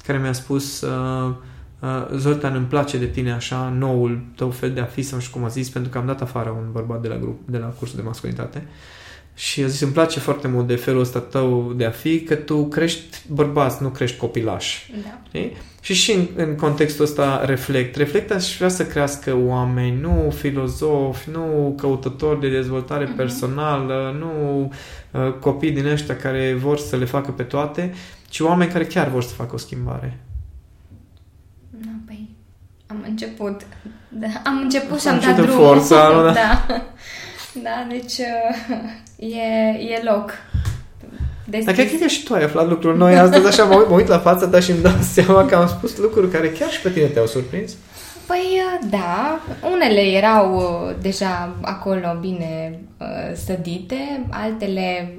care 0.05 0.17
mi-a 0.17 0.33
spus 0.33 0.81
uh, 0.81 1.33
uh, 1.79 2.07
Zoltan, 2.15 2.55
îmi 2.55 2.65
place 2.65 2.97
de 2.97 3.05
tine 3.05 3.31
așa, 3.31 3.73
noul 3.77 4.21
tău 4.35 4.49
fel 4.49 4.71
de 4.71 4.79
a 4.79 4.85
fi, 4.85 5.01
sau 5.01 5.17
nu 5.17 5.23
știu 5.23 5.37
cum 5.37 5.45
a 5.45 5.49
zis, 5.49 5.69
pentru 5.69 5.91
că 5.91 5.97
am 5.97 6.05
dat 6.05 6.21
afară 6.21 6.49
un 6.49 6.71
bărbat 6.71 7.01
de 7.01 7.07
la, 7.07 7.17
grup, 7.17 7.39
de 7.45 7.57
la 7.57 7.65
cursul 7.65 7.97
de 7.97 8.03
masculinitate 8.03 8.67
și 9.39 9.63
a 9.63 9.67
zis, 9.67 9.79
îmi 9.81 9.91
place 9.91 10.19
foarte 10.19 10.47
mult 10.47 10.67
de 10.67 10.75
felul 10.75 10.99
ăsta 11.01 11.19
tău 11.19 11.73
de 11.75 11.85
a 11.85 11.89
fi, 11.91 12.21
că 12.21 12.35
tu 12.35 12.67
crești 12.67 13.17
bărbați, 13.27 13.81
nu 13.83 13.89
crești 13.89 14.17
copilași. 14.17 14.91
Da. 15.03 15.19
Știi? 15.27 15.55
Și 15.81 15.93
și 15.93 16.11
în, 16.11 16.27
în 16.35 16.55
contextul 16.55 17.05
ăsta 17.05 17.45
reflect. 17.45 17.95
Reflect 17.95 18.31
aș 18.31 18.57
vrea 18.57 18.69
să 18.69 18.85
crească 18.85 19.35
oameni, 19.45 19.99
nu 19.99 20.33
filozofi, 20.37 21.29
nu 21.29 21.73
căutători 21.77 22.39
de 22.39 22.49
dezvoltare 22.49 23.05
Mhm. 23.05 23.15
personală, 23.15 24.15
nu 24.19 24.61
uh, 25.11 25.33
copii 25.39 25.71
din 25.71 25.85
ăștia 25.85 26.15
care 26.15 26.53
vor 26.53 26.77
să 26.77 26.95
le 26.95 27.05
facă 27.05 27.31
pe 27.31 27.43
toate, 27.43 27.93
ci 28.29 28.39
oameni 28.39 28.71
care 28.71 28.85
chiar 28.85 29.07
vor 29.09 29.23
să 29.23 29.33
facă 29.33 29.55
o 29.55 29.57
schimbare. 29.57 30.19
Da, 31.69 31.89
păi 32.05 32.29
am 32.87 33.03
început. 33.07 33.61
Da, 34.09 34.27
am 34.43 34.59
început 34.63 34.99
și 35.01 35.07
Am 35.07 35.13
am 35.13 35.19
dat 35.19 35.29
început 35.29 35.49
în 35.49 35.55
drumul. 35.55 35.75
forța, 35.79 36.07
nu, 36.15 36.23
da? 36.23 36.31
da. 36.33 36.65
Da, 37.63 37.85
deci 37.89 38.17
uh, 38.17 38.77
e, 39.19 39.77
e 39.93 40.01
loc. 40.03 40.31
Dar 41.45 41.61
Deschis. 41.63 41.73
cred 41.73 42.01
că 42.01 42.07
și 42.07 42.23
tu 42.23 42.33
ai 42.33 42.43
aflat 42.43 42.67
lucruri 42.67 42.97
noi 42.97 43.17
astăzi, 43.17 43.47
așa 43.47 43.63
mă 43.63 43.75
uit, 43.75 43.89
mă 43.89 43.95
uit 43.95 44.07
la 44.07 44.19
fața 44.19 44.47
ta 44.47 44.59
și 44.59 44.71
îmi 44.71 44.81
dau 44.81 44.93
seama 45.13 45.45
că 45.45 45.55
am 45.55 45.67
spus 45.67 45.97
lucruri 45.97 46.31
care 46.31 46.49
chiar 46.51 46.69
și 46.69 46.81
pe 46.81 46.89
tine 46.89 47.05
te-au 47.05 47.25
surprins. 47.25 47.75
Păi 48.27 48.39
uh, 48.39 48.87
da, 48.89 49.39
unele 49.73 50.01
erau 50.01 50.55
uh, 50.55 50.95
deja 51.01 51.55
acolo 51.61 52.17
bine 52.19 52.79
uh, 52.99 53.35
sădite, 53.45 54.25
altele 54.29 55.13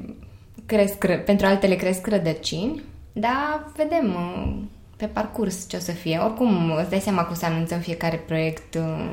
cresc, 0.66 1.04
ră- 1.06 1.24
pentru 1.24 1.46
altele 1.46 1.74
cresc 1.74 2.06
rădăcini, 2.06 2.82
dar 3.12 3.70
vedem 3.76 4.06
uh, 4.14 4.52
pe 5.00 5.06
parcurs 5.06 5.68
ce 5.68 5.76
o 5.76 5.80
să 5.80 5.92
fie. 5.92 6.18
Oricum, 6.24 6.72
îți 6.80 6.90
dai 6.90 7.00
seama 7.00 7.22
că 7.24 7.28
o 7.32 7.34
să 7.34 7.44
anunțăm 7.46 7.78
fiecare 7.78 8.22
proiect 8.26 8.74
uh, 8.74 9.08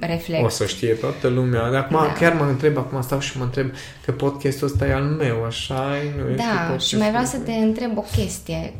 reflex. 0.00 0.44
O 0.44 0.48
să 0.48 0.66
știe 0.66 0.92
toată 0.94 1.28
lumea. 1.28 1.70
Dar 1.70 1.80
acum 1.80 1.96
Da. 1.96 2.12
chiar 2.12 2.32
mă 2.34 2.44
întreb, 2.44 2.76
acum 2.78 3.02
stau 3.02 3.20
și 3.20 3.38
mă 3.38 3.44
întreb 3.44 3.70
că 4.04 4.12
podcastul 4.12 4.66
ăsta 4.66 4.86
e 4.86 4.92
al 4.94 5.02
meu, 5.02 5.44
așa 5.44 5.88
nu 6.16 6.30
este 6.30 6.36
Da, 6.42 6.58
podcastul 6.58 6.78
și 6.78 6.96
mai 6.96 7.08
vreau 7.08 7.24
să 7.24 7.36
meu. 7.36 7.44
te 7.44 7.52
întreb 7.64 7.98
o 7.98 8.04
chestie. 8.16 8.74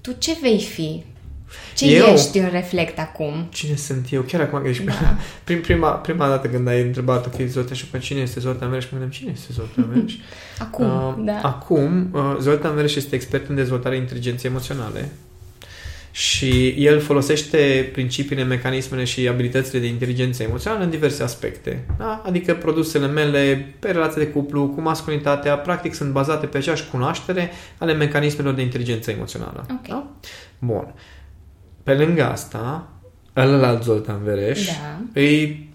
Tu 0.00 0.12
ce 0.18 0.36
vei 0.42 0.60
fi? 0.60 1.04
Ce 1.76 1.86
Eu? 1.96 2.06
ești 2.06 2.38
în 2.38 2.48
reflect 2.50 2.98
acum? 2.98 3.46
Cine 3.50 3.76
sunt 3.76 4.06
eu? 4.10 4.22
Chiar 4.22 4.40
acum, 4.40 4.62
deci, 4.62 4.80
Da. 4.80 4.92
prim, 5.44 5.60
prima, 5.60 5.90
prima 5.90 6.28
dată 6.28 6.48
când 6.48 6.68
ai 6.68 6.82
întrebat, 6.82 7.26
ok, 7.26 7.46
Zoltan, 7.48 7.76
și 7.76 7.86
pe 7.86 7.98
cine 7.98 8.20
este 8.20 8.40
Zoltan 8.40 8.68
Vereș? 8.68 8.84
Mă 8.84 8.90
gândeam, 8.90 9.10
cine 9.10 9.30
este 9.34 9.48
Zoltan 9.52 9.88
Vereș? 9.92 10.14
Acum, 10.66 10.84
Uh, 10.86 11.14
da. 11.24 11.40
Acum, 11.42 12.08
uh, 12.12 12.36
Zoltan 12.40 12.74
Vereș 12.74 12.94
este 12.94 13.14
expert 13.14 13.48
în 13.48 13.54
dezvoltarea 13.54 13.98
inteligenței 13.98 14.50
emoționale 14.50 15.08
și 16.16 16.68
el 16.78 17.00
folosește 17.00 17.88
principiile, 17.92 18.42
mecanismele 18.42 19.04
și 19.04 19.28
abilitățile 19.28 19.80
de 19.80 19.86
inteligență 19.86 20.42
emoțională 20.42 20.84
în 20.84 20.90
diverse 20.90 21.22
aspecte. 21.22 21.84
Da? 21.98 22.22
Adică 22.26 22.54
produsele 22.54 23.06
mele 23.06 23.74
pe 23.78 23.90
relație 23.90 24.22
de 24.24 24.30
cuplu, 24.30 24.68
cu 24.68 24.80
masculinitatea, 24.80 25.56
practic 25.58 25.94
sunt 25.94 26.12
bazate 26.12 26.46
pe 26.46 26.56
aceeași 26.56 26.88
cunoaștere 26.90 27.50
ale 27.78 27.92
mecanismelor 27.92 28.54
de 28.54 28.62
inteligență 28.62 29.10
emoțională. 29.10 29.66
Ok. 29.70 29.86
Da? 29.88 30.06
Bun. 30.58 30.94
Pe 31.82 31.94
lângă 31.94 32.24
asta, 32.30 32.88
ălălalt 33.36 33.82
Zoltan 33.82 34.22
Vereș, 34.24 34.66
Da. 34.66 34.72
îi 35.14 35.68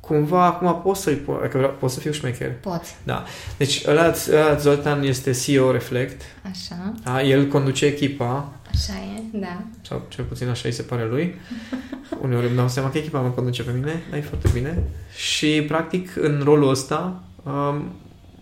cumva 0.00 0.44
acum 0.44 0.80
pot 0.82 0.96
să-i 0.96 1.20
po- 1.22 1.50
că 1.50 1.56
vreau, 1.56 1.76
pot 1.78 1.90
să 1.90 2.00
fiu 2.00 2.12
șmecher. 2.12 2.52
Poți. 2.60 2.94
Da. 3.02 3.24
Deci 3.56 3.82
ăla, 3.86 4.12
ăla 4.32 4.56
Zoltan 4.56 5.02
este 5.02 5.30
CEO 5.32 5.70
Reflect. 5.70 6.22
Așa, 6.50 6.92
Da? 7.04 7.22
El 7.22 7.46
conduce 7.46 7.86
echipa, 7.86 8.52
așa 8.74 8.92
e, 8.98 9.38
da. 9.38 9.62
sau 9.82 10.06
cel 10.08 10.24
puțin 10.24 10.48
așa 10.48 10.68
îi 10.68 10.74
se 10.74 10.82
pare 10.82 11.06
lui. 11.06 11.34
Uneori 12.22 12.46
îmi 12.46 12.56
dau 12.56 12.68
seama 12.68 12.90
că 12.90 12.98
echipa 12.98 13.20
mă 13.20 13.28
conduce 13.28 13.62
pe 13.62 13.70
mine, 13.74 14.02
dar 14.10 14.18
e 14.18 14.22
foarte 14.22 14.48
bine. 14.52 14.82
Și 15.16 15.64
practic 15.68 16.16
în 16.16 16.40
rolul 16.44 16.68
ăsta 16.68 17.22
um, 17.42 17.92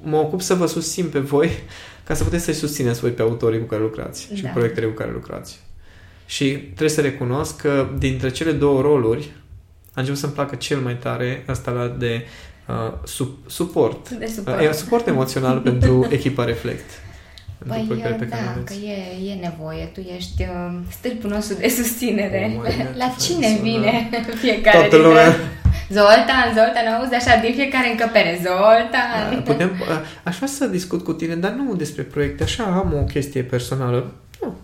mă 0.02 0.16
ocup 0.16 0.40
să 0.40 0.54
vă 0.54 0.66
susțin 0.66 1.08
pe 1.08 1.18
voi 1.18 1.50
ca 2.04 2.14
să 2.14 2.24
puteți 2.24 2.44
să-i 2.44 2.54
susțineți 2.54 3.00
voi 3.00 3.10
pe 3.10 3.22
autorii 3.22 3.60
cu 3.60 3.66
care 3.66 3.82
lucrați 3.82 4.28
și 4.34 4.42
Da. 4.42 4.48
proiectele 4.48 4.86
cu 4.86 4.92
care 4.92 5.10
lucrați. 5.12 5.60
Și 6.26 6.56
trebuie 6.58 6.88
să 6.88 7.00
recunosc 7.00 7.60
că 7.60 7.88
dintre 7.98 8.30
cele 8.30 8.52
două 8.52 8.80
roluri, 8.80 9.32
a 9.94 10.00
început 10.00 10.18
să-mi 10.20 10.32
placă 10.32 10.54
cel 10.54 10.78
mai 10.78 10.96
tare 10.96 11.44
asta 11.46 11.70
la 11.70 11.88
de 11.88 12.24
uh, 12.68 12.92
sub, 13.04 13.28
suport. 13.46 14.10
De 14.10 14.26
suport. 14.26 14.60
Uh, 14.60 14.72
suport 14.72 15.06
emoțional 15.06 15.58
pentru 15.70 16.06
echipa 16.10 16.44
Reflect. 16.44 16.90
Păi, 17.68 17.84
Pentru 17.88 18.24
da, 18.28 18.36
că 18.64 18.72
e, 18.72 19.30
e 19.30 19.34
nevoie. 19.40 19.84
Tu 19.84 20.00
ești 20.16 20.42
uh, 20.42 20.72
stâlpul 20.90 21.30
nostru 21.30 21.56
de 21.60 21.68
susținere. 21.68 22.52
Oh, 22.56 22.62
my 22.66 22.74
God, 22.76 22.94
La 22.96 23.14
cine 23.20 23.46
sună- 23.46 23.60
vine 23.62 24.08
fiecare 24.34 24.76
Toată 24.78 24.96
dintre- 24.96 25.08
lumea. 25.08 25.34
Zoltan, 25.90 26.44
Zoltan, 26.54 26.86
auzi 26.98 27.14
așa 27.14 27.40
din 27.40 27.54
fiecare 27.54 27.90
încăpere. 27.90 28.40
Zoltan. 28.42 29.34
Da, 29.34 29.52
Putem, 29.52 29.70
uh, 29.80 29.86
aș 30.22 30.36
vrea 30.36 30.48
să 30.48 30.66
discut 30.66 31.04
cu 31.04 31.12
tine, 31.12 31.34
dar 31.34 31.50
nu 31.50 31.74
despre 31.74 32.02
proiecte. 32.02 32.42
Așa 32.42 32.62
am 32.64 32.94
o 33.00 33.04
chestie 33.04 33.42
personală. 33.42 34.12
Nu. 34.40 34.54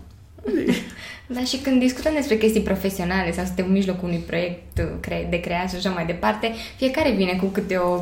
Da, 1.31 1.43
și 1.43 1.57
când 1.57 1.79
discutăm 1.79 2.13
despre 2.13 2.35
chestii 2.37 2.61
profesionale 2.61 3.31
sau 3.31 3.45
suntem 3.45 3.65
în 3.65 3.71
mijlocul 3.71 4.07
unui 4.07 4.23
proiect 4.27 4.77
uh, 4.77 4.85
cre- 4.99 5.27
de 5.29 5.39
creat 5.39 5.69
și 5.69 5.75
așa 5.75 5.89
mai 5.89 6.05
departe, 6.05 6.51
fiecare 6.77 7.11
vine 7.11 7.33
cu 7.41 7.45
câte 7.45 7.75
o, 7.75 7.91
o 7.93 8.01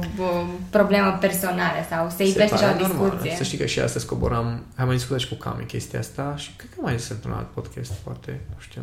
problemă 0.70 1.18
personală 1.20 1.86
sau 1.90 2.10
se 2.16 2.24
ivește 2.24 2.56
pare 2.56 2.66
așa 2.66 2.76
o 2.76 2.88
normal. 2.88 3.10
discuție. 3.10 3.36
Să 3.38 3.44
știi 3.44 3.58
că 3.58 3.66
și 3.66 3.80
astăzi 3.80 4.06
coboram, 4.06 4.64
am 4.76 4.86
mai 4.86 4.96
discutat 4.96 5.20
și 5.20 5.28
cu 5.28 5.36
Cami 5.36 5.66
chestia 5.66 6.00
asta 6.00 6.34
și 6.38 6.50
cred 6.58 6.70
că 6.76 6.82
mai 6.82 6.98
zis 6.98 7.10
într-un 7.10 7.32
alt 7.34 7.48
podcast, 7.54 7.92
poate, 7.92 8.40
nu 8.50 8.56
știu, 8.60 8.82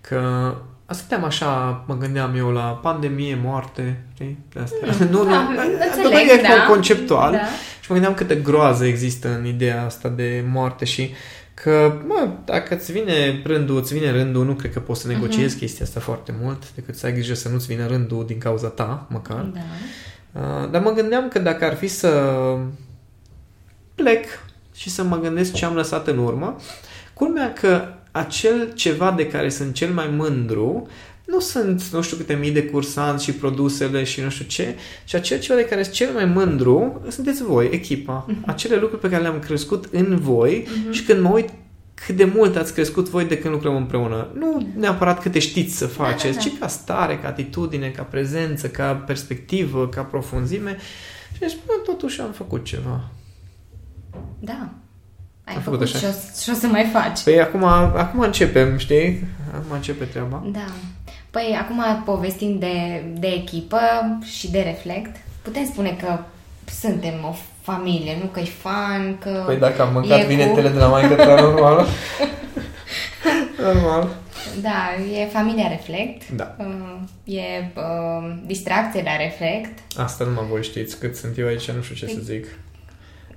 că 0.00 0.54
stăteam 0.90 1.24
așa, 1.24 1.84
mă 1.86 1.96
gândeam 1.96 2.36
eu 2.36 2.50
la 2.50 2.78
pandemie, 2.82 3.38
moarte, 3.42 4.02
știi, 4.14 4.38
de 4.52 4.60
astea. 4.60 5.06
nu, 5.10 5.22
nu, 5.22 5.30
Da, 5.30 5.42
nu, 5.42 5.60
înțeleg, 5.96 6.40
nu, 6.42 6.48
da. 6.56 6.66
conceptual. 6.68 7.32
Da. 7.32 7.38
Și 7.80 7.86
mă 7.92 7.94
gândeam 7.94 8.14
câtă 8.14 8.34
groază 8.34 8.84
există 8.86 9.28
în 9.38 9.46
ideea 9.46 9.84
asta 9.84 10.08
de 10.08 10.44
moarte 10.48 10.84
și 10.84 11.10
că, 11.62 12.00
mă, 12.06 12.28
dacă 12.44 12.74
îți 12.74 12.92
vine 12.92 13.42
rândul, 13.44 13.76
îți 13.76 13.94
vine 13.94 14.10
rândul, 14.10 14.44
nu 14.44 14.54
cred 14.54 14.72
că 14.72 14.80
poți 14.80 15.00
să 15.00 15.08
negociezi 15.08 15.54
Mhm. 15.54 15.58
chestia 15.58 15.84
asta 15.84 16.00
foarte 16.00 16.34
mult, 16.40 16.72
decât 16.74 16.94
să 16.96 17.06
ai 17.06 17.12
grijă 17.12 17.34
să 17.34 17.48
nu-ți 17.48 17.66
vină 17.66 17.86
rândul 17.86 18.26
din 18.26 18.38
cauza 18.38 18.68
ta, 18.68 19.06
măcar. 19.10 19.40
Da. 19.54 19.60
Uh, 20.40 20.70
dar 20.70 20.82
mă 20.82 20.90
gândeam 20.90 21.28
că 21.28 21.38
dacă 21.38 21.64
ar 21.64 21.74
fi 21.74 21.86
să 21.86 22.08
plec 23.94 24.24
și 24.74 24.90
să 24.90 25.02
mă 25.02 25.18
gândesc 25.18 25.52
ce 25.52 25.64
am 25.64 25.74
lăsat 25.74 26.06
în 26.06 26.18
urmă, 26.18 26.56
culmea 27.14 27.52
că 27.52 27.84
acel 28.10 28.72
ceva 28.74 29.12
de 29.12 29.26
care 29.26 29.48
sunt 29.48 29.74
cel 29.74 29.92
mai 29.92 30.08
mândru 30.16 30.88
nu 31.26 31.40
sunt 31.40 31.82
nu 31.92 32.02
știu 32.02 32.16
câte 32.16 32.34
mii 32.34 32.50
de 32.50 32.64
cursanți 32.64 33.24
și 33.24 33.32
produsele 33.32 34.04
și 34.04 34.20
nu 34.20 34.30
știu 34.30 34.44
ce, 34.44 34.74
ci 35.04 35.14
acel 35.14 35.38
ceva 35.38 35.58
de 35.58 35.64
care 35.64 35.82
sunt 35.82 35.94
cel 35.94 36.12
mai 36.12 36.24
mândru 36.24 37.02
sunteți 37.08 37.42
voi, 37.42 37.68
echipa. 37.72 38.26
Acele 38.46 38.76
lucruri 38.76 39.00
pe 39.00 39.08
care 39.08 39.22
le-am 39.22 39.38
crescut 39.38 39.88
în 39.92 40.16
voi 40.16 40.68
și 40.90 41.02
când 41.02 41.20
mă 41.20 41.28
uit 41.28 41.48
cât 42.06 42.16
de 42.16 42.24
mult 42.24 42.56
ați 42.56 42.74
crescut 42.74 43.08
voi 43.08 43.24
de 43.24 43.38
când 43.38 43.54
lucrăm 43.54 43.76
împreună. 43.76 44.28
Nu 44.34 44.66
neapărat 44.76 45.20
câte 45.20 45.38
știți 45.38 45.76
să 45.76 45.86
faceți, 45.86 46.36
da. 46.36 46.42
ci 46.42 46.58
ca 46.58 46.66
stare, 46.66 47.18
ca 47.18 47.28
atitudine, 47.28 47.88
ca 47.88 48.02
prezență, 48.02 48.68
ca 48.68 48.94
perspectivă, 48.94 49.88
ca 49.88 50.02
profunzime. 50.02 50.76
Și 51.32 51.38
deci, 51.38 51.56
bă, 51.66 51.72
totuși 51.84 52.20
am 52.20 52.32
făcut 52.32 52.64
ceva. 52.64 53.10
Da. 54.38 54.68
Ai 55.44 55.54
Am 55.54 55.60
făcut, 55.60 55.78
făcut 55.78 55.94
așa. 55.94 55.98
și, 55.98 56.04
o, 56.04 56.40
și 56.42 56.50
o 56.50 56.52
să 56.52 56.66
mai 56.66 56.90
faci. 56.92 57.22
Păi 57.22 57.40
acum, 57.40 57.64
acum 57.64 58.20
începem, 58.20 58.76
știi? 58.76 59.24
Acum 59.54 59.70
începe 59.70 60.04
treaba. 60.04 60.46
Da. 60.52 60.66
Păi, 61.36 61.58
acum 61.60 62.02
povestind 62.04 62.60
de, 62.60 63.04
de 63.18 63.26
echipă 63.26 63.78
și 64.36 64.50
de 64.50 64.60
reflect, 64.60 65.16
putem 65.42 65.64
spune 65.64 65.96
că 66.00 66.18
suntem 66.80 67.14
o 67.24 67.34
familie, 67.62 68.16
nu 68.22 68.26
că 68.26 68.40
e 68.40 68.44
fan, 68.44 69.18
că 69.18 69.42
Păi 69.46 69.56
dacă 69.56 69.82
am 69.82 69.88
e 69.88 69.92
mâncat 69.92 70.26
bine 70.26 70.46
cu- 70.46 70.54
tele 70.54 70.68
de 70.68 70.78
la 70.78 70.86
maică 70.86 71.14
ta, 71.14 71.40
normal. 71.40 71.86
normal. 73.72 74.08
Da, 74.60 74.94
e 75.20 75.26
familia 75.26 75.68
Reflect. 75.68 76.28
Da. 76.28 76.56
Uh, 76.58 76.98
E 77.24 77.70
uh, 77.76 78.36
distracție 78.46 79.02
la 79.02 79.16
Reflect. 79.16 79.78
Asta 79.96 80.24
nu 80.24 80.30
mă 80.30 80.42
voi 80.50 80.62
știți 80.62 80.98
cât 80.98 81.16
sunt 81.16 81.38
eu 81.38 81.46
aici, 81.46 81.70
nu 81.70 81.82
știu 81.82 81.94
ce 81.94 82.06
să 82.06 82.20
zic. 82.22 82.46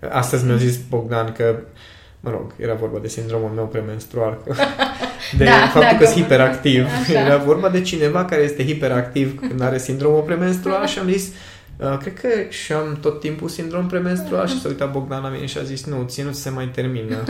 Astăzi 0.10 0.46
mi-a 0.46 0.56
zis 0.56 0.78
Bogdan 0.90 1.32
că, 1.32 1.56
mă 2.20 2.30
rog, 2.30 2.54
era 2.58 2.74
vorba 2.74 2.98
de 3.00 3.08
sindromul 3.08 3.50
meu 3.56 3.66
premenstrual. 3.66 4.38
că- 4.46 4.54
De 5.38 5.44
Da, 5.44 5.52
faptul 5.52 5.82
dacă- 5.82 5.98
că 5.98 6.06
sunt 6.06 6.16
hiperactiv. 6.22 6.86
Așa. 7.02 7.20
Era 7.20 7.38
vorba 7.38 7.70
de 7.70 7.82
cineva 7.82 8.26
care 8.26 8.42
este 8.42 8.66
hiperactiv 8.66 9.40
când 9.40 9.62
are 9.62 9.78
sindromul 9.78 10.22
premenstrual 10.22 10.86
și 10.88 11.00
am 11.00 11.10
zis, 11.10 11.28
"Uh, 11.78 11.98
cred 11.98 12.14
că 12.20 12.28
și 12.50 12.74
am 12.74 12.98
tot 13.02 13.20
timpul 13.20 13.50
sindrom 13.50 13.88
premenstrual 13.88 14.48
și 14.48 14.62
s-a 14.62 14.68
uitat 14.68 14.92
Bogdan 14.92 15.22
la 15.22 15.30
mine 15.30 15.46
și 15.46 15.58
a 15.58 15.62
zis, 15.64 15.86
nu, 15.86 16.04
ție 16.08 16.24
nu 16.24 16.32
ți 16.32 16.42
se 16.42 16.50
mai 16.50 16.66
termină. 16.68 17.16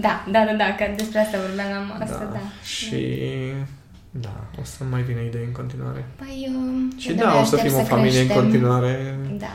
Da, 0.00 0.24
da, 0.30 0.44
da, 0.44 0.52
da, 0.58 0.74
că 0.78 0.84
despre 0.96 1.18
asta 1.18 1.38
vorbeam 1.46 1.92
la 1.98 2.04
asta, 2.04 2.28
da. 2.32 2.38
Și 2.64 3.18
da, 4.10 4.44
o 4.60 4.64
să 4.64 4.82
mai 4.90 5.02
vină 5.02 5.20
idei 5.20 5.44
în 5.46 5.52
continuare. 5.52 6.04
Păi, 6.16 6.50
uh, 6.54 6.92
Și 7.00 7.08
eu 7.08 7.14
da, 7.14 7.20
de-abia 7.22 7.40
o 7.40 7.44
să 7.44 7.54
aștept 7.54 7.72
fim 7.74 7.80
o 7.80 7.84
familie 7.84 8.20
în 8.20 8.26
creștem. 8.26 8.44
continuare. 8.44 9.18
Da. 9.38 9.52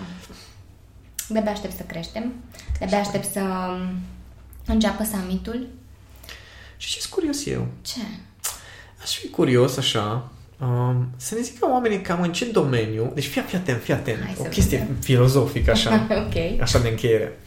De-abia 1.30 1.52
aștept 1.52 1.76
să 1.76 1.84
creștem. 1.88 2.34
De-abia 2.80 3.00
aștept 3.00 3.26
să 3.32 3.40
um, 3.40 3.82
înceapă 4.66 5.04
summitul. 5.04 5.68
Și 6.78 7.00
ce 7.00 7.08
curios 7.10 7.46
eu? 7.46 7.68
Ce? 7.82 8.00
Aș 9.02 9.18
fi 9.18 9.30
curios 9.30 9.78
așa, 9.78 10.32
um, 10.60 11.08
să 11.18 11.36
ne 11.36 11.42
zică 11.42 11.68
oamenii 11.72 12.02
cam 12.02 12.22
în 12.22 12.34
ce 12.34 12.46
domeniu, 12.46 13.12
deci 13.14 13.26
fii, 13.28 13.42
fii 13.42 13.58
atent, 13.58 13.82
fii 13.82 13.94
atent, 13.94 14.24
Hai 14.24 14.36
o 14.40 14.44
să 14.44 14.50
chestie 14.50 14.78
vedem. 14.78 14.96
filozofică 15.02 15.72
așa, 15.72 16.08
ok. 16.28 16.62
așa 16.62 16.80
de 16.80 16.88
încheiere. 16.88 17.40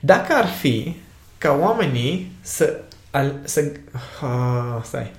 Dacă 0.00 0.32
ar 0.34 0.46
fi 0.46 0.96
ca 1.38 1.58
oamenii 1.60 2.32
să... 2.40 2.80
Al, 3.10 3.40
să 3.44 3.72
uh, 4.22 4.82
stai. 4.82 5.12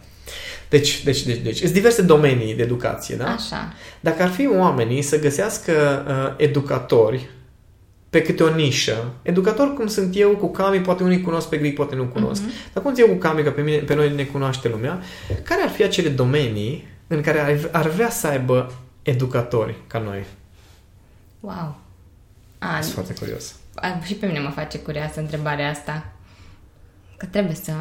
Deci, 0.69 1.03
deci, 1.03 1.21
deci, 1.21 1.41
deci, 1.41 1.57
sunt 1.57 1.71
diverse 1.71 2.01
domenii 2.01 2.55
de 2.55 2.63
educație, 2.63 3.15
da? 3.15 3.25
Așa. 3.27 3.73
Dacă 3.99 4.23
ar 4.23 4.29
fi 4.29 4.47
oamenii 4.47 5.01
să 5.01 5.19
găsească 5.19 5.71
uh, 6.07 6.45
educatori 6.45 7.29
pe 8.13 8.21
câte 8.21 8.43
o 8.43 8.55
nișă, 8.55 9.13
educator 9.21 9.73
cum 9.73 9.87
sunt 9.87 10.15
eu 10.17 10.29
cu 10.35 10.51
Cami, 10.51 10.79
poate 10.81 11.03
unii 11.03 11.21
cunosc 11.21 11.49
pe 11.49 11.57
Gric, 11.57 11.75
poate 11.75 11.95
nu 11.95 12.03
cunosc, 12.03 12.41
Mhm. 12.41 12.51
dar 12.73 12.83
cum 12.83 12.93
sunt 12.95 13.07
eu 13.07 13.13
cu 13.13 13.19
Cami, 13.19 13.43
că 13.43 13.51
pe, 13.51 13.61
mine, 13.61 13.77
pe 13.77 13.95
noi 13.95 14.13
ne 14.15 14.23
cunoaște 14.23 14.67
lumea, 14.69 15.01
care 15.43 15.61
ar 15.61 15.69
fi 15.69 15.83
acele 15.83 16.09
domenii 16.09 16.87
în 17.07 17.21
care 17.21 17.39
ar, 17.39 17.69
ar 17.71 17.87
vrea 17.89 18.09
să 18.09 18.27
aibă 18.27 18.73
educatori 19.01 19.75
ca 19.87 19.99
noi? 19.99 20.23
Wow. 21.39 21.75
A, 22.59 22.81
Sunt 22.81 22.93
foarte 22.93 23.13
curios. 23.13 23.55
a, 23.75 23.99
și 24.03 24.13
pe 24.13 24.25
mine 24.25 24.39
mă 24.39 24.49
face 24.49 24.79
curioasă 24.79 25.19
întrebarea 25.19 25.69
asta. 25.69 26.05
Că 27.17 27.25
trebuie 27.25 27.55
să 27.55 27.71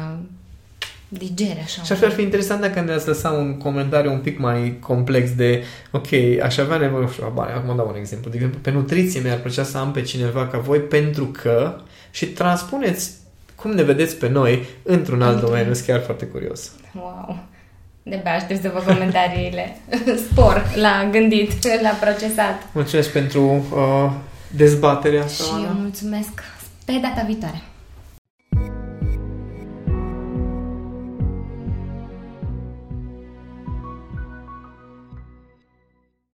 digere 1.17 1.61
așa. 1.63 1.81
Și 1.83 1.91
ar 1.91 1.97
fi, 1.97 2.05
ar 2.05 2.11
fi 2.11 2.21
interesant 2.21 2.61
dacă 2.61 2.79
ne-ați 2.81 3.07
lăsat 3.07 3.31
un 3.37 3.57
comentariu 3.57 4.11
un 4.11 4.19
pic 4.19 4.39
mai 4.39 4.77
complex 4.79 5.31
de, 5.31 5.63
ok, 5.91 6.07
aș 6.43 6.57
avea 6.57 6.77
nevoie, 6.77 7.03
nu 7.03 7.09
știu, 7.11 7.31
bani, 7.33 7.51
acum 7.53 7.75
dau 7.75 7.87
un 7.93 7.99
exemplu. 7.99 8.29
De 8.29 8.35
exemplu, 8.35 8.59
pe 8.61 8.71
nutriție 8.71 9.19
mi-ar 9.21 9.37
plăcea 9.37 9.63
să 9.63 9.77
am 9.77 9.91
pe 9.91 10.01
cineva 10.01 10.47
ca 10.47 10.57
voi 10.57 10.79
pentru 10.79 11.25
că 11.25 11.75
și 12.11 12.25
transpuneți 12.25 13.11
cum 13.55 13.71
ne 13.71 13.83
vedeți 13.83 14.15
pe 14.15 14.29
noi 14.29 14.65
într-un 14.83 15.21
alt 15.21 15.31
Într-un- 15.33 15.49
domeniu. 15.49 15.73
Sunt 15.73 15.85
chiar 15.87 16.01
foarte 16.01 16.25
curios. 16.25 16.71
Wow. 16.95 17.37
De-abia 18.03 18.33
aștept 18.33 18.61
să 18.61 18.71
văd 18.73 18.83
comentariile. 18.83 19.77
Spor 20.31 20.65
la 20.75 21.09
gândit, 21.11 21.51
la 21.81 21.89
procesat. 21.89 22.61
Mulțumesc 22.73 23.09
pentru 23.09 23.41
uh, 23.71 24.11
dezbaterea 24.55 25.23
asta, 25.23 25.43
Și 25.43 25.49
Ana. 25.53 25.63
eu 25.67 25.73
mulțumesc 25.79 26.43
pe 26.85 26.91
data 27.01 27.23
viitoare. 27.25 27.61